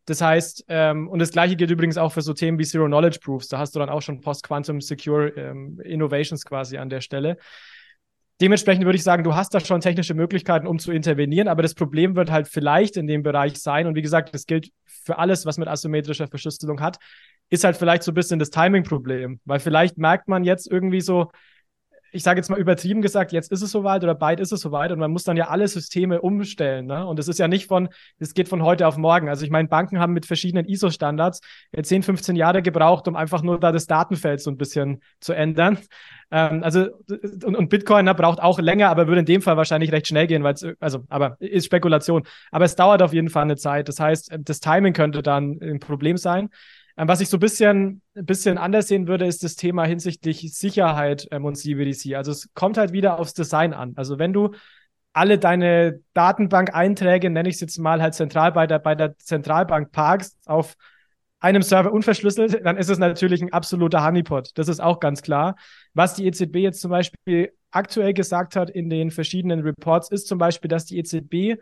[0.09, 3.19] Das heißt, ähm, und das gleiche gilt übrigens auch für so Themen wie Zero Knowledge
[3.23, 3.49] Proofs.
[3.49, 7.37] Da hast du dann auch schon Post-Quantum Secure ähm, Innovations quasi an der Stelle.
[8.41, 11.75] Dementsprechend würde ich sagen, du hast da schon technische Möglichkeiten, um zu intervenieren, aber das
[11.75, 15.45] Problem wird halt vielleicht in dem Bereich sein, und wie gesagt, das gilt für alles,
[15.45, 16.97] was mit asymmetrischer Verschlüsselung hat,
[17.51, 21.31] ist halt vielleicht so ein bisschen das Timing-Problem, weil vielleicht merkt man jetzt irgendwie so,
[22.13, 24.93] ich sage jetzt mal übertrieben gesagt, jetzt ist es soweit oder bald ist es soweit
[24.93, 26.87] und man muss dann ja alle Systeme umstellen.
[26.87, 27.07] Ne?
[27.07, 27.89] Und es ist ja nicht von,
[28.19, 29.29] es geht von heute auf morgen.
[29.29, 31.41] Also ich meine, Banken haben mit verschiedenen ISO-Standards
[31.81, 35.79] 10, 15 Jahre gebraucht, um einfach nur da das Datenfeld so ein bisschen zu ändern.
[36.31, 36.89] Ähm, also
[37.45, 40.27] und, und Bitcoin ne, braucht auch länger, aber würde in dem Fall wahrscheinlich recht schnell
[40.27, 42.23] gehen, weil es, also, aber ist Spekulation.
[42.51, 43.89] Aber es dauert auf jeden Fall eine Zeit.
[43.89, 46.51] Das heißt, das Timing könnte dann ein Problem sein.
[46.99, 50.53] Ähm, was ich so ein bisschen, ein bisschen anders sehen würde, ist das Thema hinsichtlich
[50.53, 52.17] Sicherheit ähm, und CBDC.
[52.17, 53.93] Also es kommt halt wieder aufs Design an.
[53.97, 54.51] Also wenn du
[55.13, 59.93] alle deine Datenbank-Einträge, nenne ich es jetzt mal halt zentral bei der, bei der Zentralbank
[59.93, 60.75] parkst, auf
[61.41, 64.51] einem Server unverschlüsselt, dann ist es natürlich ein absoluter Honeypot.
[64.57, 65.55] Das ist auch ganz klar.
[65.95, 70.39] Was die EZB jetzt zum Beispiel aktuell gesagt hat in den verschiedenen Reports, ist zum
[70.39, 71.61] Beispiel, dass die EZB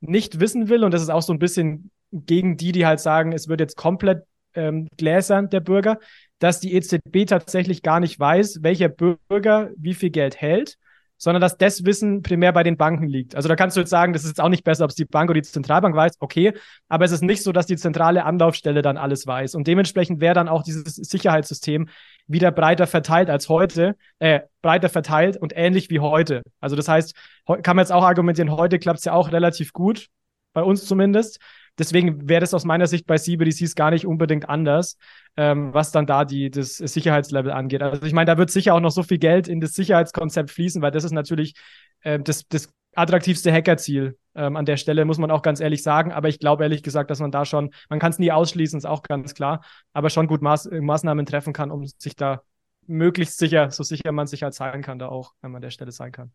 [0.00, 3.32] nicht wissen will, und das ist auch so ein bisschen gegen die, die halt sagen,
[3.32, 4.24] es wird jetzt komplett
[4.56, 5.98] ähm, Gläsern der Bürger,
[6.38, 10.76] dass die EZB tatsächlich gar nicht weiß, welcher Bürger wie viel Geld hält,
[11.18, 13.34] sondern dass das Wissen primär bei den Banken liegt.
[13.34, 15.04] Also da kannst du jetzt sagen, das ist jetzt auch nicht besser, ob es die
[15.04, 16.52] Bank oder die Zentralbank weiß, okay,
[16.88, 19.54] aber es ist nicht so, dass die zentrale Anlaufstelle dann alles weiß.
[19.54, 21.88] Und dementsprechend wäre dann auch dieses Sicherheitssystem
[22.26, 26.42] wieder breiter verteilt als heute, äh, breiter verteilt und ähnlich wie heute.
[26.60, 27.14] Also das heißt,
[27.46, 30.08] kann man jetzt auch argumentieren, heute klappt es ja auch relativ gut,
[30.52, 31.38] bei uns zumindest.
[31.78, 34.96] Deswegen wäre das aus meiner Sicht bei CBDCs gar nicht unbedingt anders,
[35.36, 37.82] ähm, was dann da die, das Sicherheitslevel angeht.
[37.82, 40.80] Also ich meine, da wird sicher auch noch so viel Geld in das Sicherheitskonzept fließen,
[40.82, 41.54] weil das ist natürlich
[42.00, 46.12] äh, das, das attraktivste Hackerziel ähm, an der Stelle, muss man auch ganz ehrlich sagen.
[46.12, 48.86] Aber ich glaube ehrlich gesagt, dass man da schon, man kann es nie ausschließen, ist
[48.86, 49.62] auch ganz klar,
[49.92, 52.42] aber schon gut Maß, Maßnahmen treffen kann, um sich da
[52.86, 55.70] möglichst sicher, so sicher man sich halt sein kann, da auch wenn man an der
[55.70, 56.32] Stelle sein kann.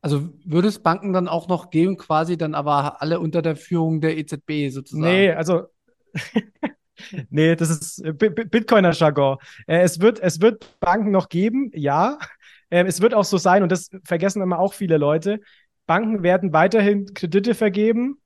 [0.00, 4.00] Also würde es Banken dann auch noch geben, quasi dann aber alle unter der Führung
[4.00, 5.12] der EZB sozusagen?
[5.12, 5.64] Nee, also
[7.30, 9.38] nee, das ist Bitcoiner-Jargon.
[9.66, 12.18] Äh, es, wird, es wird Banken noch geben, ja.
[12.70, 15.40] Äh, es wird auch so sein, und das vergessen immer auch viele Leute,
[15.86, 18.20] Banken werden weiterhin Kredite vergeben.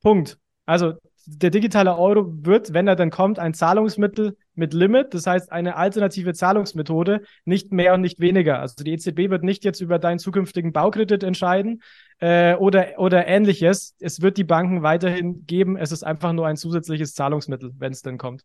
[0.00, 0.38] Punkt.
[0.66, 0.94] Also
[1.26, 5.76] der digitale Euro wird, wenn er dann kommt, ein Zahlungsmittel mit Limit, das heißt eine
[5.76, 8.60] alternative Zahlungsmethode, nicht mehr und nicht weniger.
[8.60, 11.82] Also die EZB wird nicht jetzt über deinen zukünftigen Baukredit entscheiden
[12.18, 13.94] äh, oder, oder ähnliches.
[14.00, 15.76] Es wird die Banken weiterhin geben.
[15.76, 18.42] Es ist einfach nur ein zusätzliches Zahlungsmittel, wenn es denn kommt.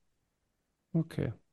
[0.93, 1.33] Okay.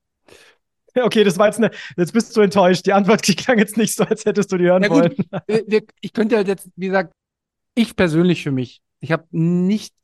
[0.93, 1.71] Okay, das war jetzt eine.
[1.97, 2.85] Jetzt bist du enttäuscht.
[2.85, 5.15] Die Antwort klang jetzt nicht so, als hättest du die hören ja, wollen.
[5.47, 7.13] Wir, ich könnte halt jetzt, wie gesagt,
[7.77, 9.95] ich persönlich für mich, ich habe nicht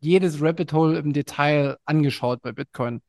[0.00, 3.00] jedes Rabbit Hole im Detail angeschaut bei Bitcoin.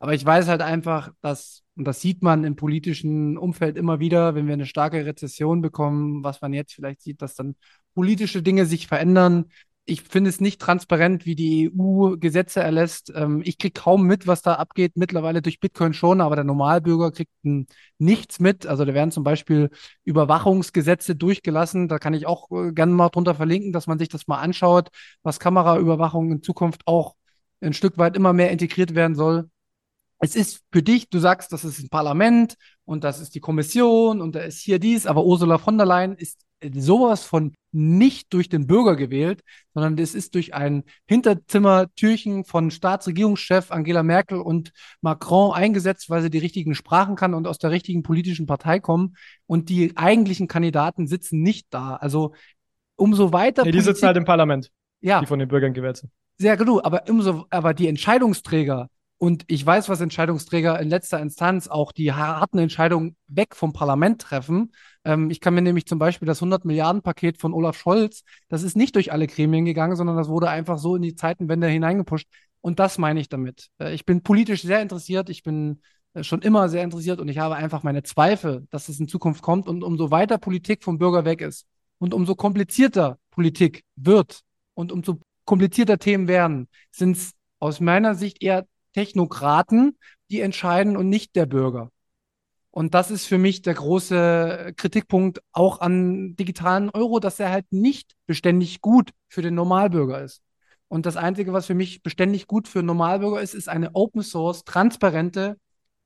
[0.00, 4.34] Aber ich weiß halt einfach, dass, und das sieht man im politischen Umfeld immer wieder,
[4.34, 7.54] wenn wir eine starke Rezession bekommen, was man jetzt vielleicht sieht, dass dann
[7.94, 9.46] politische Dinge sich verändern,
[9.90, 13.12] ich finde es nicht transparent, wie die EU Gesetze erlässt.
[13.14, 14.92] Ähm, ich kriege kaum mit, was da abgeht.
[14.96, 17.32] Mittlerweile durch Bitcoin schon, aber der Normalbürger kriegt
[17.98, 18.66] nichts mit.
[18.66, 19.70] Also da werden zum Beispiel
[20.04, 21.88] Überwachungsgesetze durchgelassen.
[21.88, 24.90] Da kann ich auch äh, gerne mal drunter verlinken, dass man sich das mal anschaut,
[25.22, 27.16] was Kameraüberwachung in Zukunft auch
[27.60, 29.50] ein Stück weit immer mehr integriert werden soll.
[30.20, 32.54] Es ist für dich, du sagst, das ist ein Parlament
[32.84, 36.14] und das ist die Kommission und da ist hier dies, aber Ursula von der Leyen
[36.14, 36.44] ist
[36.74, 39.42] sowas von nicht durch den Bürger gewählt,
[39.74, 46.30] sondern es ist durch ein Hinterzimmertürchen von Staatsregierungschef Angela Merkel und Macron eingesetzt, weil sie
[46.30, 49.16] die richtigen Sprachen kann und aus der richtigen politischen Partei kommen.
[49.46, 51.96] Und die eigentlichen Kandidaten sitzen nicht da.
[51.96, 52.34] Also
[52.96, 53.64] umso weiter.
[53.64, 54.70] Nee, die sitzen halt im Parlament.
[55.00, 55.20] Ja.
[55.20, 56.12] Die von den Bürgern gewählt sind.
[56.38, 58.88] Sehr genug, aber umso, aber die Entscheidungsträger
[59.22, 64.22] und ich weiß, was Entscheidungsträger in letzter Instanz auch die harten Entscheidungen weg vom Parlament
[64.22, 64.72] treffen.
[65.04, 68.62] Ähm, ich kann mir nämlich zum Beispiel das 100 Milliarden Paket von Olaf Scholz, das
[68.62, 72.26] ist nicht durch alle Gremien gegangen, sondern das wurde einfach so in die Zeitenwende hineingepusht.
[72.62, 73.68] Und das meine ich damit.
[73.78, 75.28] Äh, ich bin politisch sehr interessiert.
[75.28, 75.82] Ich bin
[76.14, 79.42] äh, schon immer sehr interessiert und ich habe einfach meine Zweifel, dass es in Zukunft
[79.42, 79.68] kommt.
[79.68, 81.66] Und umso weiter Politik vom Bürger weg ist
[81.98, 84.40] und umso komplizierter Politik wird
[84.72, 89.98] und umso komplizierter Themen werden, sind es aus meiner Sicht eher Technokraten,
[90.30, 91.90] die entscheiden und nicht der Bürger.
[92.72, 97.66] Und das ist für mich der große Kritikpunkt auch an digitalen Euro, dass er halt
[97.70, 100.42] nicht beständig gut für den Normalbürger ist.
[100.86, 104.64] Und das Einzige, was für mich beständig gut für Normalbürger ist, ist eine Open Source,
[104.64, 105.56] transparente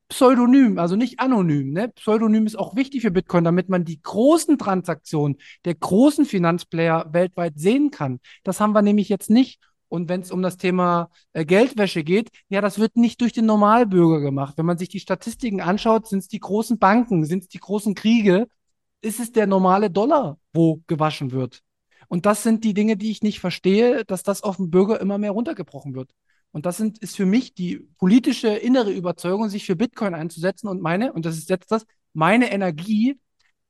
[0.08, 1.72] Pseudonym, also nicht anonym.
[1.72, 1.88] Ne?
[1.88, 7.54] Pseudonym ist auch wichtig für Bitcoin, damit man die großen Transaktionen der großen Finanzplayer weltweit
[7.56, 8.20] sehen kann.
[8.42, 9.60] Das haben wir nämlich jetzt nicht.
[9.88, 13.46] Und wenn es um das Thema äh, Geldwäsche geht, ja, das wird nicht durch den
[13.46, 14.54] Normalbürger gemacht.
[14.56, 17.94] Wenn man sich die Statistiken anschaut, sind es die großen Banken, sind es die großen
[17.94, 18.48] Kriege,
[19.00, 21.62] ist es der normale Dollar, wo gewaschen wird.
[22.08, 25.18] Und das sind die Dinge, die ich nicht verstehe, dass das auf den Bürger immer
[25.18, 26.10] mehr runtergebrochen wird.
[26.52, 30.80] Und das sind, ist für mich die politische innere Überzeugung, sich für Bitcoin einzusetzen und
[30.80, 33.18] meine, und das ist jetzt das, meine Energie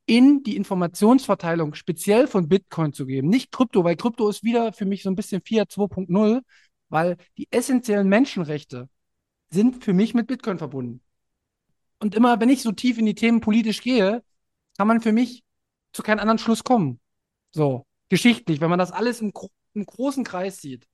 [0.06, 3.28] in die Informationsverteilung speziell von Bitcoin zu geben.
[3.28, 6.42] Nicht Krypto, weil Krypto ist wieder für mich so ein bisschen Fiat 2.0,
[6.88, 8.88] weil die essentiellen Menschenrechte
[9.50, 11.00] sind für mich mit Bitcoin verbunden.
[12.00, 14.22] Und immer, wenn ich so tief in die Themen politisch gehe,
[14.76, 15.42] kann man für mich
[15.92, 17.00] zu keinem anderen Schluss kommen.
[17.52, 19.32] So, geschichtlich, wenn man das alles im,
[19.74, 20.86] im großen Kreis sieht.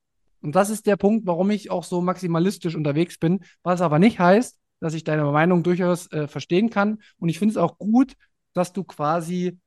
[0.42, 4.18] Und das ist der Punkt, warum ich auch so maximalistisch unterwegs bin, was aber nicht
[4.18, 7.02] heißt, dass ich deine Meinung durchaus äh, verstehen kann.
[7.18, 8.14] Und ich finde es auch gut,
[8.52, 9.58] dass du quasi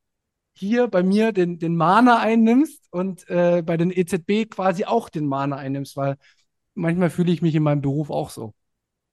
[0.54, 5.26] hier bei mir den, den Mana einnimmst und äh, bei den EZB quasi auch den
[5.26, 6.18] Mana einnimmst, weil
[6.76, 8.54] manchmal fühle ich mich in meinem Beruf auch so.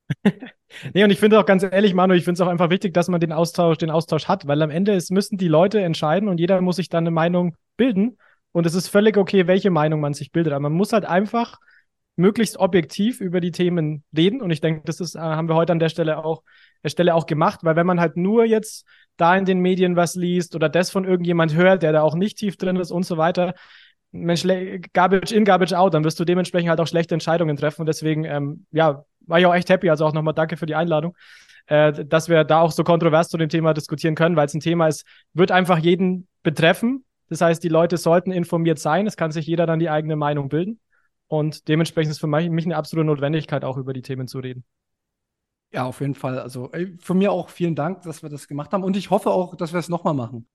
[0.95, 3.09] nee, und ich finde auch ganz ehrlich, Manu, ich finde es auch einfach wichtig, dass
[3.09, 6.39] man den Austausch, den Austausch hat, weil am Ende es müssen die Leute entscheiden und
[6.39, 8.19] jeder muss sich dann eine Meinung bilden.
[8.53, 10.53] Und es ist völlig okay, welche Meinung man sich bildet.
[10.53, 11.59] Aber man muss halt einfach
[12.17, 14.41] möglichst objektiv über die Themen reden.
[14.41, 16.43] Und ich denke, das ist, äh, haben wir heute an der Stelle auch,
[16.89, 18.87] Stelle auch gemacht, weil wenn man halt nur jetzt
[19.17, 22.39] da in den Medien was liest oder das von irgendjemand hört, der da auch nicht
[22.39, 23.55] tief drin ist und so weiter,
[24.13, 24.45] Mensch,
[24.93, 27.83] Garbage in, Garbage out, dann wirst du dementsprechend halt auch schlechte Entscheidungen treffen.
[27.83, 29.91] Und deswegen, ähm, ja, war ich auch echt happy.
[29.91, 31.17] Also auch nochmal danke für die Einladung,
[31.67, 34.61] äh, dass wir da auch so kontrovers zu dem Thema diskutieren können, weil es ein
[34.61, 37.05] Thema ist, wird einfach jeden betreffen.
[37.29, 39.07] Das heißt, die Leute sollten informiert sein.
[39.07, 40.81] Es kann sich jeder dann die eigene Meinung bilden.
[41.29, 44.65] Und dementsprechend ist für mich eine absolute Notwendigkeit, auch über die Themen zu reden.
[45.73, 46.39] Ja, auf jeden Fall.
[46.41, 46.71] Also
[47.01, 48.83] von mir auch vielen Dank, dass wir das gemacht haben.
[48.83, 50.49] Und ich hoffe auch, dass wir es nochmal machen.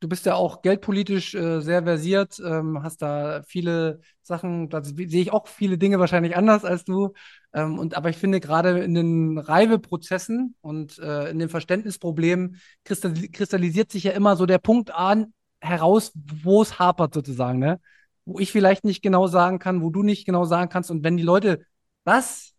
[0.00, 5.06] Du bist ja auch geldpolitisch äh, sehr versiert, ähm, hast da viele Sachen, da sehe
[5.06, 7.12] ich auch viele Dinge wahrscheinlich anders als du.
[7.54, 13.92] Ähm, und aber ich finde gerade in den Reibeprozessen und äh, in den Verständnisproblemen kristallisiert
[13.92, 17.80] sich ja immer so der Punkt an, heraus, wo es hapert sozusagen, ne?
[18.24, 20.90] Wo ich vielleicht nicht genau sagen kann, wo du nicht genau sagen kannst.
[20.90, 21.64] Und wenn die Leute
[22.04, 22.51] das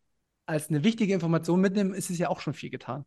[0.45, 3.05] als eine wichtige Information mitnehmen, ist es ja auch schon viel getan.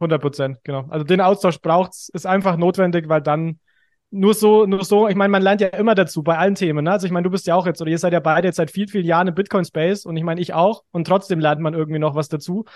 [0.00, 0.86] 100 Prozent, genau.
[0.88, 3.60] Also den Austausch braucht es, ist einfach notwendig, weil dann
[4.10, 6.84] nur so, nur so, ich meine, man lernt ja immer dazu bei allen Themen.
[6.84, 6.92] Ne?
[6.92, 8.70] Also ich meine, du bist ja auch jetzt, oder ihr seid ja beide jetzt seit
[8.70, 10.82] viel, vielen Jahren im Bitcoin-Space und ich meine, ich auch.
[10.90, 12.66] Und trotzdem lernt man irgendwie noch was dazu.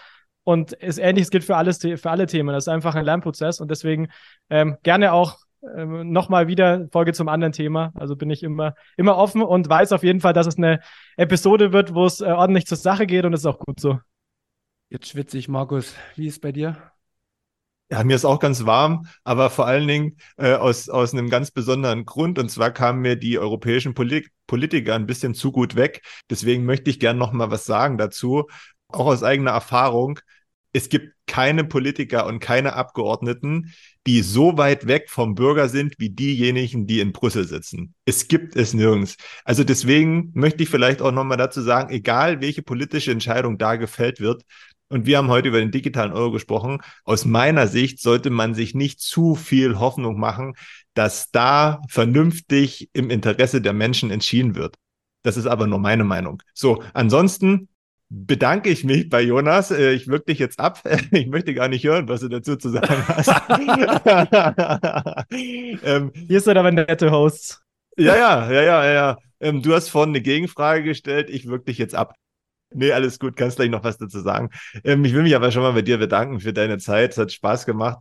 [0.44, 2.54] Und es ähnliches gilt für alles, für alle Themen.
[2.54, 4.08] Das ist einfach ein Lernprozess und deswegen
[4.48, 5.38] ähm, gerne auch
[5.76, 7.92] ähm, nochmal wieder Folge zum anderen Thema.
[7.94, 10.80] Also bin ich immer, immer offen und weiß auf jeden Fall, dass es eine
[11.16, 13.98] Episode wird, wo es äh, ordentlich zur Sache geht und das ist auch gut so.
[14.88, 15.94] Jetzt schwitze ich, Markus.
[16.14, 16.76] Wie ist es bei dir?
[17.90, 21.52] Ja, mir ist auch ganz warm, aber vor allen Dingen äh, aus, aus einem ganz
[21.52, 22.38] besonderen Grund.
[22.38, 26.02] Und zwar kamen mir die europäischen Polit Politiker ein bisschen zu gut weg.
[26.30, 28.46] Deswegen möchte ich gerne noch mal was sagen dazu.
[28.88, 30.20] Auch aus eigener Erfahrung
[30.77, 33.73] es gibt keine Politiker und keine Abgeordneten,
[34.07, 37.94] die so weit weg vom Bürger sind wie diejenigen, die in Brüssel sitzen.
[38.05, 39.16] Es gibt es nirgends.
[39.47, 44.20] Also deswegen möchte ich vielleicht auch nochmal dazu sagen, egal welche politische Entscheidung da gefällt
[44.20, 44.43] wird,
[44.89, 48.74] und wir haben heute über den digitalen Euro gesprochen, aus meiner Sicht sollte man sich
[48.74, 50.55] nicht zu viel Hoffnung machen,
[50.93, 54.77] dass da vernünftig im Interesse der Menschen entschieden wird.
[55.23, 56.43] Das ist aber nur meine Meinung.
[56.55, 57.69] So, ansonsten
[58.08, 59.70] bedanke ich mich bei Jonas.
[59.70, 60.82] Äh, ich wirke dich jetzt ab.
[61.10, 63.28] Ich möchte gar nicht hören, was du dazu zu sagen hast.
[65.84, 67.62] ähm, Hier ist aber nette Hosts.
[67.96, 69.18] Ja, ja, ja, ja, ja.
[69.40, 71.30] Ähm, du hast vorhin eine Gegenfrage gestellt.
[71.30, 72.14] Ich wirke dich jetzt ab.
[72.74, 73.36] Nee, alles gut.
[73.36, 74.50] Kannst gleich noch was dazu sagen.
[74.84, 77.12] Ähm, ich will mich aber schon mal bei dir bedanken für deine Zeit.
[77.12, 77.98] Es hat Spaß gemacht.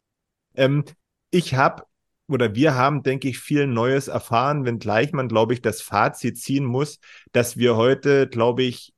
[0.56, 0.86] Ähm,
[1.32, 1.84] ich habe
[2.28, 6.66] oder wir haben, denke ich, viel Neues erfahren, wenngleich man, glaube ich, das Fazit ziehen
[6.66, 7.00] muss,
[7.34, 8.94] dass wir heute, glaube ich,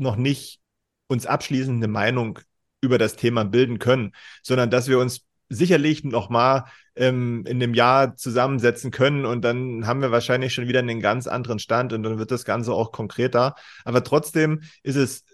[0.00, 0.60] noch nicht
[1.08, 2.38] uns abschließend eine Meinung
[2.80, 4.12] über das Thema bilden können,
[4.42, 6.64] sondern dass wir uns sicherlich noch mal
[6.94, 11.26] ähm, in einem Jahr zusammensetzen können und dann haben wir wahrscheinlich schon wieder einen ganz
[11.26, 13.54] anderen Stand und dann wird das Ganze auch konkreter.
[13.84, 15.24] Aber trotzdem ist es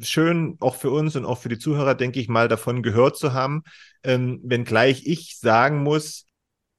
[0.00, 3.32] schön, auch für uns und auch für die Zuhörer, denke ich mal, davon gehört zu
[3.32, 3.64] haben,
[4.04, 6.26] ähm, wenngleich ich sagen muss,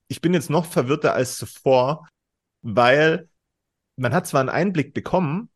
[0.07, 2.07] ich bin jetzt noch verwirrter als zuvor,
[2.61, 3.27] weil
[3.97, 5.49] man hat zwar einen Einblick bekommen,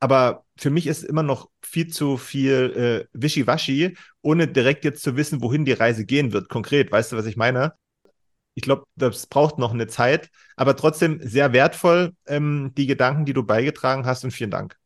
[0.00, 5.16] aber für mich ist immer noch viel zu viel äh, Wischiwaschi, ohne direkt jetzt zu
[5.16, 6.48] wissen, wohin die Reise gehen wird.
[6.48, 7.74] Konkret, weißt du, was ich meine?
[8.54, 13.34] Ich glaube, das braucht noch eine Zeit, aber trotzdem sehr wertvoll, ähm, die Gedanken, die
[13.34, 14.77] du beigetragen hast und vielen Dank.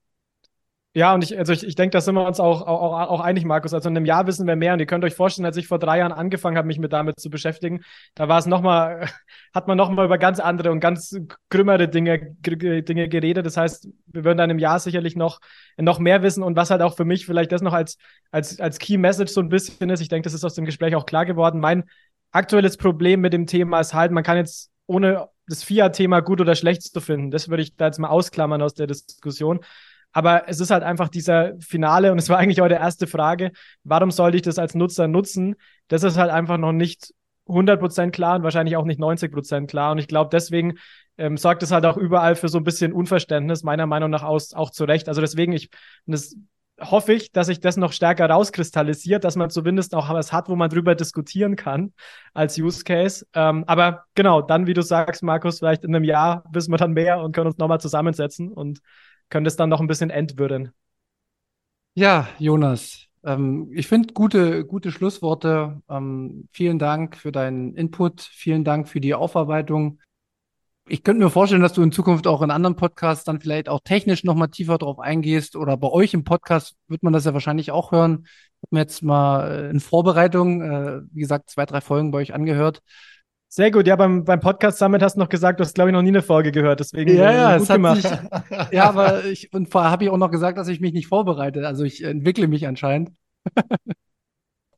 [0.95, 3.47] Ja, und ich, also ich, ich denke, da sind wir uns auch, auch, auch einig,
[3.47, 3.73] Markus.
[3.73, 4.75] Also in einem Jahr wissen wir mehr.
[4.75, 7.19] Und ihr könnt euch vorstellen, als ich vor drei Jahren angefangen habe, mich mit damit
[7.19, 7.83] zu beschäftigen,
[8.15, 9.09] da war es nochmal,
[9.55, 11.17] hat man nochmal über ganz andere und ganz
[11.49, 13.47] krümmere Dinge, Dinge geredet.
[13.47, 15.41] Das heißt, wir würden dann im Jahr sicherlich noch,
[15.79, 16.43] noch mehr wissen.
[16.43, 17.97] Und was halt auch für mich vielleicht das noch als,
[18.31, 20.95] als, als Key Message so ein bisschen ist, ich denke, das ist aus dem Gespräch
[20.95, 21.59] auch klar geworden.
[21.59, 21.85] Mein,
[22.33, 26.55] aktuelles Problem mit dem Thema ist halt, man kann jetzt ohne das Fiat-Thema gut oder
[26.55, 29.61] schlecht zu finden, das würde ich da jetzt mal ausklammern aus der Diskussion.
[30.13, 33.53] Aber es ist halt einfach dieser Finale, und es war eigentlich eure erste Frage,
[33.85, 35.57] warum sollte ich das als Nutzer nutzen?
[35.89, 37.13] Das ist halt einfach noch nicht
[37.47, 39.93] 100% klar und wahrscheinlich auch nicht 90% klar.
[39.93, 40.75] Und ich glaube, deswegen
[41.19, 44.55] ähm, sorgt es halt auch überall für so ein bisschen Unverständnis, meiner Meinung nach aus,
[44.55, 45.09] auch zu Recht.
[45.09, 45.71] Also deswegen, ich,
[46.07, 46.37] das
[46.81, 50.57] hoffe ich, dass sich das noch stärker rauskristallisiert, dass man zumindest auch was hat, wo
[50.57, 51.93] man drüber diskutieren kann
[52.35, 53.27] als Use Case.
[53.35, 56.93] Ähm, aber genau, dann, wie du sagst, Markus, vielleicht in einem Jahr wissen wir dann
[56.93, 58.81] mehr und können uns nochmal zusammensetzen und
[59.33, 60.73] können das dann noch ein bisschen entwürden.
[61.95, 65.81] Ja, Jonas, ähm, ich finde gute, gute Schlussworte.
[65.89, 68.21] Ähm, vielen Dank für deinen Input.
[68.21, 70.01] Vielen Dank für die Aufarbeitung.
[70.87, 73.81] Ich könnte mir vorstellen, dass du in Zukunft auch in anderen Podcasts dann vielleicht auch
[73.83, 77.71] technisch nochmal tiefer drauf eingehst oder bei euch im Podcast wird man das ja wahrscheinlich
[77.71, 78.25] auch hören.
[78.25, 82.19] Ich habe mir jetzt mal äh, in Vorbereitung, äh, wie gesagt, zwei, drei Folgen bei
[82.19, 82.83] euch angehört.
[83.55, 85.93] Sehr gut, ja, beim, beim Podcast Summit hast du noch gesagt, du hast, glaube ich,
[85.93, 88.01] noch nie eine Folge gehört, deswegen ja, ja, gut gemacht.
[88.01, 88.11] Sich,
[88.73, 91.67] ja, aber ich, und vorher habe ich auch noch gesagt, dass ich mich nicht vorbereite,
[91.67, 93.11] also ich entwickle mich anscheinend.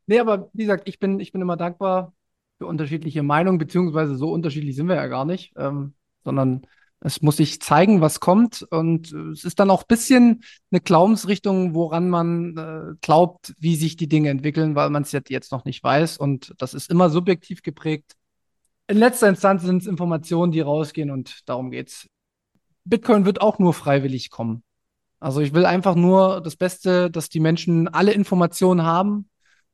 [0.06, 2.14] nee, aber wie gesagt, ich bin, ich bin immer dankbar
[2.58, 5.94] für unterschiedliche Meinungen, beziehungsweise so unterschiedlich sind wir ja gar nicht, ähm,
[6.24, 6.66] sondern
[6.98, 8.66] es muss sich zeigen, was kommt.
[8.70, 10.42] Und äh, es ist dann auch ein bisschen
[10.72, 15.52] eine Glaubensrichtung, woran man äh, glaubt, wie sich die Dinge entwickeln, weil man es jetzt
[15.52, 16.16] noch nicht weiß.
[16.16, 18.16] Und das ist immer subjektiv geprägt.
[18.86, 22.08] In letzter Instanz sind es Informationen, die rausgehen und darum geht's.
[22.84, 24.62] Bitcoin wird auch nur freiwillig kommen.
[25.20, 29.30] Also ich will einfach nur das Beste, dass die Menschen alle Informationen haben,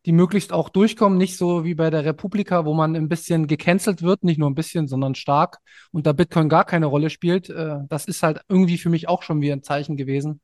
[0.07, 4.03] die möglichst auch durchkommen, nicht so wie bei der Republika, wo man ein bisschen gecancelt
[4.03, 5.59] wird, nicht nur ein bisschen, sondern stark
[5.91, 7.51] und da Bitcoin gar keine Rolle spielt.
[7.51, 10.41] Äh, das ist halt irgendwie für mich auch schon wieder ein Zeichen gewesen.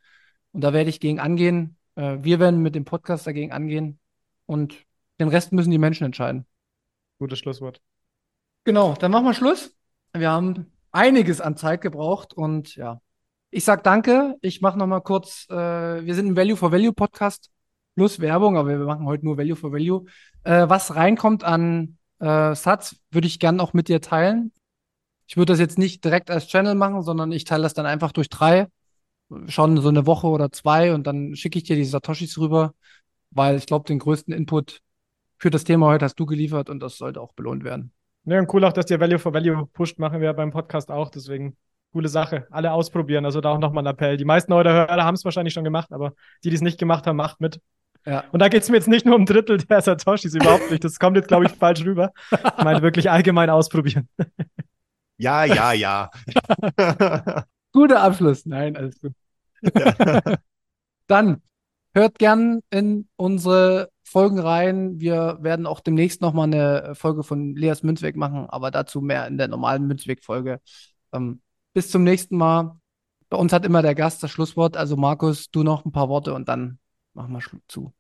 [0.51, 1.77] Und da werde ich gegen angehen.
[1.95, 4.01] Äh, wir werden mit dem Podcast dagegen angehen
[4.47, 4.85] und
[5.21, 6.47] den Rest müssen die Menschen entscheiden.
[7.19, 7.81] Gutes Schlusswort.
[8.67, 9.77] Genau, dann machen wir Schluss.
[10.13, 13.01] Wir haben einiges an Zeit gebraucht und ja,
[13.53, 14.35] ich sag danke.
[14.41, 17.53] Ich mache noch mal kurz, äh, wir sind ein Value for Value Podcast
[17.95, 20.07] plus Werbung, aber wir machen heute nur Value for Value.
[20.43, 24.51] Äh, was reinkommt an äh, Satz, würde ich gern auch mit dir teilen.
[25.29, 28.11] Ich würde das jetzt nicht direkt als Channel machen, sondern ich teile das dann einfach
[28.11, 28.67] durch drei,
[29.47, 32.75] schon so eine Woche oder zwei und dann schicke ich dir die Satoshis rüber,
[33.31, 34.81] weil ich glaube, den größten Input
[35.39, 37.93] für das Thema heute hast du geliefert und das sollte auch belohnt werden.
[38.27, 41.11] Ja, und cool auch, dass ihr Value for Value pusht, machen wir beim Podcast auch,
[41.11, 41.57] deswegen
[41.93, 42.47] coole Sache.
[42.51, 44.17] Alle ausprobieren, also da auch nochmal ein Appell.
[44.17, 46.13] Die meisten eure Hörer haben es wahrscheinlich schon gemacht, aber
[46.43, 47.61] die, die es nicht gemacht haben, macht mit.
[48.05, 48.25] Ja.
[48.33, 50.85] Und da geht es mir jetzt nicht nur um Drittel der Satoshis, überhaupt nicht.
[50.85, 52.13] Das kommt jetzt, glaube ich, falsch rüber.
[52.31, 54.09] Ich meine wirklich allgemein ausprobieren.
[55.19, 56.11] Ja, ja, ja.
[57.73, 58.45] Guter Abschluss.
[58.45, 59.13] Nein, alles gut.
[59.63, 60.21] Ja.
[61.07, 61.43] Dann
[61.95, 65.01] hört gern in unsere Folgen rein.
[65.01, 69.37] Wir werden auch demnächst nochmal eine Folge von Leas Münzweg machen, aber dazu mehr in
[69.37, 70.61] der normalen Münzweg-Folge.
[71.13, 71.41] Ähm,
[71.75, 72.79] bis zum nächsten Mal.
[73.29, 74.77] Bei uns hat immer der Gast das Schlusswort.
[74.77, 76.79] Also Markus, du noch ein paar Worte und dann
[77.15, 77.93] machen wir zu.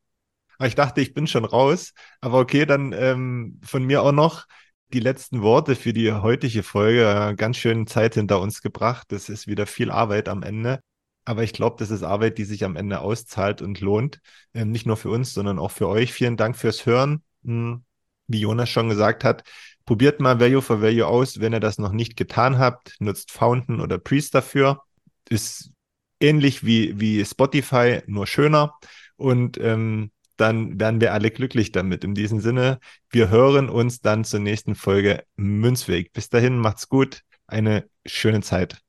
[0.62, 4.46] Ich dachte, ich bin schon raus, aber okay, dann ähm, von mir auch noch
[4.92, 7.34] die letzten Worte für die heutige Folge.
[7.36, 9.08] Ganz schön Zeit hinter uns gebracht.
[9.10, 10.80] Das ist wieder viel Arbeit am Ende.
[11.26, 14.20] Aber ich glaube, das ist Arbeit, die sich am Ende auszahlt und lohnt.
[14.54, 16.12] Ähm, nicht nur für uns, sondern auch für euch.
[16.12, 17.22] Vielen Dank fürs Hören.
[17.44, 17.84] Hm,
[18.28, 19.42] wie Jonas schon gesagt hat,
[19.84, 22.94] probiert mal Value for Value aus, wenn ihr das noch nicht getan habt.
[23.00, 24.82] Nutzt Fountain oder Priest dafür.
[25.28, 25.72] Ist
[26.20, 28.74] ähnlich wie, wie Spotify, nur schöner.
[29.16, 32.04] Und ähm, dann werden wir alle glücklich damit.
[32.04, 32.78] In diesem Sinne,
[33.10, 36.12] wir hören uns dann zur nächsten Folge Münzweg.
[36.12, 37.22] Bis dahin, macht's gut.
[37.48, 38.80] Eine schöne Zeit.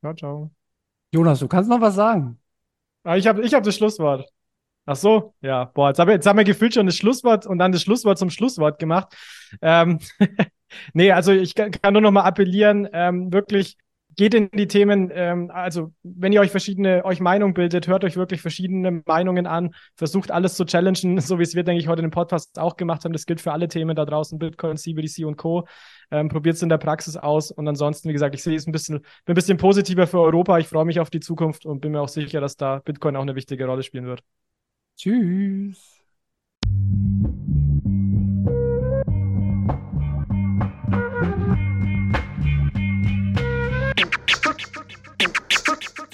[0.00, 0.50] Ciao, ciao.
[1.12, 2.38] Jonas, du kannst noch was sagen.
[3.04, 4.28] Ah, ich habe ich hab das Schlusswort.
[4.86, 5.66] Ach so, ja.
[5.66, 8.18] Boah, jetzt haben wir, jetzt haben wir gefühlt schon das Schlusswort und dann das Schlusswort
[8.18, 9.14] zum Schlusswort gemacht.
[9.62, 9.98] Ähm,
[10.94, 13.76] nee, also ich kann, kann nur noch mal appellieren, ähm, wirklich
[14.16, 18.16] geht in die Themen, ähm, also wenn ihr euch verschiedene, euch Meinung bildet, hört euch
[18.16, 22.00] wirklich verschiedene Meinungen an, versucht alles zu challengen, so wie es wir, denke ich, heute
[22.00, 23.12] in dem Podcast auch gemacht haben.
[23.12, 25.66] Das gilt für alle Themen da draußen, Bitcoin, CBDC und Co.
[26.10, 28.72] Ähm, Probiert es in der Praxis aus und ansonsten, wie gesagt, ich sehe es ein
[28.72, 30.58] bisschen, bin ein bisschen positiver für Europa.
[30.58, 33.22] Ich freue mich auf die Zukunft und bin mir auch sicher, dass da Bitcoin auch
[33.22, 34.22] eine wichtige Rolle spielen wird.
[34.96, 35.96] Tschüss.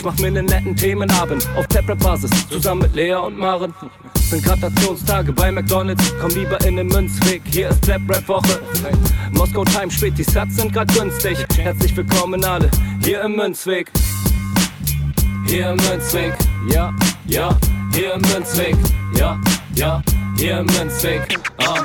[0.00, 3.74] Ich mach mir nen netten Themenabend auf Tablet-Basis, zusammen mit Lea und Maren.
[4.30, 6.14] sind Gratationstage bei McDonalds.
[6.18, 8.62] Komm lieber in den Münzweg, hier ist Blab Rap Woche.
[9.32, 11.36] Moskau Time spät, die Sats sind grad günstig.
[11.54, 12.70] Herzlich willkommen alle
[13.04, 13.90] hier im Münzweg.
[15.46, 16.32] Hier im Münzweg,
[16.72, 16.94] ja,
[17.26, 17.54] ja,
[17.92, 18.76] hier im Münzweg,
[19.18, 19.38] ja,
[19.74, 20.02] ja,
[20.34, 21.38] hier im Münzweg.
[21.58, 21.84] Ah,